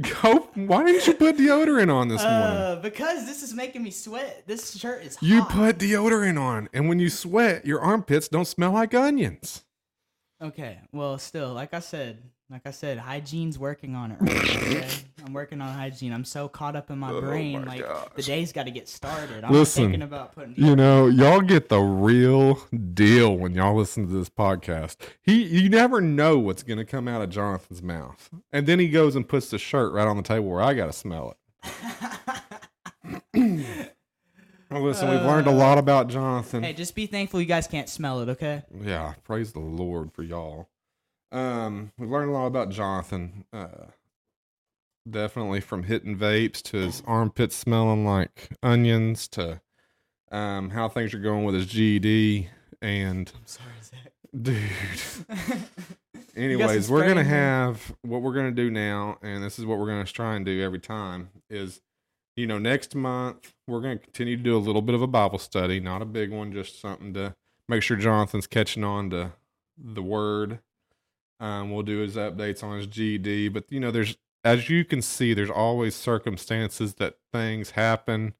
Go. 0.00 0.48
Why 0.54 0.84
didn't 0.84 1.06
you 1.08 1.14
put 1.14 1.36
deodorant 1.36 1.92
on 1.92 2.08
this 2.08 2.22
morning? 2.22 2.38
Uh, 2.38 2.78
because 2.80 3.26
this 3.26 3.42
is 3.42 3.52
making 3.52 3.82
me 3.82 3.90
sweat. 3.90 4.44
This 4.46 4.76
shirt 4.76 5.02
is 5.02 5.16
hot. 5.16 5.22
You 5.24 5.42
put 5.44 5.78
deodorant 5.78 6.40
on, 6.40 6.68
and 6.72 6.88
when 6.88 7.00
you 7.00 7.10
sweat, 7.10 7.66
your 7.66 7.80
armpits 7.80 8.28
don't 8.28 8.44
smell 8.44 8.72
like 8.72 8.94
onions. 8.94 9.64
Okay. 10.40 10.78
Well, 10.92 11.18
still, 11.18 11.52
like 11.52 11.74
I 11.74 11.80
said, 11.80 12.22
like 12.50 12.62
I 12.66 12.70
said, 12.70 12.98
hygiene's 12.98 13.58
working 13.58 13.94
on 13.94 14.12
it. 14.12 14.18
Right 14.22 14.34
now, 14.34 14.78
okay? 14.78 14.88
I'm 15.26 15.32
working 15.34 15.60
on 15.60 15.74
hygiene. 15.74 16.12
I'm 16.12 16.24
so 16.24 16.48
caught 16.48 16.76
up 16.76 16.90
in 16.90 16.98
my 16.98 17.10
Oh 17.10 17.20
brain. 17.20 17.64
my 17.64 17.76
like 17.76 18.14
the 18.14 18.22
day's 18.22 18.52
got 18.52 18.64
to 18.64 18.70
get 18.70 18.88
started. 18.88 19.44
I'm 19.44 19.52
Listen, 19.52 19.84
thinking 19.84 20.02
about 20.02 20.34
putting. 20.34 20.54
You 20.56 20.74
know, 20.74 21.08
y'all 21.08 21.40
get 21.42 21.68
the 21.68 21.80
real 21.80 22.58
deal 22.94 23.36
when 23.36 23.54
y'all 23.54 23.74
listen 23.76 24.06
to 24.06 24.12
this 24.12 24.30
podcast. 24.30 24.96
He, 25.20 25.42
you 25.42 25.68
never 25.68 26.00
know 26.00 26.38
what's 26.38 26.62
going 26.62 26.78
to 26.78 26.84
come 26.84 27.08
out 27.08 27.20
of 27.20 27.28
Jonathan's 27.30 27.82
mouth, 27.82 28.30
and 28.52 28.66
then 28.66 28.78
he 28.78 28.88
goes 28.88 29.16
and 29.16 29.28
puts 29.28 29.50
the 29.50 29.58
shirt 29.58 29.92
right 29.92 30.06
on 30.06 30.16
the 30.16 30.22
table 30.22 30.46
where 30.48 30.62
I 30.62 30.72
got 30.74 30.86
to 30.86 30.92
smell 30.92 31.34
it. 31.34 31.36
Well, 34.70 34.82
listen, 34.82 35.08
we've 35.08 35.22
learned 35.22 35.46
a 35.46 35.50
lot 35.50 35.78
about 35.78 36.08
Jonathan. 36.08 36.62
Hey, 36.62 36.74
just 36.74 36.94
be 36.94 37.06
thankful 37.06 37.40
you 37.40 37.46
guys 37.46 37.66
can't 37.66 37.88
smell 37.88 38.20
it, 38.20 38.28
okay? 38.28 38.64
Yeah, 38.82 39.14
praise 39.24 39.52
the 39.54 39.60
Lord 39.60 40.12
for 40.12 40.22
y'all. 40.22 40.68
Um, 41.30 41.92
we've 41.98 42.10
learned 42.10 42.30
a 42.30 42.32
lot 42.32 42.46
about 42.46 42.70
Jonathan. 42.70 43.44
Uh, 43.52 43.88
definitely 45.10 45.60
from 45.60 45.84
hitting 45.84 46.16
vapes 46.16 46.62
to 46.62 46.76
his 46.78 47.02
armpits 47.06 47.56
smelling 47.56 48.04
like 48.04 48.50
onions 48.62 49.28
to 49.28 49.60
um, 50.30 50.70
how 50.70 50.88
things 50.88 51.14
are 51.14 51.18
going 51.18 51.44
with 51.44 51.54
his 51.54 51.66
GED. 51.66 52.48
And 52.80 53.30
I'm 53.34 53.46
sorry, 53.46 53.70
Zach. 53.82 54.12
dude, 54.42 54.62
anyways, 56.36 56.90
we're 56.90 57.06
gonna 57.06 57.24
have 57.24 57.94
what 58.02 58.22
we're 58.22 58.34
gonna 58.34 58.50
do 58.50 58.70
now, 58.70 59.18
and 59.22 59.42
this 59.42 59.58
is 59.58 59.66
what 59.66 59.78
we're 59.78 59.86
gonna 59.86 60.04
try 60.04 60.36
and 60.36 60.44
do 60.44 60.62
every 60.62 60.78
time 60.78 61.30
is, 61.50 61.80
you 62.36 62.46
know, 62.46 62.58
next 62.58 62.94
month 62.94 63.52
we're 63.66 63.80
gonna 63.80 63.98
continue 63.98 64.36
to 64.36 64.42
do 64.42 64.56
a 64.56 64.58
little 64.58 64.82
bit 64.82 64.94
of 64.94 65.02
a 65.02 65.06
Bible 65.06 65.38
study, 65.38 65.80
not 65.80 66.02
a 66.02 66.04
big 66.04 66.30
one, 66.30 66.52
just 66.52 66.80
something 66.80 67.14
to 67.14 67.34
make 67.68 67.82
sure 67.82 67.96
Jonathan's 67.96 68.46
catching 68.46 68.84
on 68.84 69.10
to 69.10 69.32
the 69.76 70.02
Word. 70.02 70.60
Um, 71.40 71.70
we'll 71.70 71.82
do 71.84 71.98
his 71.98 72.16
updates 72.16 72.64
on 72.64 72.76
his 72.76 72.88
GD, 72.88 73.52
but 73.52 73.70
you 73.70 73.80
know, 73.80 73.90
there's 73.90 74.16
as 74.44 74.70
you 74.70 74.84
can 74.84 75.02
see, 75.02 75.34
there's 75.34 75.50
always 75.50 75.94
circumstances 75.94 76.94
that 76.94 77.18
things 77.32 77.70
happen, 77.72 78.34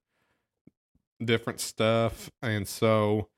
different 1.25 1.61
stuff, 1.61 2.31
and 2.43 2.67
so 2.67 3.29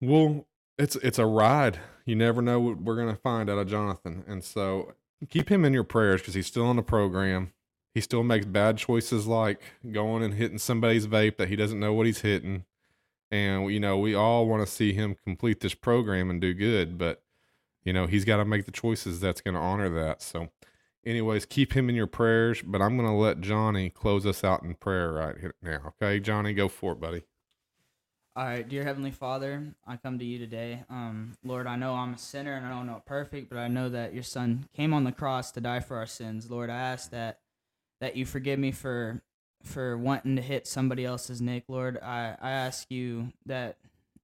we'll 0.00 0.46
it's 0.78 0.96
it's 0.96 1.18
a 1.18 1.26
ride. 1.26 1.78
You 2.06 2.16
never 2.16 2.42
know 2.42 2.60
what 2.60 2.80
we're 2.80 2.96
gonna 2.96 3.16
find 3.16 3.48
out 3.48 3.58
of 3.58 3.68
Jonathan, 3.68 4.24
and 4.26 4.42
so 4.42 4.94
keep 5.28 5.50
him 5.50 5.64
in 5.64 5.72
your 5.74 5.84
prayers 5.84 6.20
because 6.20 6.34
he's 6.34 6.46
still 6.46 6.66
on 6.66 6.76
the 6.76 6.82
program. 6.82 7.52
He 7.94 8.00
still 8.00 8.22
makes 8.22 8.46
bad 8.46 8.78
choices 8.78 9.26
like 9.26 9.60
going 9.90 10.22
and 10.22 10.34
hitting 10.34 10.58
somebody's 10.58 11.06
vape 11.06 11.36
that 11.38 11.48
he 11.48 11.56
doesn't 11.56 11.80
know 11.80 11.92
what 11.92 12.06
he's 12.06 12.20
hitting. 12.20 12.64
And 13.30 13.70
you 13.72 13.80
know, 13.80 13.98
we 13.98 14.14
all 14.14 14.46
want 14.46 14.66
to 14.66 14.72
see 14.72 14.92
him 14.92 15.16
complete 15.24 15.60
this 15.60 15.74
program 15.74 16.30
and 16.30 16.40
do 16.40 16.54
good, 16.54 16.98
but 16.98 17.22
you 17.84 17.92
know, 17.92 18.06
he's 18.06 18.24
got 18.24 18.36
to 18.38 18.44
make 18.44 18.66
the 18.66 18.72
choices 18.72 19.20
that's 19.20 19.40
going 19.40 19.54
to 19.54 19.60
honor 19.60 19.88
that. 19.88 20.22
So, 20.22 20.48
anyways, 21.04 21.46
keep 21.46 21.74
him 21.74 21.88
in 21.88 21.94
your 21.94 22.06
prayers. 22.06 22.62
But 22.62 22.82
I'm 22.82 22.96
going 22.96 23.08
to 23.08 23.14
let 23.14 23.40
Johnny 23.40 23.90
close 23.90 24.26
us 24.26 24.44
out 24.44 24.62
in 24.62 24.74
prayer 24.74 25.12
right 25.12 25.36
here 25.38 25.54
now. 25.62 25.94
Okay, 26.00 26.20
Johnny, 26.20 26.52
go 26.52 26.68
for 26.68 26.92
it, 26.92 27.00
buddy. 27.00 27.22
All 28.36 28.44
right, 28.44 28.66
dear 28.66 28.84
Heavenly 28.84 29.10
Father, 29.10 29.74
I 29.86 29.96
come 29.96 30.18
to 30.20 30.24
you 30.24 30.38
today. 30.38 30.84
Um, 30.88 31.36
Lord, 31.42 31.66
I 31.66 31.74
know 31.74 31.94
I'm 31.94 32.14
a 32.14 32.18
sinner 32.18 32.54
and 32.54 32.64
I 32.64 32.70
don't 32.70 32.86
know 32.86 33.02
perfect, 33.04 33.50
but 33.50 33.58
I 33.58 33.66
know 33.66 33.88
that 33.88 34.14
your 34.14 34.22
Son 34.22 34.68
came 34.74 34.94
on 34.94 35.02
the 35.02 35.10
cross 35.10 35.50
to 35.52 35.60
die 35.60 35.80
for 35.80 35.96
our 35.96 36.06
sins. 36.06 36.48
Lord, 36.48 36.70
I 36.70 36.76
ask 36.76 37.10
that 37.10 37.40
that 38.00 38.16
you 38.16 38.24
forgive 38.24 38.58
me 38.58 38.70
for 38.70 39.20
for 39.64 39.98
wanting 39.98 40.36
to 40.36 40.42
hit 40.42 40.66
somebody 40.66 41.04
else's 41.04 41.40
nick. 41.40 41.64
Lord, 41.68 41.98
I, 41.98 42.36
I 42.40 42.50
ask 42.52 42.90
you 42.90 43.32
that 43.46 43.76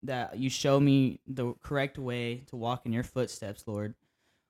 that 0.07 0.39
you 0.39 0.51
show 0.51 0.81
me 0.81 1.21
the 1.27 1.55
correct 1.63 1.99
way 1.99 2.43
to 2.49 2.57
walk 2.57 2.87
in 2.87 2.93
your 2.93 3.05
footsteps, 3.05 3.65
Lord. 3.67 3.95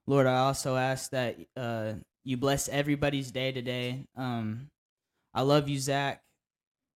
Lord, 0.07 0.27
I 0.27 0.39
also 0.39 0.77
ask 0.77 1.11
that 1.11 1.37
uh, 1.57 1.95
you 2.25 2.37
bless 2.37 2.69
everybody's 2.69 3.31
day 3.31 3.53
today. 3.53 4.05
Um, 4.17 4.71
I 5.35 5.43
love 5.43 5.69
you, 5.69 5.79
Zach. 5.79 6.23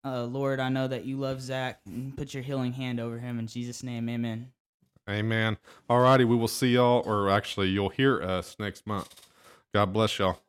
Uh, 0.06 0.24
Lord, 0.24 0.60
I 0.60 0.70
know 0.70 0.88
that 0.88 1.06
you 1.06 1.18
love 1.18 1.42
Zach. 1.42 1.80
Put 2.16 2.34
your 2.34 2.44
healing 2.44 2.74
hand 2.74 3.00
over 3.00 3.18
him 3.20 3.40
in 3.40 3.48
Jesus' 3.48 3.84
name. 3.84 4.10
Amen. 4.10 4.52
Amen. 5.10 5.58
All 5.90 6.02
righty. 6.02 6.26
We 6.26 6.36
will 6.36 6.48
see 6.48 6.74
y'all, 6.74 7.04
or 7.06 7.30
actually, 7.30 7.70
you'll 7.70 7.90
hear 7.90 8.22
us 8.22 8.56
next 8.60 8.86
month. 8.86 9.28
God 9.74 9.94
bless 9.94 10.20
y'all. 10.20 10.40